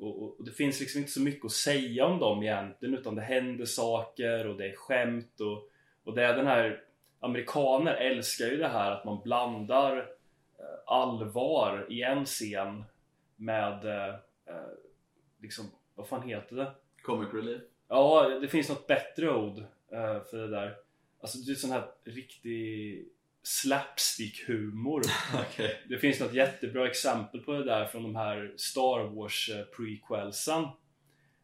Och, 0.00 0.22
och, 0.22 0.38
och 0.38 0.44
det 0.44 0.52
finns 0.52 0.80
liksom 0.80 1.00
inte 1.00 1.12
så 1.12 1.20
mycket 1.20 1.44
att 1.44 1.52
säga 1.52 2.06
om 2.06 2.18
dem 2.18 2.42
egentligen 2.42 2.94
utan 2.94 3.14
det 3.14 3.22
händer 3.22 3.64
saker 3.64 4.46
och 4.46 4.56
det 4.56 4.68
är 4.68 4.76
skämt 4.76 5.40
och, 5.40 5.68
och 6.04 6.14
det 6.14 6.24
är 6.24 6.36
den 6.36 6.46
här 6.46 6.84
Amerikaner 7.20 7.94
älskar 7.94 8.46
ju 8.46 8.56
det 8.56 8.68
här 8.68 8.90
att 8.90 9.04
man 9.04 9.20
blandar 9.22 9.96
eh, 10.58 10.64
allvar 10.86 11.86
i 11.90 12.02
en 12.02 12.24
scen 12.24 12.84
med 13.36 13.84
eh, 13.84 14.14
eh, 14.46 14.70
liksom, 15.40 15.64
vad 15.94 16.08
fan 16.08 16.28
heter 16.28 16.56
det? 16.56 16.72
Comic 17.02 17.34
relief? 17.34 17.62
Ja, 17.88 18.28
det 18.28 18.48
finns 18.48 18.68
något 18.68 18.86
bättre 18.86 19.34
ord 19.34 19.58
eh, 19.92 20.22
för 20.30 20.36
det 20.36 20.48
där. 20.48 20.76
Alltså 21.20 21.38
det 21.38 21.52
är 21.52 21.54
sån 21.54 21.70
här 21.70 21.84
riktig 22.04 23.08
slapstick-humor. 23.42 25.02
Okej. 25.34 25.80
Det 25.88 25.98
finns 25.98 26.20
något 26.20 26.34
jättebra 26.34 26.88
exempel 26.88 27.40
på 27.40 27.52
det 27.52 27.64
där 27.64 27.86
från 27.86 28.02
de 28.02 28.16
här 28.16 28.52
Star 28.56 29.14
Wars 29.14 29.50
eh. 29.50 30.70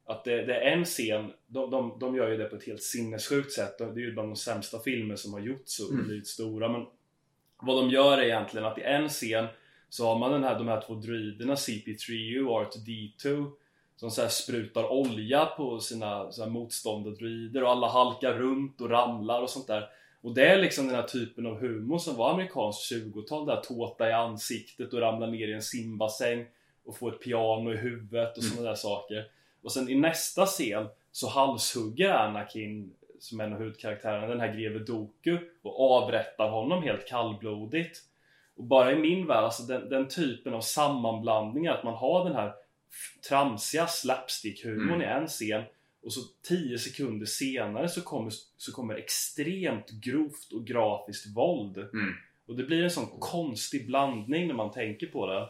Att 0.09 0.25
det, 0.25 0.45
det 0.45 0.55
är 0.55 0.73
en 0.73 0.85
scen, 0.85 1.33
de, 1.47 1.71
de, 1.71 1.99
de 2.01 2.17
gör 2.17 2.31
ju 2.31 2.37
det 2.37 2.45
på 2.45 2.57
ett 2.57 2.67
helt 2.67 2.83
sinnessjukt 2.83 3.53
sätt. 3.53 3.79
Det 3.79 3.85
är 3.85 3.97
ju 3.99 4.13
bland 4.13 4.29
de 4.29 4.37
sämsta 4.37 4.79
filmer 4.79 5.17
som 5.17 5.33
har 5.33 5.41
gjorts 5.41 5.81
och 5.81 5.93
Mm. 5.93 6.07
blivit 6.07 6.27
stora. 6.27 6.69
Men 6.69 6.87
vad 7.63 7.85
de 7.85 7.91
gör 7.91 8.19
är 8.19 8.23
egentligen 8.23 8.67
att 8.67 8.79
i 8.79 8.83
en 8.83 9.09
scen 9.09 9.47
så 9.89 10.07
har 10.07 10.19
man 10.19 10.33
den 10.33 10.45
här, 10.45 10.59
de 10.59 10.69
här 10.69 10.81
två 10.81 10.95
druiderna 10.95 11.55
CP3U 11.55 12.47
och 12.47 12.75
R2D2 12.75 13.51
som 13.97 14.11
så 14.11 14.29
sprutar 14.29 14.93
olja 14.93 15.47
på 15.47 15.81
sina 15.81 16.33
så 16.33 16.43
här 16.43 16.51
motståndardruider 16.51 17.63
och 17.63 17.71
alla 17.71 17.89
halkar 17.89 18.33
runt 18.33 18.81
och 18.81 18.91
ramlar 18.91 19.43
och 19.43 19.51
sånt 19.51 19.67
där. 19.67 19.89
Och 20.27 20.35
det 20.35 20.47
är 20.47 20.59
liksom 20.59 20.87
den 20.87 20.97
här 20.97 21.03
typen 21.03 21.47
av 21.47 21.61
humor 21.61 21.99
som 21.99 22.17
var 22.17 22.31
amerikanskt 22.31 22.93
20-tal, 22.93 23.47
där 23.47 23.61
tårta 23.61 24.09
i 24.09 24.13
ansiktet 24.13 24.93
och 24.93 25.01
ramla 25.01 25.27
ner 25.27 25.49
i 25.49 25.53
en 25.53 25.63
simbassäng 25.63 26.47
och 26.85 26.97
få 26.97 27.09
ett 27.09 27.21
piano 27.21 27.73
i 27.73 27.77
huvudet 27.77 28.37
och 28.37 28.45
sådana 28.45 28.69
där 28.69 28.75
saker. 28.75 29.31
Och 29.63 29.73
sen 29.73 29.89
i 29.89 29.95
nästa 29.95 30.47
scen 30.47 30.87
så 31.13 31.29
halshugger 31.29 32.11
Anakin, 32.11 32.91
som 33.19 33.41
är 33.41 33.45
en 33.45 33.53
av 33.53 33.59
huvudkaraktärerna, 33.59 34.27
den 34.27 34.41
här 34.41 34.57
greve 34.57 34.79
Doku 34.79 35.39
och 35.63 35.93
avrättar 35.93 36.49
honom 36.49 36.83
helt 36.83 37.09
kallblodigt. 37.09 37.99
Och 38.57 38.65
bara 38.65 38.93
i 38.93 38.97
min 38.97 39.27
värld, 39.27 39.45
alltså 39.45 39.63
den, 39.63 39.89
den 39.89 40.09
typen 40.09 40.55
av 40.55 40.61
sammanblandningar, 40.61 41.75
att 41.75 41.85
man 41.85 41.95
har 41.95 42.25
den 42.25 42.35
här 42.35 42.53
tramsiga 43.29 43.87
slapstick-humorn 43.87 44.95
Mm. 44.95 45.03
i 45.03 45.05
en 45.05 45.27
scen 45.27 45.63
och 46.07 46.13
så 46.13 46.21
10 46.49 46.79
sekunder 46.79 47.27
senare 47.27 47.89
så 47.89 48.03
kommer, 48.03 48.33
så 48.57 48.73
kommer 48.73 48.95
extremt 48.95 49.91
grovt 49.91 50.53
och 50.53 50.67
grafiskt 50.67 51.37
våld. 51.37 51.79
Mm. 51.79 52.15
Och 52.47 52.57
det 52.57 52.63
blir 52.63 52.85
en 52.85 52.91
sån 52.91 53.07
konstig 53.21 53.87
blandning 53.87 54.47
när 54.47 54.55
man 54.55 54.73
tänker 54.73 55.07
på 55.07 55.27
det. 55.27 55.49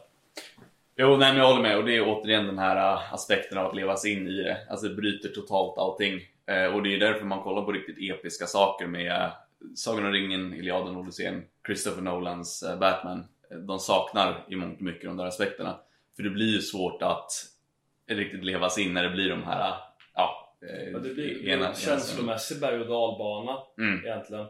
Jo, 0.97 1.17
nej 1.17 1.33
men 1.33 1.37
jag 1.37 1.47
håller 1.47 1.63
med 1.63 1.79
och 1.79 1.85
det 1.85 1.97
är 1.97 2.09
återigen 2.09 2.47
den 2.47 2.59
här 2.59 2.77
äh, 2.77 3.15
aspekten 3.15 3.59
av 3.59 3.67
att 3.67 3.77
leva 3.77 3.97
sig 3.97 4.13
in 4.13 4.29
i 4.29 4.43
det. 4.43 4.67
Alltså 4.71 4.89
det 4.89 4.95
bryter 4.95 5.29
totalt 5.29 5.79
allting. 5.79 6.21
Eh, 6.47 6.75
och 6.75 6.83
det 6.83 6.95
är 6.95 6.99
därför 6.99 7.25
man 7.25 7.43
kollar 7.43 7.63
på 7.63 7.73
riktigt 7.73 8.11
episka 8.11 8.47
saker 8.47 8.87
med 8.87 9.23
äh, 9.23 9.33
Sagan 9.75 10.07
om 10.07 10.13
ringen, 10.13 10.55
Iliaden, 10.55 10.97
Odysseen, 10.97 11.45
Christopher 11.67 12.03
Nolans 12.03 12.63
äh, 12.63 12.79
Batman. 12.79 13.25
De 13.67 13.79
saknar 13.79 14.45
i 14.49 14.57
mångt 14.57 14.79
och 14.79 14.85
mycket 14.85 15.05
de 15.05 15.17
där 15.17 15.27
aspekterna. 15.27 15.79
För 16.17 16.23
det 16.23 16.31
blir 16.31 16.53
ju 16.53 16.61
svårt 16.61 17.03
att 17.03 17.31
riktigt 18.09 18.45
leva 18.45 18.71
sig 18.71 18.85
in 18.85 18.95
när 18.95 19.03
det 19.03 19.11
blir 19.11 19.29
de 19.29 19.43
här, 19.43 19.75
ja, 20.61 20.67
eh, 20.69 20.89
Ja, 20.91 20.99
det 20.99 21.15
blir 21.15 21.49
ena- 21.49 21.69
en 21.69 21.75
känslomässig 21.75 22.61
berg 22.61 22.81
och 22.81 22.87
dalbana 22.89 23.59
Mm. 23.79 24.05
egentligen. 24.07 24.47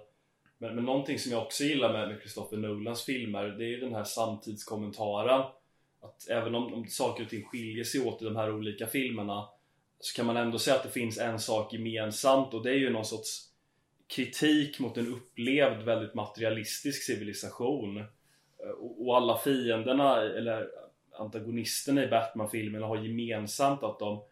Men, 0.58 0.74
men 0.74 0.84
någonting 0.84 1.18
som 1.18 1.32
jag 1.32 1.42
också 1.42 1.64
gillar 1.64 1.92
med, 1.92 2.08
med 2.08 2.18
Christopher 2.20 2.56
Nolans 2.56 3.04
filmer, 3.04 3.44
det 3.44 3.64
är 3.64 3.68
ju 3.68 3.80
den 3.80 3.94
här 3.94 4.04
samtidskommentaren. 4.04 5.40
Att 6.00 6.28
även 6.30 6.54
om, 6.54 6.74
om 6.74 6.86
saker 6.88 7.24
och 7.24 7.30
ting 7.30 7.44
skiljer 7.44 7.84
sig 7.84 8.00
åt 8.00 8.22
i 8.22 8.24
de 8.24 8.36
här 8.36 8.52
olika 8.54 8.86
filmerna 8.86 9.48
så 10.00 10.16
kan 10.16 10.26
man 10.26 10.36
ändå 10.36 10.58
säga 10.58 10.76
att 10.76 10.82
det 10.82 10.88
finns 10.90 11.18
en 11.18 11.38
sak 11.40 11.72
gemensamt 11.72 12.54
och 12.54 12.62
det 12.62 12.70
är 12.70 12.74
ju 12.74 12.90
någon 12.90 13.04
sorts 13.04 13.42
kritik 14.06 14.78
mot 14.78 14.96
en 14.96 15.06
upplevd 15.12 15.82
väldigt 15.82 16.14
materialistisk 16.14 17.02
civilisation. 17.02 17.96
Eh, 17.98 18.04
Och, 18.78 19.06
och 19.06 19.16
alla 19.16 19.38
fienderna, 19.38 20.16
eller 20.22 20.68
antagonisterna 21.18 22.04
i 22.04 22.08
Batman-filmerna 22.08 22.86
har 22.86 22.96
gemensamt 22.96 23.82
att 23.82 23.98
de 23.98 24.22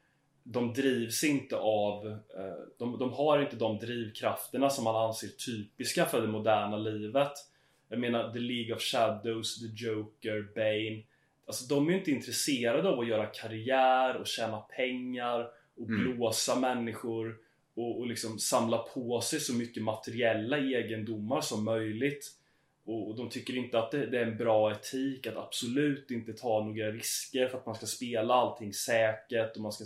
de 0.47 0.73
drivs 0.73 1.25
inte 1.25 1.57
av, 1.57 2.07
eh, 2.07 2.65
de, 2.79 2.99
de 2.99 3.13
har 3.13 3.43
inte 3.43 3.57
de 3.57 3.79
drivkrafterna 3.79 4.71
som 4.71 4.85
man 4.85 4.97
anser 4.97 5.29
typiska 5.29 6.05
för 6.05 6.21
det 6.21 6.29
moderna 6.29 6.77
livet. 6.77 7.33
Jag 7.89 7.99
menar 7.99 8.33
The 8.33 8.39
League 8.39 8.75
of 8.75 8.83
Shadows, 8.83 9.61
The 9.61 9.85
Joker, 9.85 10.49
Bane. 10.55 11.03
Alltså 11.47 11.75
de 11.75 11.89
är 11.89 11.93
ju 11.93 11.99
inte 11.99 12.11
intresserade 12.11 12.89
av 12.89 13.01
att 13.01 13.09
göra 13.09 13.27
karriär 13.27 14.17
och 14.17 14.27
tjäna 14.27 14.59
pengar 14.61 15.49
och 15.77 15.89
Mm. 15.89 16.17
blåsa 16.17 16.61
människor 16.61 17.37
och, 17.75 17.99
och 17.99 18.07
liksom 18.07 18.39
samla 18.39 18.79
på 18.79 19.21
sig 19.21 19.41
så 19.41 19.55
mycket 19.55 19.83
materiella 19.83 20.59
egendomar 20.59 21.41
som 21.41 21.65
möjligt. 21.65 22.33
Och, 22.85 23.09
och 23.09 23.17
de 23.17 23.29
tycker 23.29 23.57
inte 23.57 23.79
att 23.79 23.91
det, 23.91 24.07
det 24.07 24.19
är 24.19 24.27
en 24.27 24.37
bra 24.37 24.73
etik 24.73 25.27
att 25.27 25.37
absolut 25.37 26.11
inte 26.11 26.33
ta 26.33 26.65
några 26.65 26.91
risker 26.91 27.49
för 27.49 27.59
att 27.59 27.67
man 27.67 27.75
ska 27.75 27.87
spela 27.87 28.35
allting 28.35 28.73
säkert 28.73 29.57
och 29.57 29.63
man 29.63 29.73
ska 29.73 29.85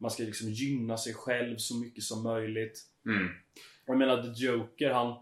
man 0.00 0.10
ska 0.10 0.22
liksom 0.22 0.48
gynna 0.50 0.96
sig 0.96 1.14
själv 1.14 1.56
så 1.56 1.76
mycket 1.80 2.04
som 2.04 2.22
möjligt. 2.22 2.78
Mm. 3.06 3.26
Och 3.86 3.94
jag 3.94 3.98
menar 3.98 4.22
The 4.22 4.44
Joker, 4.44 4.90
han, 4.90 5.14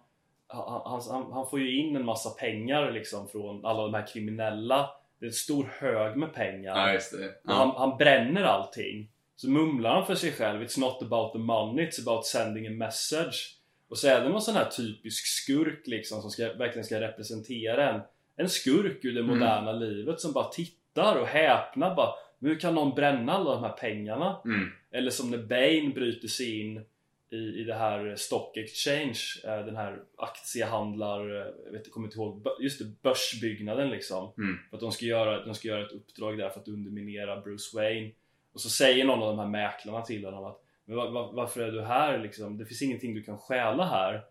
han, 0.47 1.01
han, 1.11 1.33
han 1.33 1.51
får 1.51 1.61
ju 1.61 1.79
in 1.81 1.97
en 1.97 2.05
massa 2.05 2.31
pengar 2.31 2.91
liksom 2.93 3.29
från 3.29 3.65
alla 3.65 3.83
de 3.83 3.95
här 3.95 4.07
kriminella. 4.07 4.91
Det 5.19 5.27
är 5.27 5.29
en 5.29 5.33
stor 5.35 5.65
hög 5.81 6.17
med 6.17 6.35
pengar. 6.35 6.93
Ja, 6.93 7.01
Ja. 7.45 7.53
han, 7.55 7.71
han 7.77 7.99
bränner 7.99 8.43
allting. 8.43 9.11
Så 9.37 9.51
mumlar 9.51 9.95
han 9.95 10.07
för 10.07 10.15
sig 10.15 10.33
själv 10.33 10.63
It's 10.63 10.81
not 10.81 11.03
about 11.03 11.33
the 11.33 11.39
money, 11.39 11.87
it's 11.87 12.03
about 12.09 12.27
sending 12.27 12.67
a 12.67 12.71
message. 12.71 13.55
Och 13.89 13.99
så 13.99 14.09
är 14.09 14.21
det 14.21 14.29
någon 14.29 14.43
sån 14.43 14.55
här 14.55 14.71
typisk 14.71 15.27
skurk 15.27 15.87
liksom 15.87 16.21
som 16.23 16.31
ska, 16.31 16.53
verkligen 16.53 16.85
ska 16.85 17.01
representera 17.01 17.91
en, 17.95 18.01
en 18.37 18.49
skurk 18.49 19.05
ur 19.05 19.13
det 19.15 19.21
Mm. 19.21 19.39
moderna 19.39 19.73
livet 19.73 20.21
som 20.21 20.33
bara 20.33 20.49
tittar 20.49 21.17
och 21.17 21.27
häpnar 21.27 21.95
bara 21.95 22.11
men 22.39 22.51
hur 22.51 22.61
kan 22.61 22.75
någon 22.75 22.95
bränna 22.95 23.33
alla 23.33 23.55
de 23.55 23.63
här 23.63 23.73
pengarna? 23.73 24.41
Mm. 24.45 24.69
Eller 24.91 25.11
som 25.11 25.31
när 25.31 25.39
Bane 25.39 25.95
bryter 25.95 26.29
sig 26.29 26.61
in 26.61 26.85
i, 27.31 27.37
i 27.37 27.65
det 27.65 27.75
här 27.75 28.15
Stock 28.17 28.57
Exchange, 28.57 29.21
eh, 29.45 29.65
den 29.67 29.77
här 29.77 30.03
aktiehandlar, 30.17 31.21
eh, 31.21 31.53
jag 31.65 31.73
vet, 31.73 31.87
jag 31.87 31.93
kommer 31.93 32.07
inte 32.07 32.19
ihåg, 32.19 32.47
just 32.61 32.79
det, 32.79 33.03
börsbyggnaden 33.03 33.91
liksom. 33.91 34.33
Mm. 34.39 34.59
För 34.71 34.77
att 34.77 34.81
de 34.81 34.93
ska, 34.93 35.07
göra, 35.07 35.45
de 35.45 35.55
ska 35.55 35.69
göra 35.69 35.87
ett 35.87 35.93
uppdrag 35.93 36.39
där 36.39 36.51
för 36.51 36.61
att 36.61 36.69
underminera 36.69 37.41
Bruce 37.41 37.77
Wayne. 37.77 38.11
Och 38.53 38.61
så 38.61 38.69
säger 38.69 39.05
någon 39.05 39.23
av 39.23 39.37
de 39.37 39.39
här 39.39 39.49
mäklarna 39.49 40.03
till 40.03 40.25
honom 40.25 40.45
att 40.45 40.65
men 40.89 40.97
va, 40.97 41.11
va, 41.11 41.31
varför 41.33 41.61
är 41.61 41.73
du 41.73 41.83
här 41.83 42.19
liksom? 42.19 42.59
Det 42.59 42.67
finns 42.67 42.83
ingenting 42.83 43.15
du 43.15 43.23
kan 43.23 43.39
stjäla 43.39 43.85
här. 43.85 44.25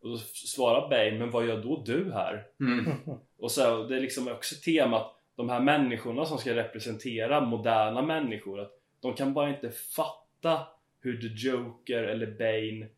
Och 0.00 0.08
då 0.10 0.16
svarar 0.18 0.88
Bane, 0.88 1.18
men 1.18 1.30
vad 1.30 1.46
gör 1.46 1.62
då 1.62 1.82
du 1.86 2.12
här? 2.12 2.46
Mm. 2.60 2.92
Och 3.38 3.50
så, 3.50 3.84
det 3.84 3.96
är 3.96 4.00
liksom 4.00 4.28
också 4.28 4.54
temat, 4.64 5.16
de 5.40 5.48
här 5.48 5.60
människorna 5.60 6.24
som 6.24 6.38
ska 6.38 6.54
representera 6.54 7.40
moderna 7.40 8.02
människor, 8.02 8.60
att 8.60 8.72
de 9.00 9.14
kan 9.14 9.34
bara 9.34 9.48
inte 9.48 9.70
fatta 9.70 10.60
hur 11.00 11.20
The 11.20 11.48
Joker 11.48 12.02
eller 12.02 12.26
Bane 12.26 12.88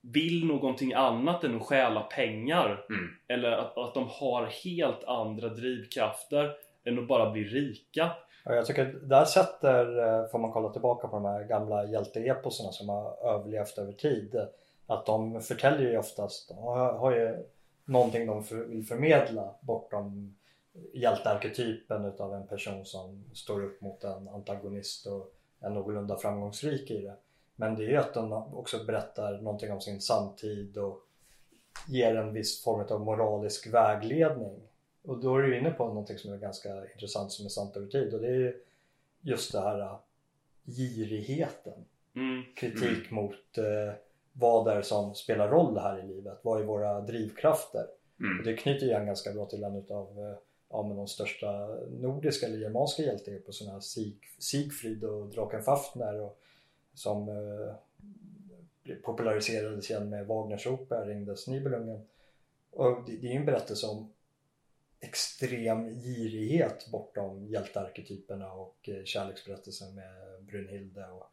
vill 0.00 0.46
någonting 0.46 0.92
annat 0.92 1.44
än 1.44 1.56
att 1.56 1.62
stjäla 1.62 2.00
pengar. 2.00 2.84
Mm. 2.90 3.10
Eller 3.28 3.52
att, 3.52 3.78
att 3.78 3.94
de 3.94 4.08
har 4.08 4.46
helt 4.46 5.04
andra 5.04 5.48
drivkrafter 5.48 6.52
än 6.84 6.98
att 6.98 7.08
bara 7.08 7.30
bli 7.30 7.44
rika. 7.44 8.10
Ja, 8.44 8.54
jag 8.54 8.66
tycker 8.66 8.84
där 8.84 9.24
sätter, 9.24 9.98
eh, 9.98 10.28
får 10.30 10.38
man 10.38 10.52
kolla 10.52 10.68
tillbaka 10.68 11.08
på 11.08 11.16
de 11.16 11.24
här 11.24 11.44
gamla 11.44 11.84
hjälteeposerna 11.84 12.72
som 12.72 12.88
har 12.88 13.34
överlevt 13.34 13.78
över 13.78 13.92
tid. 13.92 14.36
Att 14.86 15.06
de 15.06 15.40
förtäljer 15.40 15.90
ju 15.90 15.98
oftast, 15.98 16.48
de 16.48 16.58
har, 16.58 16.92
har 16.92 17.12
ju 17.12 17.44
någonting 17.84 18.26
de 18.26 18.44
för, 18.44 18.56
vill 18.56 18.86
förmedla 18.86 19.54
bortom 19.60 20.37
hjältearketypen 20.92 22.04
utav 22.04 22.34
en 22.34 22.46
person 22.46 22.84
som 22.84 23.24
står 23.34 23.64
upp 23.64 23.80
mot 23.80 24.04
en 24.04 24.28
antagonist 24.28 25.06
och 25.06 25.34
är 25.60 25.70
någorlunda 25.70 26.16
framgångsrik 26.16 26.90
i 26.90 27.02
det. 27.02 27.14
Men 27.56 27.76
det 27.76 27.84
är 27.84 27.88
ju 27.88 27.96
att 27.96 28.14
de 28.14 28.32
också 28.32 28.84
berättar 28.84 29.38
någonting 29.38 29.72
om 29.72 29.80
sin 29.80 30.00
samtid 30.00 30.78
och 30.78 31.00
ger 31.88 32.16
en 32.16 32.32
viss 32.32 32.64
form 32.64 32.86
av 32.90 33.00
moralisk 33.00 33.74
vägledning. 33.74 34.60
Och 35.02 35.18
då 35.18 35.36
är 35.36 35.42
du 35.42 35.58
inne 35.58 35.70
på 35.70 35.88
någonting 35.88 36.18
som 36.18 36.32
är 36.32 36.38
ganska 36.38 36.92
intressant 36.92 37.32
som 37.32 37.46
är 37.46 37.50
sant 37.50 37.76
över 37.76 37.86
tid 37.86 38.14
och 38.14 38.20
det 38.20 38.28
är 38.28 38.34
ju 38.34 38.62
just 39.20 39.52
det 39.52 39.60
här 39.60 39.80
äh, 39.80 39.98
girigheten. 40.64 41.84
Mm. 42.14 42.42
Kritik 42.56 43.10
mot 43.10 43.58
eh, 43.58 43.94
vad 44.32 44.66
det 44.66 44.72
är 44.72 44.82
som 44.82 45.14
spelar 45.14 45.48
roll 45.48 45.78
här 45.78 46.04
i 46.04 46.06
livet. 46.06 46.38
Vad 46.42 46.60
är 46.60 46.64
våra 46.64 47.00
drivkrafter? 47.00 47.86
Mm. 48.20 48.38
Och 48.38 48.44
det 48.44 48.56
knyter 48.56 48.86
ju 48.86 48.94
an 48.94 49.06
ganska 49.06 49.32
bra 49.32 49.46
till 49.46 49.64
en 49.64 49.76
utav 49.76 50.18
eh, 50.18 50.38
ja, 50.70 50.82
men 50.82 50.96
de 50.96 51.08
största 51.08 51.66
nordiska 51.90 52.46
eller 52.46 52.58
germanska 52.58 53.02
hjältegrupper, 53.02 53.52
sådana 53.52 53.80
Sieg, 53.80 54.18
Siegfried 54.38 55.04
och 55.04 55.28
Draken 55.28 55.62
Fafner 55.62 56.20
och, 56.20 56.40
som 56.94 57.28
eh, 57.28 57.74
populariserades 59.02 59.90
igen 59.90 60.10
med 60.10 60.26
Wagners 60.26 60.66
opera 60.66 61.06
Ringdes 61.06 61.46
Nibelungen. 61.46 62.06
Och 62.70 63.04
det, 63.06 63.16
det 63.16 63.26
är 63.26 63.32
ju 63.32 63.38
en 63.38 63.46
berättelse 63.46 63.86
om 63.86 64.12
extrem 65.00 65.88
girighet 65.88 66.88
bortom 66.92 67.46
hjältearketyperna 67.46 68.52
och 68.52 68.88
eh, 68.88 69.04
kärleksberättelsen 69.04 69.94
med 69.94 70.44
Brunhilde. 70.44 71.06
Och 71.06 71.32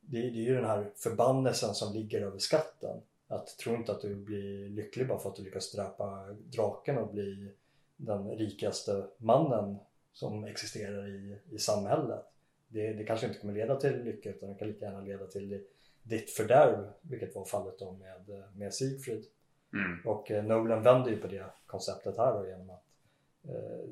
det, 0.00 0.20
det 0.20 0.38
är 0.38 0.44
ju 0.44 0.54
den 0.54 0.64
här 0.64 0.92
förbannelsen 0.96 1.74
som 1.74 1.94
ligger 1.94 2.20
över 2.20 2.38
skatten. 2.38 3.00
Att 3.28 3.58
tro 3.58 3.74
inte 3.74 3.92
att 3.92 4.00
du 4.00 4.14
blir 4.14 4.68
lycklig 4.68 5.08
bara 5.08 5.18
för 5.18 5.30
att 5.30 5.36
du 5.36 5.42
lyckas 5.42 5.72
dräpa 5.72 6.26
draken 6.32 6.98
och 6.98 7.12
bli 7.12 7.52
den 8.00 8.30
rikaste 8.30 9.06
mannen 9.16 9.78
som 10.12 10.44
existerar 10.44 11.08
i, 11.08 11.38
i 11.50 11.58
samhället. 11.58 12.24
Det, 12.68 12.92
det 12.92 13.04
kanske 13.04 13.26
inte 13.26 13.38
kommer 13.38 13.54
leda 13.54 13.76
till 13.76 14.02
lycka 14.02 14.30
utan 14.30 14.48
det 14.48 14.54
kan 14.54 14.68
lika 14.68 14.84
gärna 14.84 15.00
leda 15.00 15.26
till 15.26 15.64
ditt 16.02 16.30
fördärv, 16.30 16.90
vilket 17.00 17.34
var 17.34 17.44
fallet 17.44 17.78
då 17.78 17.92
med, 17.92 18.44
med 18.54 18.74
Sigfrid. 18.74 19.24
Mm. 19.72 20.06
Och 20.06 20.30
eh, 20.30 20.44
Nolan 20.44 20.82
vänder 20.82 21.10
ju 21.10 21.16
på 21.16 21.26
det 21.26 21.44
konceptet 21.66 22.16
här 22.16 22.34
då 22.34 22.46
genom 22.46 22.70
att 22.70 22.84
eh, 23.48 23.90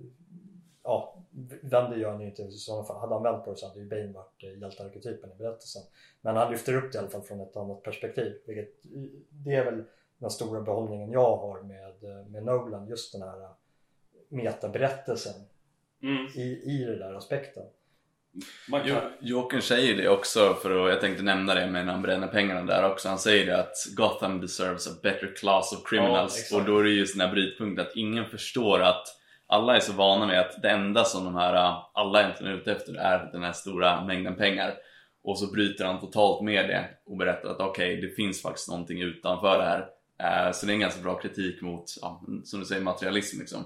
ja, 0.83 1.23
vänder 1.63 1.97
gör 1.97 2.11
han 2.11 2.21
ju 2.21 2.27
inte 2.27 2.43
i 2.43 2.51
sådana 2.51 2.85
fall. 2.85 3.01
Hade 3.01 3.15
han 3.15 3.23
vänt 3.23 3.45
på 3.45 3.51
det 3.51 3.57
så 3.57 3.69
hade 3.69 3.81
ju 3.81 3.89
Bane 3.89 4.13
varit 4.13 4.45
eh, 4.45 4.59
hjältearketypen 4.59 5.33
i 5.33 5.35
berättelsen. 5.35 5.83
Men 6.21 6.37
han 6.37 6.53
lyfter 6.53 6.75
upp 6.75 6.93
det 6.93 6.97
i 6.97 6.99
alla 6.99 7.09
fall 7.09 7.23
från 7.23 7.41
ett 7.41 7.57
annat 7.57 7.83
perspektiv. 7.83 8.41
Vilket, 8.47 8.75
det 9.31 9.55
är 9.55 9.65
väl 9.65 9.85
den 10.19 10.31
stora 10.31 10.61
behållningen 10.61 11.13
jag 11.13 11.37
har 11.37 11.63
med, 11.63 12.05
eh, 12.05 12.27
med 12.27 12.45
Nolan, 12.45 12.89
just 12.89 13.13
den 13.13 13.23
här 13.23 13.49
metaberättelsen 14.31 15.33
Mm. 16.03 16.27
i, 16.27 16.63
i 16.65 16.85
den 16.89 16.99
där 16.99 17.15
aspekten. 17.15 17.63
Man 18.71 18.85
kan, 18.85 19.01
Jokern 19.21 19.63
säger 19.63 19.97
det 19.97 20.09
också, 20.09 20.55
för 20.55 20.85
att, 20.85 20.91
jag 20.91 21.01
tänkte 21.01 21.23
nämna 21.23 21.55
det 21.55 21.67
men 21.67 21.89
han 21.89 22.03
bränner 22.03 22.27
pengarna 22.27 22.63
där 22.63 22.91
också. 22.93 23.09
Han 23.09 23.19
säger 23.19 23.47
det 23.47 23.59
att 23.61 23.75
Gotham 23.97 24.41
deserves 24.41 24.87
a 24.87 24.91
better 25.03 25.35
class 25.37 25.73
of 25.73 25.79
Ja, 25.83 25.89
criminals. 25.89 26.39
exakt. 26.39 26.61
och 26.61 26.67
då 26.67 26.79
är 26.79 26.85
det 26.85 26.91
just 26.91 27.15
den 27.19 27.27
här 27.27 27.35
brytpunkten 27.35 27.87
att 27.87 27.97
ingen 27.97 28.25
förstår 28.27 28.81
att 28.83 29.07
alla 29.47 29.77
är 29.77 29.81
så 29.81 29.93
vana 29.93 30.27
med 30.27 30.41
att 30.41 30.63
det 30.63 30.69
enda 30.71 31.05
som 31.05 31.25
de 31.25 31.35
här 31.35 31.75
alla 31.95 32.21
egentligen 32.23 32.53
är 32.53 32.57
ute 32.57 32.73
efter 32.73 32.95
är 32.95 33.33
den 33.33 33.43
här 33.43 33.53
stora 33.53 34.05
mängden 34.05 34.35
pengar. 34.37 34.75
Och 35.23 35.39
så 35.39 35.53
bryter 35.53 35.85
han 35.85 36.01
totalt 36.01 36.45
med 36.45 36.69
det 36.69 36.89
och 37.07 37.17
berättar 37.17 37.49
att 37.49 37.61
okej, 37.61 38.01
det 38.01 38.09
finns 38.09 38.43
faktiskt 38.43 38.69
någonting 38.69 39.03
utanför 39.03 39.59
det 39.59 39.65
här. 39.65 39.89
Eh, 40.47 40.53
Så 40.53 40.67
det 40.67 40.73
är 40.73 40.75
en 40.75 40.81
ganska 40.81 41.03
bra 41.03 41.19
kritik 41.19 41.63
mot, 41.63 41.85
ja, 42.01 42.23
som 42.45 42.61
du 42.61 42.67
säger, 42.67 42.83
materialism 42.83 43.41
liksom. 43.41 43.65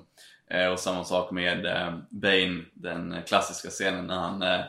Eh, 0.52 0.72
Och 0.72 0.78
samma 0.78 1.04
sak 1.04 1.30
med 1.30 1.66
eh, 1.66 1.94
Bane, 2.10 2.64
den 2.74 3.16
klassiska 3.26 3.68
scenen 3.68 4.06
när 4.06 4.16
han 4.16 4.42
eh, 4.42 4.60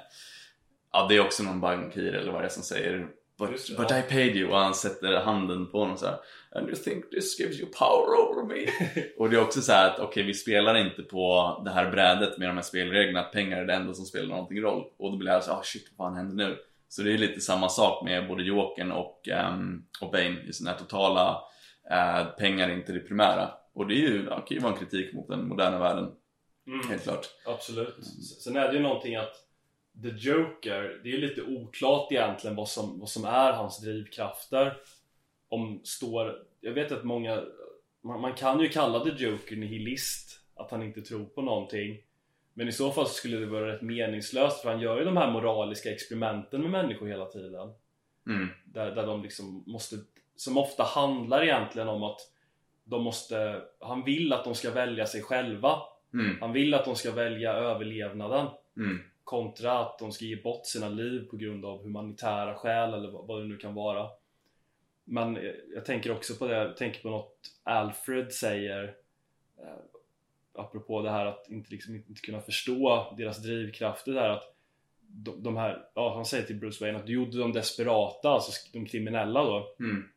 Ja, 0.93 1.05
det 1.09 1.15
är 1.15 1.19
också 1.19 1.43
någon 1.43 1.61
bankir 1.61 2.13
eller 2.13 2.31
vad 2.31 2.41
det 2.41 2.45
är 2.45 2.49
som 2.49 2.63
säger 2.63 3.07
But, 3.39 3.49
det, 3.67 3.77
but 3.77 3.91
ja. 3.91 3.99
I 3.99 4.01
paid 4.01 4.35
you 4.35 4.51
och 4.51 4.57
han 4.57 4.73
sätter 4.73 5.21
handen 5.21 5.71
på 5.71 5.79
honom 5.79 5.97
så 5.97 6.05
här. 6.05 6.17
And 6.55 6.67
you 6.67 6.75
think 6.75 7.09
this 7.09 7.39
gives 7.39 7.59
you 7.59 7.69
power 7.71 8.19
over 8.19 8.55
me? 8.55 8.67
och 9.17 9.29
det 9.29 9.35
är 9.35 9.41
också 9.41 9.61
så 9.61 9.71
här 9.71 9.89
att 9.89 9.99
okej, 9.99 10.23
vi 10.23 10.33
spelar 10.33 10.75
inte 10.75 11.01
på 11.01 11.61
det 11.65 11.71
här 11.71 11.91
brädet 11.91 12.37
med 12.37 12.49
de 12.49 12.55
här 12.55 12.63
spelreglerna 12.63 13.19
att 13.19 13.31
pengar 13.31 13.57
är 13.61 13.65
det 13.65 13.73
enda 13.73 13.93
som 13.93 14.05
spelar 14.05 14.27
någonting 14.27 14.61
roll. 14.61 14.83
Och 14.97 15.11
då 15.11 15.17
blir 15.17 15.31
jag 15.31 15.43
så 15.43 15.51
ah 15.51 15.61
shit, 15.63 15.91
vad 15.95 16.07
fan 16.07 16.17
händer 16.17 16.47
nu? 16.47 16.57
Så 16.89 17.01
det 17.01 17.13
är 17.13 17.17
lite 17.17 17.41
samma 17.41 17.69
sak 17.69 18.05
med 18.05 18.27
både 18.27 18.43
Jokern 18.43 18.91
och, 18.91 19.27
um, 19.51 19.85
och 20.01 20.11
Bane, 20.11 20.37
den 20.59 20.67
här 20.67 20.77
totala 20.77 21.41
eh, 21.91 22.25
pengar 22.25 22.69
är 22.69 22.73
inte 22.73 22.93
det 22.93 22.99
primära. 22.99 23.49
Och 23.73 23.87
det 23.87 23.93
är 23.93 24.09
ju, 24.09 24.27
ja, 24.29 24.41
kan 24.41 24.57
ju 24.57 24.59
vara 24.59 24.73
en 24.73 24.79
kritik 24.79 25.13
mot 25.13 25.27
den 25.27 25.47
moderna 25.47 25.79
världen, 25.79 26.11
mm. 26.67 26.87
helt 26.89 27.03
klart. 27.03 27.27
Absolut. 27.45 27.97
S- 27.99 28.43
Sen 28.43 28.55
är 28.55 28.67
det 28.67 28.73
ju 28.73 28.79
någonting 28.83 29.15
att 29.15 29.35
The 30.01 30.09
Joker, 30.09 30.99
det 31.03 31.09
är 31.09 31.13
ju 31.13 31.21
lite 31.21 31.41
oklart 31.41 32.11
egentligen 32.11 32.55
vad 32.55 32.69
som, 32.69 32.99
vad 32.99 33.09
som 33.09 33.25
är 33.25 33.53
hans 33.53 33.81
drivkrafter. 33.81 34.77
Om 35.49 35.81
står, 35.83 36.43
jag 36.61 36.73
vet 36.73 36.91
att 36.91 37.03
många, 37.03 37.43
man, 38.01 38.21
man 38.21 38.33
kan 38.33 38.59
ju 38.59 38.69
kalla 38.69 39.03
The 39.03 39.23
Joker 39.23 39.55
nihilist, 39.55 40.39
att 40.55 40.71
han 40.71 40.83
inte 40.83 41.01
tror 41.01 41.25
på 41.25 41.41
någonting. 41.41 42.01
Men 42.53 42.67
i 42.67 42.71
så 42.71 42.91
fall 42.91 43.07
så 43.07 43.13
skulle 43.13 43.37
det 43.37 43.45
vara 43.45 43.73
rätt 43.73 43.81
meningslöst 43.81 44.61
för 44.61 44.69
han 44.71 44.81
gör 44.81 44.99
ju 44.99 45.05
de 45.05 45.17
här 45.17 45.31
moraliska 45.31 45.91
experimenten 45.91 46.61
med 46.61 46.71
människor 46.71 47.07
hela 47.07 47.25
tiden. 47.25 47.73
Mm. 48.27 48.47
Där, 48.65 48.95
där 48.95 49.07
de 49.07 49.23
liksom 49.23 49.63
måste, 49.67 49.95
som 50.35 50.57
ofta 50.57 50.83
handlar 50.83 51.43
egentligen 51.43 51.87
om 51.87 52.03
att 52.03 52.19
de 52.83 53.03
måste, 53.03 53.61
han 53.79 54.03
vill 54.03 54.33
att 54.33 54.43
de 54.43 54.55
ska 54.55 54.71
välja 54.71 55.05
sig 55.05 55.21
själva. 55.21 55.81
Mm. 56.13 56.37
Han 56.41 56.53
vill 56.53 56.73
att 56.73 56.85
de 56.85 56.95
ska 56.95 57.11
välja 57.11 57.53
överlevnaden 57.53 58.47
Mm. 58.77 58.99
kontra 59.23 59.79
att 59.79 59.99
de 59.99 60.11
ska 60.11 60.25
ge 60.25 60.35
bort 60.35 60.65
sina 60.65 60.89
liv 60.89 61.27
på 61.29 61.37
grund 61.37 61.65
av 61.65 61.83
humanitära 61.83 62.55
skäl 62.55 62.93
eller 62.93 63.11
vad 63.11 63.41
det 63.41 63.47
nu 63.47 63.57
kan 63.57 63.73
vara. 63.73 64.09
Men 65.03 65.37
eh, 65.37 65.51
jag 65.73 65.85
tänker 65.85 66.11
också 66.11 66.35
på 66.35 66.47
det, 66.47 66.55
jag 66.55 66.77
tänker 66.77 67.01
på 67.01 67.09
något 67.09 67.37
Alfred 67.63 68.31
säger 68.31 68.83
eh, 69.59 69.79
apropå 70.53 71.01
det 71.01 71.09
här 71.09 71.25
att 71.25 71.49
inte, 71.49 71.71
liksom, 71.71 71.95
inte 71.95 72.21
kunna 72.21 72.41
förstå 72.41 73.13
deras 73.17 73.43
drivkrafter 73.43 74.11
där 74.11 74.29
att 74.29 74.55
de, 75.07 75.43
de 75.43 75.57
här, 75.57 75.85
ja 75.93 76.15
han 76.15 76.25
säger 76.25 76.45
till 76.45 76.59
Bruce 76.59 76.85
Wayne 76.85 76.99
att 76.99 77.05
du 77.05 77.13
gjorde 77.13 77.37
de 77.37 77.53
desperata, 77.53 78.29
alltså 78.29 78.51
de 78.73 78.85
kriminella 78.85 79.43
då 79.43 79.75
Mm. 79.79 80.09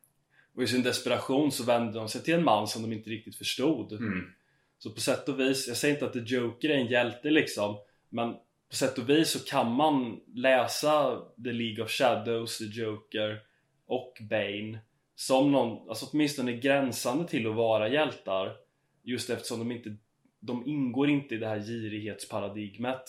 Och 0.57 0.62
i 0.62 0.66
sin 0.66 0.82
desperation 0.82 1.52
så 1.52 1.64
vände 1.64 1.98
de 1.98 2.09
sig 2.09 2.22
till 2.22 2.34
en 2.34 2.44
man 2.44 2.68
som 2.68 2.82
de 2.82 2.92
inte 2.92 3.11
riktigt 3.11 3.36
förstod 3.36 3.92
Mm. 3.92 4.32
så 4.78 4.90
på 4.90 5.00
sätt 5.00 5.28
och 5.28 5.40
vis, 5.40 5.68
jag 5.68 5.76
säger 5.76 5.94
inte 5.94 6.07
att 6.07 6.12
The 6.12 6.34
Joker 6.34 6.68
är 6.68 6.74
en 6.74 6.86
hjälte 6.86 7.30
liksom 7.30 7.78
Men 8.09 8.32
på 8.68 8.76
sätt 8.76 8.98
och 8.98 9.09
vis 9.11 9.30
så 9.30 9.38
kan 9.38 9.72
man 9.72 10.20
läsa 10.34 11.20
The 11.44 11.52
League 11.52 11.84
of 11.84 11.90
Shadows, 11.90 12.59
The 12.59 12.64
Joker 12.64 13.40
och 13.86 14.18
Bane 14.30 14.78
Som 15.14 15.52
någon, 15.52 15.88
alltså 15.88 16.07
åtminstone 16.12 16.52
gränsande 16.52 17.28
till 17.28 17.46
att 17.46 17.54
vara 17.54 17.88
hjältar 17.88 18.57
Just 19.02 19.30
eftersom 19.30 19.59
de 19.59 19.72
inte 19.72 19.96
De 20.40 20.66
ingår 20.66 21.09
inte 21.09 21.34
i 21.34 21.38
det 21.38 21.48
här 21.48 21.61
girighetsparadigmet 21.61 23.04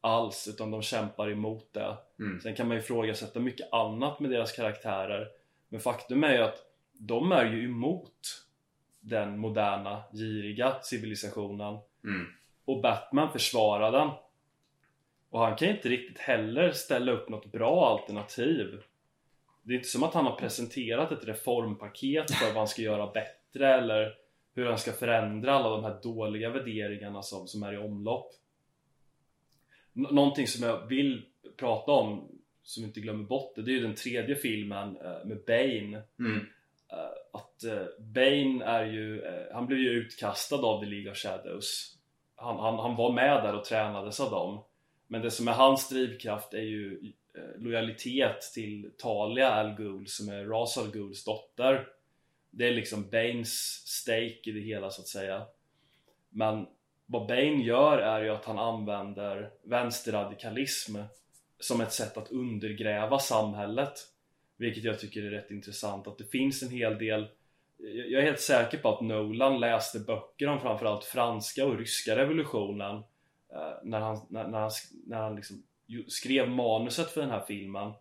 Alls, 0.00 0.48
utan 0.48 0.70
de 0.70 0.82
kämpar 0.82 1.30
emot 1.30 1.68
det 1.72 1.96
Mm. 2.18 2.40
Sen 2.40 2.54
kan 2.54 2.68
man 2.68 2.76
ju 2.76 2.82
ifrågasätta 2.82 3.40
mycket 3.40 3.72
annat 3.72 4.20
med 4.20 4.30
deras 4.30 4.52
karaktärer 4.52 5.28
Men 5.74 5.80
faktum 5.80 6.24
är 6.24 6.32
ju 6.32 6.38
att 6.42 6.58
de 6.92 7.32
är 7.32 7.44
ju 7.44 7.64
emot 7.64 8.46
den 9.00 9.38
moderna, 9.38 10.02
giriga 10.12 10.76
civilisationen. 10.82 11.78
Mm. 12.04 12.26
och 12.64 12.80
Batman 12.82 13.32
försvarar 13.32 13.92
den. 13.92 14.10
Och 15.30 15.40
han 15.40 15.56
kan 15.56 15.68
inte 15.68 15.88
riktigt 15.88 16.18
heller 16.18 16.72
ställa 16.72 17.12
upp 17.12 17.28
något 17.28 17.52
bra 17.52 17.88
alternativ. 17.92 18.82
Det 19.62 19.72
är 19.72 19.76
inte 19.76 19.88
som 19.88 20.02
att 20.02 20.14
han 20.14 20.26
har 20.26 20.36
presenterat 20.36 21.12
ett 21.12 21.24
reformpaket 21.28 22.30
för 22.30 22.46
vad 22.46 22.56
han 22.56 22.68
ska 22.68 22.82
göra 22.82 23.12
bättre 23.12 23.74
eller 23.74 24.14
hur 24.54 24.66
han 24.66 24.78
ska 24.78 24.92
förändra 24.92 25.52
alla 25.54 25.68
de 25.70 25.84
här 25.84 26.00
dåliga 26.02 26.50
värderingarna 26.50 27.22
som, 27.22 27.46
som 27.48 27.62
är 27.62 27.72
i 27.72 27.78
omlopp. 27.78 28.30
Nå- 29.92 30.10
Någonting 30.10 30.46
som 30.46 30.68
jag 30.68 30.86
vill 30.86 31.24
prata 31.56 31.92
om 31.92 32.33
som 32.64 32.82
vi 32.82 32.86
inte 32.86 33.00
glömmer 33.00 33.24
bort 33.24 33.54
det, 33.54 33.62
det 33.62 33.70
är 33.70 33.74
ju 33.74 33.82
den 33.82 33.94
tredje 33.94 34.36
filmen 34.36 34.96
eh, 34.96 35.24
med 35.24 35.44
Bane. 35.46 36.02
Mm. 36.18 36.46
Eh, 36.92 37.12
att 37.32 37.64
eh, 37.64 37.86
Bane 37.98 38.64
är 38.64 38.84
ju, 38.84 39.22
han 39.52 39.66
blev 39.66 39.78
ju 39.78 39.90
utkastad 39.90 40.56
av 40.56 40.80
The 40.80 40.86
League 40.86 41.10
of 41.10 41.16
Shadows. 41.16 41.96
Han, 42.36 42.58
han, 42.58 42.78
han 42.78 42.96
var 42.96 43.12
med 43.12 43.42
där 43.42 43.54
och 43.54 43.64
tränades 43.64 44.20
av 44.20 44.30
dem. 44.30 44.64
Men 45.06 45.22
det 45.22 45.30
som 45.30 45.48
är 45.48 45.52
hans 45.52 45.88
drivkraft 45.88 46.54
är 46.54 46.62
ju 46.62 47.12
lojalitet 47.56 48.40
till 48.54 48.90
Talia 48.98 49.50
Al 49.50 49.74
Ghul 49.74 50.06
som 50.06 50.28
är 50.28 50.44
Ras 50.44 50.78
Al 50.78 50.90
Ghuls 50.90 51.24
dotter. 51.24 51.88
Det 52.50 52.68
är 52.68 52.72
liksom 52.72 53.10
Banes 53.10 53.52
stake 53.86 54.40
i 54.44 54.52
det 54.52 54.60
hela 54.60 54.90
så 54.90 55.02
att 55.02 55.08
säga. 55.08 55.42
Men 56.28 56.66
vad 57.06 57.26
Bane 57.26 57.62
gör 57.62 57.98
är 57.98 58.22
ju 58.22 58.30
att 58.30 58.44
han 58.44 58.58
använder 58.58 59.50
vänsterradikalism 59.62 60.96
som 61.64 61.80
ett 61.80 61.92
sätt 61.92 62.16
att 62.16 62.30
undergräva 62.30 63.18
samhället. 63.18 63.92
Vilket 64.56 64.84
jag 64.84 65.00
tycker 65.00 65.22
är 65.22 65.30
rätt 65.30 65.50
intressant 65.50 66.06
att 66.06 66.18
det 66.18 66.24
finns 66.24 66.62
en 66.62 66.70
hel 66.70 66.98
del 66.98 67.28
jag 67.86 68.22
är 68.22 68.26
helt 68.26 68.40
säker 68.40 68.78
på 68.78 68.88
att 68.88 69.00
Nolan 69.00 69.60
läste 69.60 70.00
böcker 70.00 70.48
om 70.48 70.60
framförallt 70.60 71.04
franska 71.04 71.66
och 71.66 71.78
ryska 71.78 72.16
revolutionen 72.16 72.96
eh, 73.52 73.72
när 73.82 74.00
han, 74.00 74.26
när, 74.30 74.48
när 74.48 74.58
han, 74.58 74.70
när 75.06 75.16
han 75.16 75.36
liksom 75.36 75.62
skrev 76.08 76.48
manuset 76.50 77.10
för 77.10 77.20
den 77.20 77.30
här 77.30 77.44
filmen. 77.46 77.92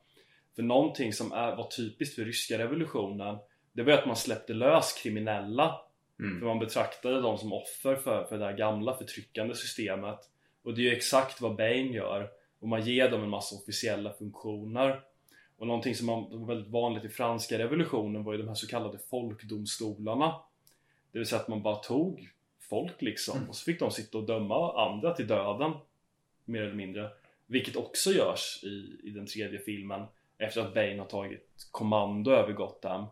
För 0.56 0.64
någonting 0.64 1.14
som 1.14 1.32
är, 1.32 1.56
var 1.56 1.68
typiskt 1.68 2.16
för 2.16 2.26
ryska 2.26 2.58
revolutionen 2.58 3.38
det 3.74 3.84
var 3.84 3.94
att 3.94 4.06
man 4.06 4.16
släppte 4.16 4.54
lös 4.54 4.94
kriminella. 4.94 5.80
Mm. 6.20 6.40
för 6.40 6.46
man 6.46 6.60
betraktade 6.60 7.22
dem 7.22 7.38
som 7.38 7.54
offer 7.54 7.96
för, 7.96 8.24
för 8.24 8.38
det 8.38 8.46
här 8.46 8.58
gamla 8.58 8.98
förtryckande 8.98 9.56
systemet. 9.56 10.20
Och 10.64 10.74
det 10.74 10.82
är 10.82 10.84
ju 10.84 10.96
exakt 10.96 11.42
vad 11.42 11.56
Bane 11.56 11.94
gör 11.94 12.30
och 12.64 12.70
man 12.70 12.82
ger 12.82 13.12
dem 13.12 13.24
en 13.24 13.30
massa 13.30 13.56
officiella 13.56 14.14
funktioner 14.14 15.02
och 15.58 15.68
någonting 15.68 15.96
som 15.96 16.08
var 16.08 16.48
väldigt 16.48 16.72
vanligt 16.72 17.06
i 17.06 17.10
franska 17.10 17.58
revolutionen 17.58 18.24
var 18.24 18.34
ju 18.34 18.40
de 18.40 18.48
här 18.48 18.56
så 18.56 18.68
kallade 18.68 18.98
folkdomstolarna 19.10 20.36
Det 21.12 21.20
vill 21.20 21.28
säga 21.28 21.42
att 21.42 21.48
man 21.48 21.64
bara 21.64 21.76
tog 21.76 22.30
folk 22.60 23.02
liksom 23.02 23.38
mm. 23.38 23.50
och 23.50 23.56
så 23.56 23.64
fick 23.64 23.80
de 23.80 23.92
sitta 23.92 24.18
och 24.18 24.24
döma 24.24 24.88
andra 24.88 25.14
till 25.14 25.28
döden 25.28 25.74
Mer 26.46 26.62
eller 26.62 26.76
mindre 26.76 27.10
Vilket 27.46 27.76
också 27.76 28.12
görs 28.12 28.64
i, 28.64 29.00
i 29.04 29.10
den 29.10 29.26
tredje 29.26 29.60
filmen 29.60 30.06
Efter 30.38 30.62
att 30.62 30.74
Bane 30.74 31.00
har 31.00 31.06
tagit 31.06 31.68
kommando 31.72 32.32
över 32.32 32.54
Gotham 32.54 33.06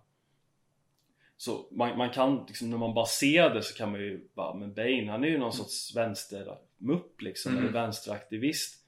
Så 1.38 1.68
man, 1.72 1.98
man 1.98 2.10
kan 2.10 2.46
liksom, 2.48 2.70
när 2.70 2.78
man 2.78 2.94
bara 2.94 3.06
ser 3.06 3.50
det 3.50 3.64
så 3.64 3.78
kan 3.78 3.92
man 3.92 4.00
ju 4.00 4.28
bara 4.34 4.54
Men 4.54 4.74
Bane 4.74 5.12
han 5.12 5.24
är 5.24 5.28
ju 5.28 5.38
någon 5.38 5.42
mm. 5.42 5.52
sorts 5.52 5.96
vänstermupp 5.96 7.22
liksom, 7.22 7.52
mm. 7.52 7.64
eller 7.64 7.74
vänsteraktivist 7.74 8.81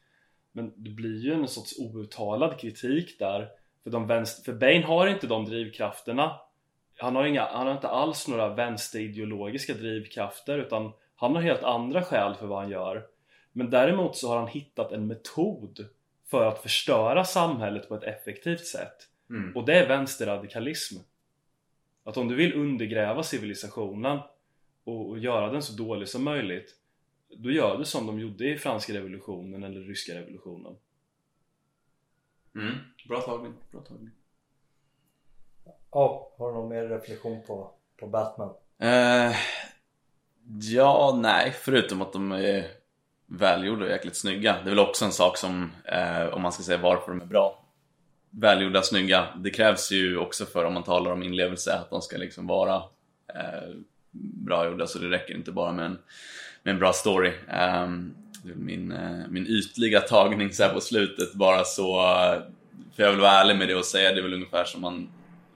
men 0.54 0.74
det 0.76 0.90
blir 0.90 1.26
ju 1.26 1.34
en 1.34 1.48
sorts 1.48 1.80
outtalad 1.80 2.60
kritik 2.60 3.20
där. 3.20 3.50
För, 3.84 3.90
de 3.90 4.08
vänster, 4.08 4.44
för 4.44 4.60
Bain 4.60 4.84
har 4.84 5.08
inte 5.08 5.28
de 5.28 5.46
drivkrafterna. 5.46 6.40
Han 6.98 7.16
har, 7.16 7.26
inga, 7.26 7.46
han 7.46 7.68
har 7.68 7.74
inte 7.74 7.88
alls 7.88 8.28
några 8.28 8.54
vänsterideologiska 8.54 9.74
drivkrafter 9.74 10.58
utan 10.58 10.92
han 11.16 11.36
har 11.36 11.42
helt 11.42 11.64
andra 11.64 12.04
skäl 12.04 12.36
för 12.36 12.46
vad 12.46 12.62
han 12.62 12.70
gör. 12.70 13.06
Men 13.52 13.70
däremot 13.70 14.18
så 14.18 14.28
har 14.30 14.38
han 14.38 14.48
hittat 14.48 14.92
en 14.92 15.08
metod 15.08 15.86
för 16.30 16.46
att 16.46 16.62
förstöra 16.62 17.26
samhället 17.26 17.90
på 17.90 17.96
ett 17.96 18.04
effektivt 18.04 18.66
sätt. 18.66 19.10
Mm. 19.30 19.56
och 19.56 19.66
det 19.66 19.74
är 19.74 19.88
vänsterradikalism. 19.88 20.96
Att 22.04 22.18
om 22.18 22.28
du 22.28 22.36
vill 22.36 22.54
undergräva 22.54 23.24
civilisationen 23.24 24.20
och, 24.84 25.10
och 25.10 25.20
göra 25.20 25.52
den 25.52 25.62
så 25.62 25.74
dålig 25.74 26.08
som 26.08 26.24
möjligt 26.24 26.76
då 27.38 27.52
gör 27.52 27.78
du 27.78 27.86
som 27.86 28.08
de 28.08 28.20
gjorde 28.20 28.50
i 28.50 28.58
franska 28.58 28.94
revolutionen 28.94 29.64
eller 29.64 29.80
ryska 29.80 30.16
revolutionen. 30.16 30.76
Mm. 32.56 32.76
Bra 33.08 33.22
tagning, 33.22 33.54
bra 33.72 33.82
tagning. 33.82 34.10
Ja, 35.92 36.34
har 36.38 36.48
du 36.48 36.54
någon 36.54 36.70
mer 36.70 36.84
reflektion 36.84 37.44
på, 37.48 37.72
på 38.00 38.08
Batman? 38.08 38.50
Uh, 38.84 39.36
ja, 40.62 41.20
nej, 41.22 41.52
förutom 41.52 42.02
att 42.02 42.14
de 42.14 42.32
är 42.32 42.68
välgjorda 43.26 43.86
och 43.86 43.92
jäkligt 43.92 44.16
snygga. 44.16 44.54
Det 44.54 44.70
är 44.70 44.76
väl 44.76 44.80
också 44.80 45.06
en 45.06 45.12
sak 45.12 45.38
som, 45.38 45.72
uh, 45.92 46.34
om 46.34 46.42
man 46.42 46.52
ska 46.52 46.64
säga 46.64 46.78
varför 46.78 47.12
de 47.12 47.22
är 47.22 47.26
bra. 47.26 47.66
Välgjorda, 48.30 48.82
snygga. 48.82 49.28
Det 49.38 49.50
krävs 49.50 49.92
ju 49.92 50.18
också 50.18 50.46
för, 50.46 50.66
om 50.66 50.74
man 50.74 50.84
talar 50.84 51.12
om 51.12 51.24
inlevelse, 51.24 51.74
att 51.74 51.90
de 51.90 52.02
ska 52.02 52.18
liksom 52.18 52.48
vara 52.48 52.76
uh, 52.76 53.76
bra 54.46 54.66
gjorda. 54.66 54.88
Så 54.88 55.00
det 55.00 55.10
räcker 55.10 55.34
inte 55.34 55.52
bara 55.52 55.72
med 55.72 55.86
en 55.86 55.92
med 55.92 56.53
en 56.64 56.80
bra 56.80 56.94
story. 56.94 57.32
Um, 57.84 58.16
min, 58.44 58.92
uh, 58.92 59.28
min 59.30 59.48
ytliga 59.48 60.02
tagning 60.02 60.54
så 60.54 60.70
på 60.70 60.82
slutet 60.82 61.34
bara 61.34 61.64
så, 61.64 62.02
uh, 62.02 62.42
för 62.96 63.04
jag 63.04 63.12
vill 63.12 63.20
vara 63.20 63.32
ärlig 63.32 63.58
med 63.58 63.68
det 63.68 63.76
och 63.76 63.86
säga 63.86 64.12
det 64.12 64.20
är 64.20 64.24
väl 64.24 64.34
ungefär 64.34 64.66
som 64.66 64.82
man 64.82 65.10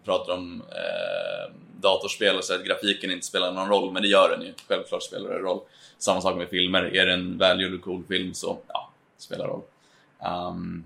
pratar 0.06 0.34
om 0.34 0.62
uh, 0.62 1.54
datorspel 1.82 2.38
och 2.38 2.44
säger 2.44 2.60
att 2.60 2.68
grafiken 2.68 3.12
inte 3.12 3.26
spelar 3.26 3.54
någon 3.54 3.70
roll, 3.70 3.94
men 3.94 4.02
det 4.02 4.08
gör 4.08 4.30
den 4.30 4.42
ju. 4.42 4.54
Självklart 4.68 5.04
spelar 5.04 5.30
det 5.30 5.40
roll. 5.40 5.60
Samma 5.98 6.22
sak 6.22 6.38
med 6.38 6.50
filmer, 6.50 6.96
är 6.96 7.06
det 7.06 7.14
en 7.14 7.38
välgjord 7.38 7.74
och 7.74 7.82
cool 7.82 8.04
film 8.08 8.34
så 8.34 8.60
ja, 8.68 8.92
det 9.18 9.24
spelar 9.24 9.48
roll. 9.48 9.62
Um, 10.50 10.84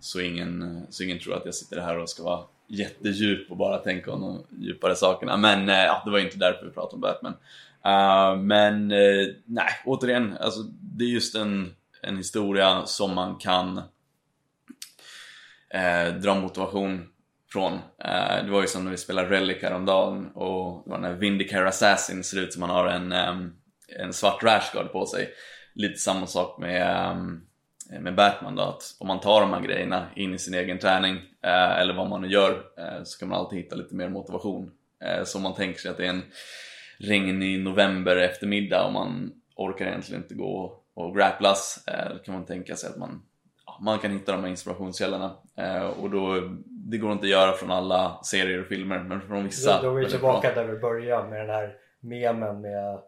så, 0.00 0.20
ingen, 0.20 0.82
så 0.90 1.02
ingen 1.02 1.18
tror 1.18 1.34
att 1.34 1.44
jag 1.44 1.54
sitter 1.54 1.80
här 1.80 1.98
och 1.98 2.08
ska 2.08 2.22
vara 2.22 2.40
jättedjup 2.66 3.50
och 3.50 3.56
bara 3.56 3.78
tänka 3.78 4.12
om 4.12 4.20
de 4.20 4.64
djupare 4.64 4.96
sakerna. 4.96 5.36
Men 5.36 5.68
eh, 5.68 5.76
ja, 5.76 6.02
det 6.04 6.10
var 6.10 6.18
inte 6.18 6.36
därför 6.36 6.66
vi 6.66 6.70
pratade 6.72 6.94
om 6.94 7.00
Batman. 7.00 7.34
Uh, 7.86 8.42
men 8.42 8.92
uh, 8.92 9.28
nej, 9.46 9.68
återigen, 9.84 10.36
alltså, 10.40 10.60
det 10.80 11.04
är 11.04 11.08
just 11.08 11.34
en, 11.34 11.74
en 12.02 12.16
historia 12.16 12.86
som 12.86 13.14
man 13.14 13.36
kan 13.36 13.78
uh, 15.74 16.20
dra 16.20 16.34
motivation 16.34 17.06
från. 17.52 17.78
det 18.44 18.50
var 18.50 18.60
ju 18.60 18.66
som 18.66 18.84
när 18.84 18.90
vi 18.90 18.96
spelade 18.96 19.30
Relic 19.30 19.62
häromdagen 19.62 20.30
och 20.34 20.82
det 20.84 20.90
var 20.90 20.98
när 20.98 21.14
Vindicare 21.14 21.68
Assassin 21.68 22.24
ser 22.24 22.40
ut 22.40 22.52
som 22.52 22.62
han 22.62 22.70
har 22.70 22.86
en, 22.86 23.12
um, 23.12 23.56
en 23.98 24.12
svart 24.12 24.42
rashguard 24.42 24.92
på 24.92 25.06
sig. 25.06 25.28
Lite 25.74 25.98
samma 25.98 26.26
sak 26.26 26.58
med, 26.58 27.10
um, 27.10 27.46
med 28.00 28.14
Batman 28.14 28.56
då, 28.56 28.62
att 28.62 28.96
om 28.98 29.06
man 29.06 29.20
tar 29.20 29.40
de 29.40 29.52
här 29.52 29.60
grejerna 29.60 30.06
in 30.16 30.34
i 30.34 30.38
sin 30.38 30.54
egen 30.54 30.78
träning 30.78 31.20
eller 31.42 31.94
vad 31.94 32.08
man 32.08 32.20
nu 32.20 32.28
gör 32.28 32.62
så 33.04 33.18
kan 33.18 33.28
man 33.28 33.38
alltid 33.38 33.58
hitta 33.58 33.76
lite 33.76 33.94
mer 33.94 34.08
motivation. 34.08 34.70
så 35.24 35.38
om 35.38 35.42
man 35.42 35.54
tänker 35.54 35.80
sig 35.80 35.90
att 35.90 35.96
det 35.96 36.04
är 36.04 36.10
en 36.10 36.22
regnig 37.00 37.64
november 37.64 38.16
eftermiddag 38.16 38.86
och 38.86 38.92
man 38.92 39.32
orkar 39.56 39.86
egentligen 39.86 40.22
inte 40.22 40.34
gå 40.34 40.80
och 40.94 41.16
grapplas. 41.16 41.84
Eh, 41.86 42.12
då 42.12 42.18
kan 42.18 42.34
man 42.34 42.44
tänka 42.44 42.76
sig 42.76 42.90
att 42.90 42.96
man, 42.96 43.22
man 43.80 43.98
kan 43.98 44.10
hitta 44.10 44.32
de 44.32 44.40
här 44.40 44.50
inspirationskällorna. 44.50 45.36
Eh, 45.56 45.86
och 45.86 46.10
då, 46.10 46.50
det 46.66 46.98
går 46.98 47.12
inte 47.12 47.24
att 47.24 47.30
göra 47.30 47.52
från 47.52 47.70
alla 47.70 48.18
serier 48.22 48.60
och 48.60 48.66
filmer 48.66 48.98
men 48.98 49.20
från 49.20 49.44
vissa 49.44 49.82
Då, 49.82 49.96
är 49.96 50.00
vi 50.00 50.10
tillbaka 50.10 50.54
där 50.54 50.64
vi 50.64 50.78
började 50.78 51.28
med 51.28 51.40
den 51.40 51.50
här 51.50 51.74
memen 52.00 52.60
med 52.60 52.94
eh, 52.94 53.00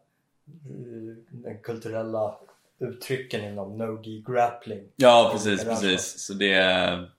den 1.30 1.58
kulturella 1.62 2.34
uttrycken 2.82 3.44
inom 3.44 3.76
no-gi 3.76 4.24
grappling. 4.26 4.82
Ja 4.96 5.28
precis, 5.32 5.64
precis. 5.64 6.26
Så 6.26 6.32
det 6.32 6.54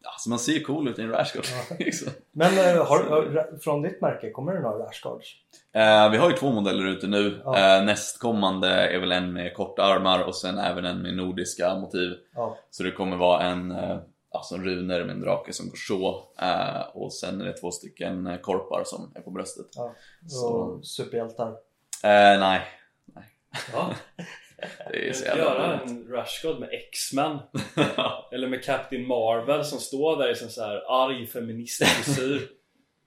alltså 0.03 0.29
man 0.29 0.39
ser 0.39 0.53
ju 0.53 0.63
cool 0.63 0.87
ut 0.87 0.99
i 0.99 1.01
en 1.01 1.09
rashguard. 1.09 1.45
Ja. 1.69 1.75
Liksom. 1.79 2.13
Men 2.31 2.77
har, 2.77 3.03
har, 3.03 3.59
från 3.63 3.81
ditt 3.81 4.01
märke, 4.01 4.31
kommer 4.31 4.53
det 4.53 4.61
några 4.61 4.85
rashguards? 4.85 5.27
Eh, 5.73 6.11
vi 6.11 6.17
har 6.17 6.29
ju 6.29 6.35
två 6.35 6.51
modeller 6.51 6.85
ute 6.85 7.07
nu. 7.07 7.41
Ja. 7.43 7.77
Eh, 7.77 7.85
nästkommande 7.85 8.69
är 8.69 8.99
väl 8.99 9.11
en 9.11 9.33
med 9.33 9.53
korta 9.53 9.83
armar 9.83 10.23
och 10.23 10.35
sen 10.35 10.57
även 10.57 10.85
en 10.85 11.01
med 11.01 11.15
nordiska 11.15 11.75
motiv. 11.75 12.13
Ja. 12.35 12.57
Så 12.69 12.83
det 12.83 12.91
kommer 12.91 13.17
vara 13.17 13.43
en 13.43 13.71
eh, 13.71 13.97
alltså 14.31 14.55
en 14.55 14.63
runer 14.63 15.05
med 15.05 15.15
en 15.15 15.21
drake 15.21 15.53
som 15.53 15.69
går 15.69 15.75
så 15.75 16.23
eh, 16.41 16.81
och 16.93 17.13
sen 17.13 17.41
är 17.41 17.45
det 17.45 17.53
två 17.53 17.71
stycken 17.71 18.37
korpar 18.41 18.83
som 18.85 19.11
är 19.15 19.21
på 19.21 19.31
bröstet. 19.31 19.67
Ja. 19.75 19.95
Och 20.23 20.31
så. 20.31 20.79
superhjältar? 20.83 21.47
Eh, 22.03 22.39
nej. 22.39 22.61
nej. 23.05 23.25
Ja. 23.73 23.93
Det 24.91 25.09
är 25.09 25.13
så 25.13 25.25
jävla 25.25 25.43
göra 25.43 25.79
en 25.79 26.07
Rushgod 26.07 26.59
med 26.59 26.69
X-Men 26.71 27.39
Eller 28.31 28.47
med 28.47 28.63
Captain 28.63 29.07
Marvel 29.07 29.65
som 29.65 29.79
står 29.79 30.17
där 30.17 30.31
i 30.31 30.35
sin 30.35 30.49
så 30.49 30.63
här 30.63 31.05
arg 31.05 31.27
feministfrisyr 31.27 32.41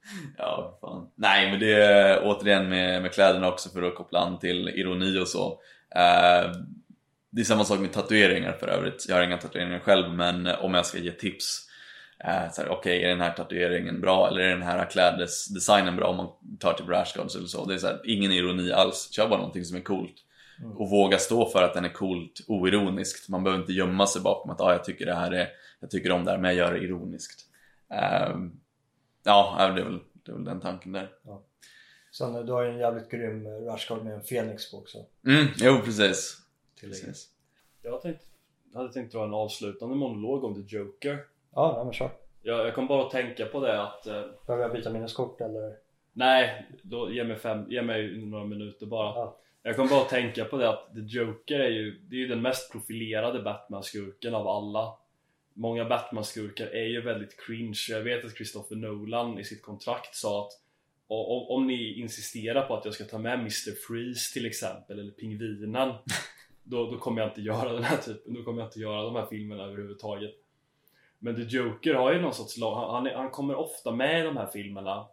Ja, 0.38 0.78
fan. 0.80 1.10
Nej, 1.14 1.50
men 1.50 1.60
det 1.60 1.72
är 1.72 2.20
återigen 2.24 2.68
med, 2.68 3.02
med 3.02 3.12
kläderna 3.12 3.48
också 3.48 3.68
för 3.68 3.82
att 3.82 3.94
koppla 3.94 4.18
an 4.18 4.38
till 4.38 4.68
ironi 4.68 5.18
och 5.18 5.28
så. 5.28 5.50
Uh, 5.96 6.52
det 7.30 7.40
är 7.40 7.44
samma 7.44 7.64
sak 7.64 7.80
med 7.80 7.92
tatueringar 7.92 8.52
för 8.52 8.68
övrigt. 8.68 9.06
Jag 9.08 9.16
har 9.16 9.22
inga 9.22 9.38
tatueringar 9.38 9.78
själv, 9.78 10.14
men 10.14 10.46
om 10.46 10.74
jag 10.74 10.86
ska 10.86 10.98
ge 10.98 11.10
tips 11.10 11.68
uh, 12.24 12.46
Okej, 12.48 12.70
okay, 12.70 13.02
är 13.02 13.08
den 13.08 13.20
här 13.20 13.32
tatueringen 13.32 14.00
bra? 14.00 14.28
Eller 14.28 14.40
är 14.40 14.50
den 14.50 14.62
här 14.62 14.90
klädesdesignen 14.90 15.96
bra 15.96 16.06
om 16.06 16.16
man 16.16 16.28
tar 16.58 16.72
till 16.72 16.84
Brashguards 16.84 17.36
eller 17.36 17.46
så? 17.46 17.64
Det 17.64 17.74
är 17.74 17.78
så 17.78 17.86
här, 17.86 18.00
ingen 18.04 18.32
ironi 18.32 18.72
alls. 18.72 19.08
Kör 19.12 19.28
bara 19.28 19.38
någonting 19.38 19.64
som 19.64 19.76
är 19.76 19.80
coolt. 19.80 20.14
Mm. 20.60 20.76
Och 20.76 20.90
våga 20.90 21.18
stå 21.18 21.46
för 21.46 21.62
att 21.62 21.74
den 21.74 21.84
är 21.84 21.92
coolt 21.92 22.44
oironiskt. 22.48 23.28
Man 23.28 23.44
behöver 23.44 23.60
inte 23.60 23.72
gömma 23.72 24.06
sig 24.06 24.22
bakom 24.22 24.50
att 24.50 24.60
ah, 24.60 24.72
jag 24.72 24.84
tycker 24.84 25.06
det 25.06 25.14
här 25.14 25.32
är, 25.32 25.48
jag 25.80 25.90
tycker 25.90 26.12
om 26.12 26.24
det 26.24 26.30
här 26.30 26.38
men 26.38 26.56
jag 26.56 26.66
gör 26.66 26.74
det 26.74 26.84
ironiskt. 26.84 27.46
Uh, 27.92 28.36
Ja, 29.26 29.72
det 29.74 29.80
är 29.80 29.84
väl, 29.84 29.98
det 30.12 30.32
är 30.32 30.34
väl 30.34 30.44
den 30.44 30.60
tanken 30.60 30.92
där. 30.92 31.12
Ja. 31.22 31.42
Sen 32.12 32.46
du 32.46 32.52
har 32.52 32.62
ju 32.62 32.70
en 32.70 32.78
jävligt 32.78 33.10
grym 33.10 33.46
Rashguard 33.46 34.04
med 34.04 34.14
en 34.14 34.22
Fenix 34.22 34.70
på 34.70 34.76
också. 34.76 34.98
Mm, 35.26 35.46
jo 35.56 35.80
precis. 35.84 36.36
precis. 36.80 37.28
Jag 37.82 38.02
tänkt, 38.02 38.22
hade 38.74 38.92
tänkt 38.92 39.12
dra 39.12 39.24
en 39.24 39.34
avslutande 39.34 39.96
monolog 39.96 40.44
om 40.44 40.54
The 40.54 40.76
Joker. 40.76 41.18
Ja, 41.54 41.74
ja 41.76 41.84
men 41.84 41.92
kör. 41.92 42.10
Jag, 42.42 42.66
jag 42.66 42.74
kom 42.74 42.86
bara 42.86 43.06
att 43.06 43.10
tänka 43.10 43.46
på 43.46 43.60
det 43.60 43.82
att... 43.82 44.06
Eh... 44.06 44.22
Behöver 44.46 44.64
jag 44.64 44.72
byta 44.72 44.90
minneskort 44.90 45.40
eller? 45.40 45.76
Nej, 46.12 46.66
då, 46.82 47.12
ge, 47.12 47.24
mig 47.24 47.36
fem, 47.36 47.70
ge 47.70 47.82
mig 47.82 48.26
några 48.26 48.44
minuter 48.44 48.86
bara. 48.86 49.14
Ja. 49.14 49.36
Jag 49.66 49.76
kommer 49.76 49.90
bara 49.90 50.02
att 50.02 50.08
tänka 50.08 50.44
på 50.44 50.56
det 50.56 50.70
att 50.70 50.94
The 50.94 51.00
Joker 51.00 51.60
är 51.60 51.68
ju, 51.68 51.98
det 51.98 52.16
är 52.16 52.20
ju 52.20 52.26
den 52.28 52.42
mest 52.42 52.72
profilerade 52.72 53.42
Batman-skurken 53.42 54.34
av 54.34 54.48
alla. 54.48 54.94
Många 55.54 55.84
Batman-skurkar 55.84 56.66
är 56.66 56.84
ju 56.84 57.00
väldigt 57.00 57.40
cringe. 57.46 57.86
Jag 57.88 58.02
vet 58.02 58.24
att 58.24 58.36
Christopher 58.36 58.76
Nolan 58.76 59.38
i 59.38 59.44
sitt 59.44 59.62
kontrakt 59.62 60.14
sa 60.14 60.46
att 60.46 60.52
om, 61.06 61.56
om 61.56 61.66
ni 61.66 62.00
insisterar 62.00 62.66
på 62.66 62.76
att 62.76 62.84
jag 62.84 62.94
ska 62.94 63.04
ta 63.04 63.18
med 63.18 63.38
Mr. 63.38 63.86
Freeze 63.86 64.32
till 64.32 64.46
exempel, 64.46 64.98
eller 64.98 65.12
Pingvinen 65.12 65.94
då, 66.62 66.90
då 66.90 66.98
kommer 66.98 67.22
jag 67.22 67.30
inte 67.30 67.42
göra 67.42 67.72
den 67.72 67.84
här 67.84 67.96
typen, 67.96 68.34
då 68.34 68.42
kommer 68.42 68.60
jag 68.60 68.68
inte 68.68 68.80
göra 68.80 69.02
de 69.02 69.16
här 69.16 69.26
filmerna 69.26 69.64
överhuvudtaget. 69.64 70.34
Men 71.18 71.36
The 71.36 71.56
Joker 71.56 71.94
har 71.94 72.12
ju 72.12 72.20
någon 72.20 72.34
sorts 72.34 72.56
lag, 72.56 72.92
han, 72.92 73.06
han 73.06 73.30
kommer 73.30 73.54
ofta 73.54 73.92
med 73.92 74.20
i 74.20 74.22
de 74.22 74.36
här 74.36 74.46
filmerna. 74.46 75.06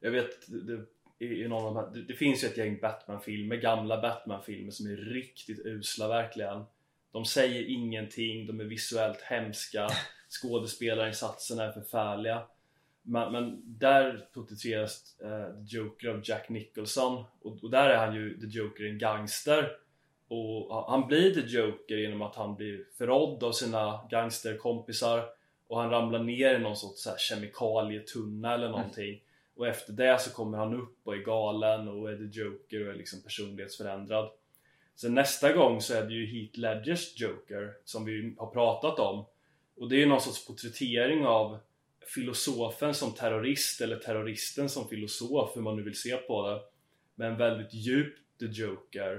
Jag 0.00 0.10
vet, 0.10 0.30
det, 0.66 0.84
i 1.18 1.48
någon 1.48 1.64
av 1.64 1.74
de 1.74 1.76
här, 1.76 1.94
det, 1.94 2.02
det 2.02 2.14
finns 2.14 2.44
ju 2.44 2.48
ett 2.48 2.56
gäng 2.56 2.80
Batman-filmer, 2.80 3.56
gamla 3.56 4.00
Batman-filmer 4.00 4.70
som 4.70 4.86
är 4.86 4.96
riktigt 4.96 5.66
usla 5.66 6.08
verkligen. 6.08 6.64
De 7.12 7.24
säger 7.24 7.70
ingenting, 7.70 8.46
de 8.46 8.60
är 8.60 8.64
visuellt 8.64 9.20
hemska, 9.20 9.88
skådespelarinsatserna 10.28 11.64
är 11.64 11.72
förfärliga. 11.72 12.42
Men, 13.02 13.32
men 13.32 13.62
där 13.64 14.26
porträtteras 14.32 15.16
uh, 15.24 15.64
The 15.66 15.76
Joker 15.76 16.08
av 16.08 16.20
Jack 16.24 16.48
Nicholson 16.48 17.24
och, 17.42 17.64
och, 17.64 17.70
där 17.70 17.90
är 17.90 17.96
han 17.96 18.14
ju 18.14 18.40
The 18.40 18.46
Joker 18.46 18.84
en 18.84 18.98
gangster 18.98 19.70
och 20.28 20.90
han 20.90 21.06
blir 21.06 21.34
The 21.34 21.40
Joker 21.40 21.96
genom 21.96 22.22
att 22.22 22.36
han 22.36 22.54
blir 22.54 22.84
förrådd 22.98 23.44
av 23.44 23.52
sina 23.52 24.00
gangsterkompisar 24.10 25.24
och 25.66 25.80
han 25.80 25.90
ramlar 25.90 26.18
ner 26.18 26.54
i 26.54 26.58
någon 26.58 26.76
sorts 26.76 27.02
så 27.02 27.10
här 27.10 27.18
kemikalietunna 27.18 28.54
eller 28.54 28.68
någonting 28.68 29.08
mm 29.08 29.20
och 29.58 29.66
efter 29.66 29.92
det 29.92 30.20
så 30.20 30.30
kommer 30.30 30.58
han 30.58 30.74
upp 30.74 30.98
och 31.04 31.14
är 31.14 31.18
galen 31.18 31.88
och 31.88 32.10
är 32.10 32.16
The 32.16 32.40
Joker 32.40 32.86
och 32.86 32.92
är 32.92 32.96
liksom 32.96 33.22
personlighetsförändrad. 33.22 34.30
Sen 34.94 35.14
nästa 35.14 35.52
gång 35.52 35.80
så 35.80 35.94
är 35.94 36.06
det 36.06 36.14
ju 36.14 36.26
Heath 36.26 36.58
Ledgers 36.58 37.20
Joker 37.20 37.74
som 37.84 38.04
vi 38.04 38.34
har 38.38 38.46
pratat 38.46 38.98
om. 38.98 39.24
Och 39.76 39.88
det 39.88 39.96
är 39.96 39.98
ju 39.98 40.06
någon 40.06 40.20
sorts 40.20 40.46
porträttering 40.46 41.26
av 41.26 41.58
filosofen 42.14 42.94
som 42.94 43.12
terrorist 43.12 43.80
eller 43.80 43.96
terroristen 43.96 44.68
som 44.68 44.88
filosof 44.88 45.56
hur 45.56 45.62
man 45.62 45.76
nu 45.76 45.82
vill 45.82 46.00
se 46.00 46.16
på 46.16 46.48
det. 46.48 46.60
Men 47.14 47.36
väldigt 47.36 47.74
djupt 47.74 48.38
The 48.40 48.46
Joker 48.46 49.14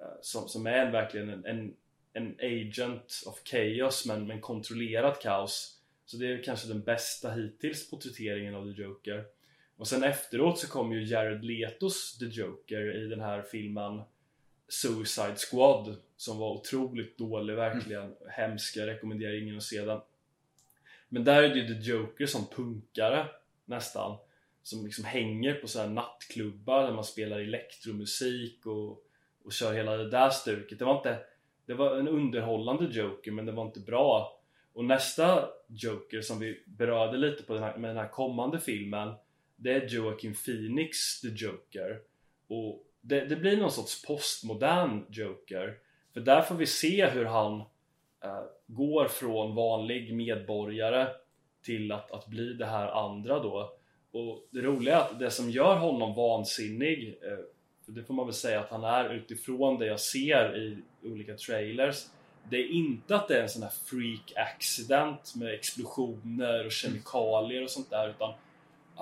eh, 0.00 0.18
som, 0.22 0.48
som 0.48 0.66
är 0.66 0.92
verkligen 0.92 1.28
en, 1.28 1.44
en, 1.44 1.74
en 2.12 2.34
agent 2.40 3.22
of 3.26 3.42
chaos 3.44 4.06
men, 4.06 4.26
men 4.26 4.40
kontrollerat 4.40 5.22
kaos. 5.22 5.80
Så 6.06 6.16
det 6.16 6.26
är 6.26 6.42
kanske 6.42 6.68
den 6.68 6.82
bästa 6.82 7.30
hittills 7.32 7.90
porträtteringen 7.90 8.54
av 8.54 8.64
The 8.64 8.82
Joker 8.82 9.37
och 9.78 9.88
sen 9.88 10.02
efteråt 10.02 10.58
så 10.58 10.68
kom 10.68 10.92
ju 10.92 11.04
Jared 11.04 11.44
Letos 11.44 12.18
The 12.18 12.24
Joker 12.24 13.04
i 13.04 13.08
den 13.08 13.20
här 13.20 13.42
filmen 13.42 14.02
Suicide 14.68 15.36
Squad 15.36 15.96
som 16.16 16.38
var 16.38 16.50
otroligt 16.50 17.18
dålig 17.18 17.54
verkligen 17.54 18.04
mm. 18.04 18.16
hemsk, 18.28 18.76
jag 18.76 18.86
rekommenderar 18.86 19.42
ingen 19.42 19.56
att 19.56 19.62
se 19.62 19.84
den 19.84 20.00
men 21.08 21.24
där 21.24 21.42
är 21.42 21.48
det 21.48 21.58
ju 21.58 21.74
The 21.74 21.90
Joker 21.90 22.26
som 22.26 22.46
punkare 22.46 23.26
nästan 23.64 24.18
som 24.62 24.84
liksom 24.84 25.04
hänger 25.04 25.54
på 25.54 25.68
sådana 25.68 25.92
nattklubbar 25.92 26.82
där 26.82 26.92
man 26.92 27.04
spelar 27.04 27.40
elektromusik 27.40 28.66
och 28.66 29.04
och 29.48 29.52
kör 29.52 29.74
hela 29.74 29.96
det 29.96 30.10
där 30.10 30.30
stuket. 30.30 30.78
Det 30.78 30.84
var 30.84 30.96
inte 30.96 31.18
det 31.66 31.74
var 31.74 31.96
en 31.96 32.08
underhållande 32.08 32.84
Joker 32.84 33.30
men 33.32 33.46
det 33.46 33.52
var 33.52 33.66
inte 33.66 33.80
bra. 33.80 34.40
Och 34.72 34.84
nästa 34.84 35.48
Joker 35.66 36.20
som 36.20 36.38
vi 36.38 36.62
berörde 36.66 37.16
lite 37.16 37.42
på 37.42 37.54
den 37.54 37.62
här, 37.62 37.76
med 37.76 37.90
den 37.90 37.96
här 37.96 38.08
kommande 38.08 38.60
filmen 38.60 39.14
det 39.58 39.72
är 39.72 39.86
Joaquin 39.86 40.34
Phoenix 40.34 41.20
The 41.20 41.28
Joker. 41.28 42.00
Och 42.48 42.84
det, 43.00 43.20
det 43.24 43.36
blir 43.36 43.56
någon 43.56 43.72
sorts 43.72 44.02
postmodern 44.02 45.06
Joker. 45.10 45.78
För 46.14 46.20
där 46.20 46.42
får 46.42 46.54
vi 46.54 46.66
se 46.66 47.06
hur 47.06 47.24
han 47.24 47.60
eh, 48.24 48.44
går 48.66 49.08
från 49.08 49.54
vanlig 49.54 50.14
medborgare 50.14 51.08
till 51.62 51.92
att, 51.92 52.10
att 52.10 52.26
bli 52.26 52.52
det 52.52 52.66
här 52.66 52.88
andra 52.88 53.38
då. 53.38 53.72
Och 54.10 54.48
det 54.50 54.60
roliga 54.60 54.96
är 54.96 55.00
att 55.00 55.18
det 55.18 55.30
som 55.30 55.50
gör 55.50 55.76
honom 55.76 56.14
vansinnig 56.14 57.18
eh, 57.22 57.38
för 57.84 57.92
det 57.92 58.04
får 58.04 58.14
man 58.14 58.26
väl 58.26 58.34
säga 58.34 58.60
att 58.60 58.70
han 58.70 58.84
är 58.84 59.14
utifrån 59.14 59.78
det 59.78 59.86
jag 59.86 60.00
ser 60.00 60.56
i 60.56 60.78
olika 61.02 61.36
trailers 61.36 62.06
det 62.50 62.56
är 62.56 62.66
inte 62.66 63.16
att 63.16 63.28
det 63.28 63.38
är 63.38 63.42
en 63.42 63.48
sån 63.48 63.62
här 63.62 63.72
freak 63.84 64.32
accident 64.36 65.34
med 65.36 65.54
explosioner 65.54 66.66
och 66.66 66.72
kemikalier 66.72 67.62
och 67.62 67.70
sånt 67.70 67.90
där 67.90 68.08
utan 68.08 68.34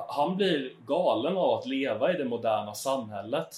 han 0.09 0.36
blir 0.36 0.72
galen 0.86 1.36
av 1.36 1.51
att 1.51 1.66
leva 1.66 2.14
i 2.14 2.16
det 2.16 2.24
moderna 2.24 2.74
samhället. 2.74 3.57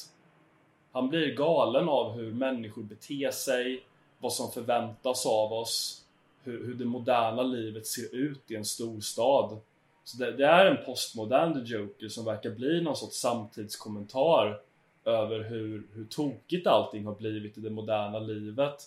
Han 0.93 1.09
blir 1.09 1.35
galen 1.35 1.89
av 1.89 2.13
hur 2.13 2.33
människor 2.33 2.83
beter 2.83 3.31
sig, 3.31 3.85
vad 4.19 4.33
som 4.33 4.51
förväntas 4.51 5.27
av 5.27 5.53
oss, 5.53 6.05
hur, 6.43 6.67
hur 6.67 6.75
det 6.75 6.85
moderna 6.85 7.43
livet 7.43 7.87
ser 7.87 8.15
ut 8.15 8.51
i 8.51 8.57
en 8.57 8.65
storstad. 8.65 9.61
Så 10.05 10.19
det, 10.19 10.33
det 10.33 10.47
är 10.47 10.67
en 10.67 10.85
postmodern 10.85 11.55
The 11.55 11.75
Joker 11.75 12.09
som 12.09 12.25
verkar 12.25 12.51
bli 12.51 12.81
någon 12.81 12.97
sorts 12.97 13.21
samtidskommentar 13.21 14.61
över 15.05 15.41
hur, 15.41 15.87
hur 15.95 16.05
tokigt 16.05 16.67
allting 16.67 17.07
har 17.07 17.15
blivit 17.15 17.59
i 17.59 17.61
det 17.61 17.71
moderna 17.71 18.19
livet 18.19 18.83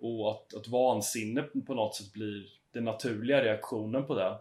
och 0.00 0.30
att, 0.30 0.54
att 0.54 0.68
vansinne 0.68 1.42
på 1.42 1.74
något 1.74 1.94
sätt 1.94 2.12
blir 2.12 2.46
den 2.72 2.84
naturliga 2.84 3.44
reaktionen 3.44 4.06
på 4.06 4.14
det. 4.14 4.36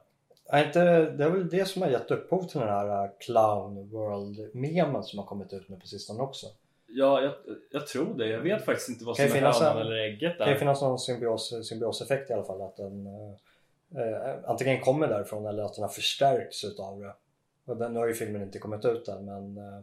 Är 0.45 0.65
inte, 0.65 1.11
det 1.11 1.23
är 1.23 1.29
väl 1.29 1.49
det 1.49 1.65
som 1.65 1.81
har 1.81 1.89
gett 1.89 2.11
upphov 2.11 2.43
till 2.43 2.59
den 2.59 2.69
här 2.69 3.05
uh, 3.05 3.11
Clown 3.19 3.89
World-memen 3.89 5.03
som 5.03 5.19
har 5.19 5.25
kommit 5.25 5.53
ut 5.53 5.69
nu 5.69 5.75
på 5.75 5.87
sistone 5.87 6.23
också? 6.23 6.47
Ja, 6.87 7.21
jag, 7.21 7.33
jag, 7.71 7.87
tror 7.87 8.17
det. 8.17 8.27
Jag 8.27 8.39
vet 8.39 8.65
faktiskt 8.65 8.89
inte 8.89 9.05
vad 9.05 9.15
som 9.15 9.25
är 9.25 9.29
hönan 9.29 9.81
eller 9.81 9.95
ägget 9.95 10.37
där. 10.37 10.45
Det 10.45 10.51
kan 10.51 10.59
finnas 10.59 10.81
någon 10.81 10.99
symbios, 10.99 11.67
symbioseffekt 11.69 12.29
i 12.29 12.33
alla 12.33 12.43
fall. 12.43 12.61
Att 12.61 12.77
den 12.77 13.07
uh, 13.07 13.35
antingen 14.45 14.81
kommer 14.81 15.07
därifrån 15.07 15.45
eller 15.45 15.63
att 15.63 15.73
den 15.73 15.83
har 15.83 15.89
förstärkts 15.89 16.63
utav 16.63 16.99
det. 16.99 17.13
Och 17.65 17.77
den, 17.77 17.93
nu 17.93 17.99
har 17.99 18.07
ju 18.07 18.13
filmen 18.13 18.41
inte 18.41 18.59
kommit 18.59 18.85
ut 18.85 19.07
än 19.07 19.25
men 19.25 19.57
eh, 19.57 19.81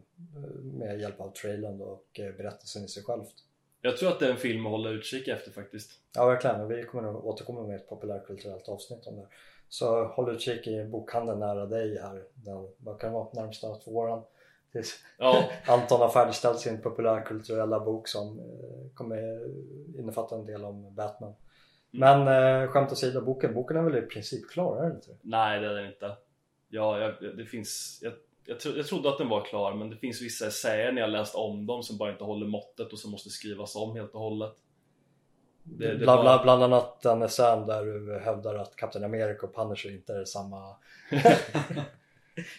med 0.63 1.01
hjälp 1.01 1.21
av 1.21 1.33
trailern 1.33 1.81
och 1.81 2.21
eh, 2.21 2.33
berättelsen 2.33 2.85
i 2.85 2.89
sig 2.89 3.03
självt. 3.03 3.35
Jag 3.83 3.97
tror 3.97 4.09
att 4.09 4.21
det 4.21 4.27
är 4.27 4.31
en 4.31 4.37
film 4.37 4.67
att 4.67 4.73
hålla 4.73 4.91
utkik 4.91 5.29
efter 5.29 5.51
faktiskt. 5.51 5.91
Ja 6.15 6.27
verkligen, 6.27 6.69
vi 6.69 6.83
kommer 6.83 7.03
nog 7.03 7.27
återkomma 7.27 7.63
med 7.63 7.77
ett 7.77 7.89
populärkulturellt 7.89 8.69
avsnitt 8.69 9.07
om 9.07 9.17
det. 9.17 9.27
Så 9.71 10.05
håll 10.05 10.31
utkik 10.31 10.66
i 10.66 10.85
bokhandeln 10.85 11.39
nära 11.41 11.66
dig 11.66 11.99
här, 12.03 12.23
den, 12.35 12.68
vad 12.79 13.01
kan 13.01 13.11
det 13.11 13.14
vara, 13.14 13.29
närmsta 13.33 13.75
två 13.75 13.91
åren. 13.91 14.23
Tills 14.73 15.05
ja. 15.18 15.45
Anton 15.66 16.01
har 16.01 16.09
färdigställt 16.09 16.59
sin 16.59 16.83
populärkulturella 16.83 17.81
bok 17.81 18.09
som 18.09 18.39
eh, 18.39 18.95
kommer 18.95 19.41
innefatta 19.99 20.35
en 20.35 20.47
del 20.47 20.64
om 20.64 20.95
Batman. 20.95 21.35
Mm. 21.93 22.25
Men 22.25 22.68
skämt 22.68 22.93
åsido, 22.93 23.21
boken, 23.21 23.55
boken 23.55 23.77
är 23.77 23.83
väl 23.83 23.97
i 23.97 24.03
princip 24.03 24.51
klar, 24.51 24.77
är 24.77 24.83
den 24.83 24.97
inte? 24.97 25.16
Nej 25.23 25.61
det 25.61 25.66
är 25.66 25.75
den 25.75 25.87
inte. 25.87 26.16
Ja, 26.68 26.99
jag, 26.99 27.37
det 27.37 27.45
finns... 27.45 27.99
Jag, 28.03 28.12
jag, 28.45 28.61
tro, 28.61 28.73
jag 28.77 28.87
trodde 28.87 29.09
att 29.09 29.18
den 29.18 29.29
var 29.29 29.45
klar 29.45 29.75
men 29.75 29.91
det 29.91 29.97
finns 29.97 30.23
vissa 30.23 30.47
essäer 30.47 30.93
när 30.93 31.01
jag 31.01 31.11
läst 31.11 31.35
om 31.35 31.66
dem 31.66 31.83
som 31.83 31.99
bara 31.99 32.12
inte 32.12 32.25
håller 32.25 32.47
måttet 32.47 32.93
och 32.93 32.99
som 32.99 33.11
måste 33.11 33.31
skrivas 33.31 33.77
om 33.77 33.97
helt 33.97 34.14
och 34.14 34.21
hållet. 34.21 34.55
Det, 35.63 35.89
det 35.89 35.99
bland, 35.99 36.25
bara... 36.25 36.43
bland 36.43 36.63
annat 36.63 37.01
den 37.01 37.23
essän 37.23 37.67
där 37.67 37.85
du 37.85 38.21
hävdar 38.25 38.55
att 38.55 38.77
Captain 38.77 39.05
America 39.05 39.47
och 39.47 39.55
Punisher 39.55 39.91
inte 39.91 40.13
är 40.13 40.25
samma... 40.25 40.77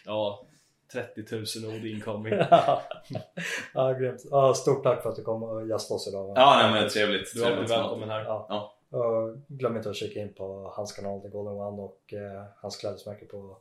ja, 0.05 0.47
30 0.91 1.59
000 1.59 1.75
ord 1.75 1.85
incoming. 1.85 2.33
ja, 3.73 3.93
grymt. 3.99 4.21
Ja, 4.31 4.53
stort 4.53 4.83
tack 4.83 5.03
för 5.03 5.09
att 5.09 5.15
du 5.15 5.23
kom 5.23 5.43
och 5.43 5.67
gästade 5.67 5.95
oss 5.95 6.07
idag. 6.07 6.33
Ja, 6.35 6.59
nej, 6.63 6.81
men 6.81 6.89
trevligt. 6.89 7.33
Du 7.33 7.43
är 7.43 7.51
alltid 7.51 7.69
välkommen 7.69 8.09
här. 8.09 8.23
Ja. 8.23 8.45
ja. 8.49 8.77
Och 8.97 9.37
glöm 9.47 9.77
inte 9.77 9.89
att 9.89 9.95
kika 9.95 10.19
in 10.19 10.33
på 10.33 10.73
hans 10.75 10.91
kanal 10.91 11.21
The 11.21 11.27
Golden 11.27 11.53
One 11.53 11.81
och 11.81 12.13
eh, 12.13 12.43
hans 12.55 12.77
klädesmärke 12.77 13.25
på 13.25 13.57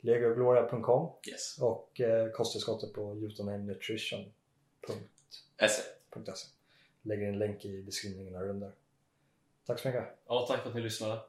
legogloria.com 0.00 1.10
yes. 1.30 1.58
och 1.60 2.00
eh, 2.00 2.30
kosttillskottet 2.30 2.92
på 2.92 3.16
utonamenutrition.se 3.16 5.82
Lägger 7.02 7.28
en 7.28 7.38
länk 7.38 7.64
i 7.64 7.82
beskrivningen 7.82 8.34
här 8.34 8.48
under. 8.48 8.72
Tack 9.66 9.78
så 9.78 9.88
mycket. 9.88 10.04
Ja, 10.28 10.44
tack 10.48 10.60
för 10.62 10.68
att 10.68 10.74
ni 10.74 10.80
lyssnade. 10.80 11.20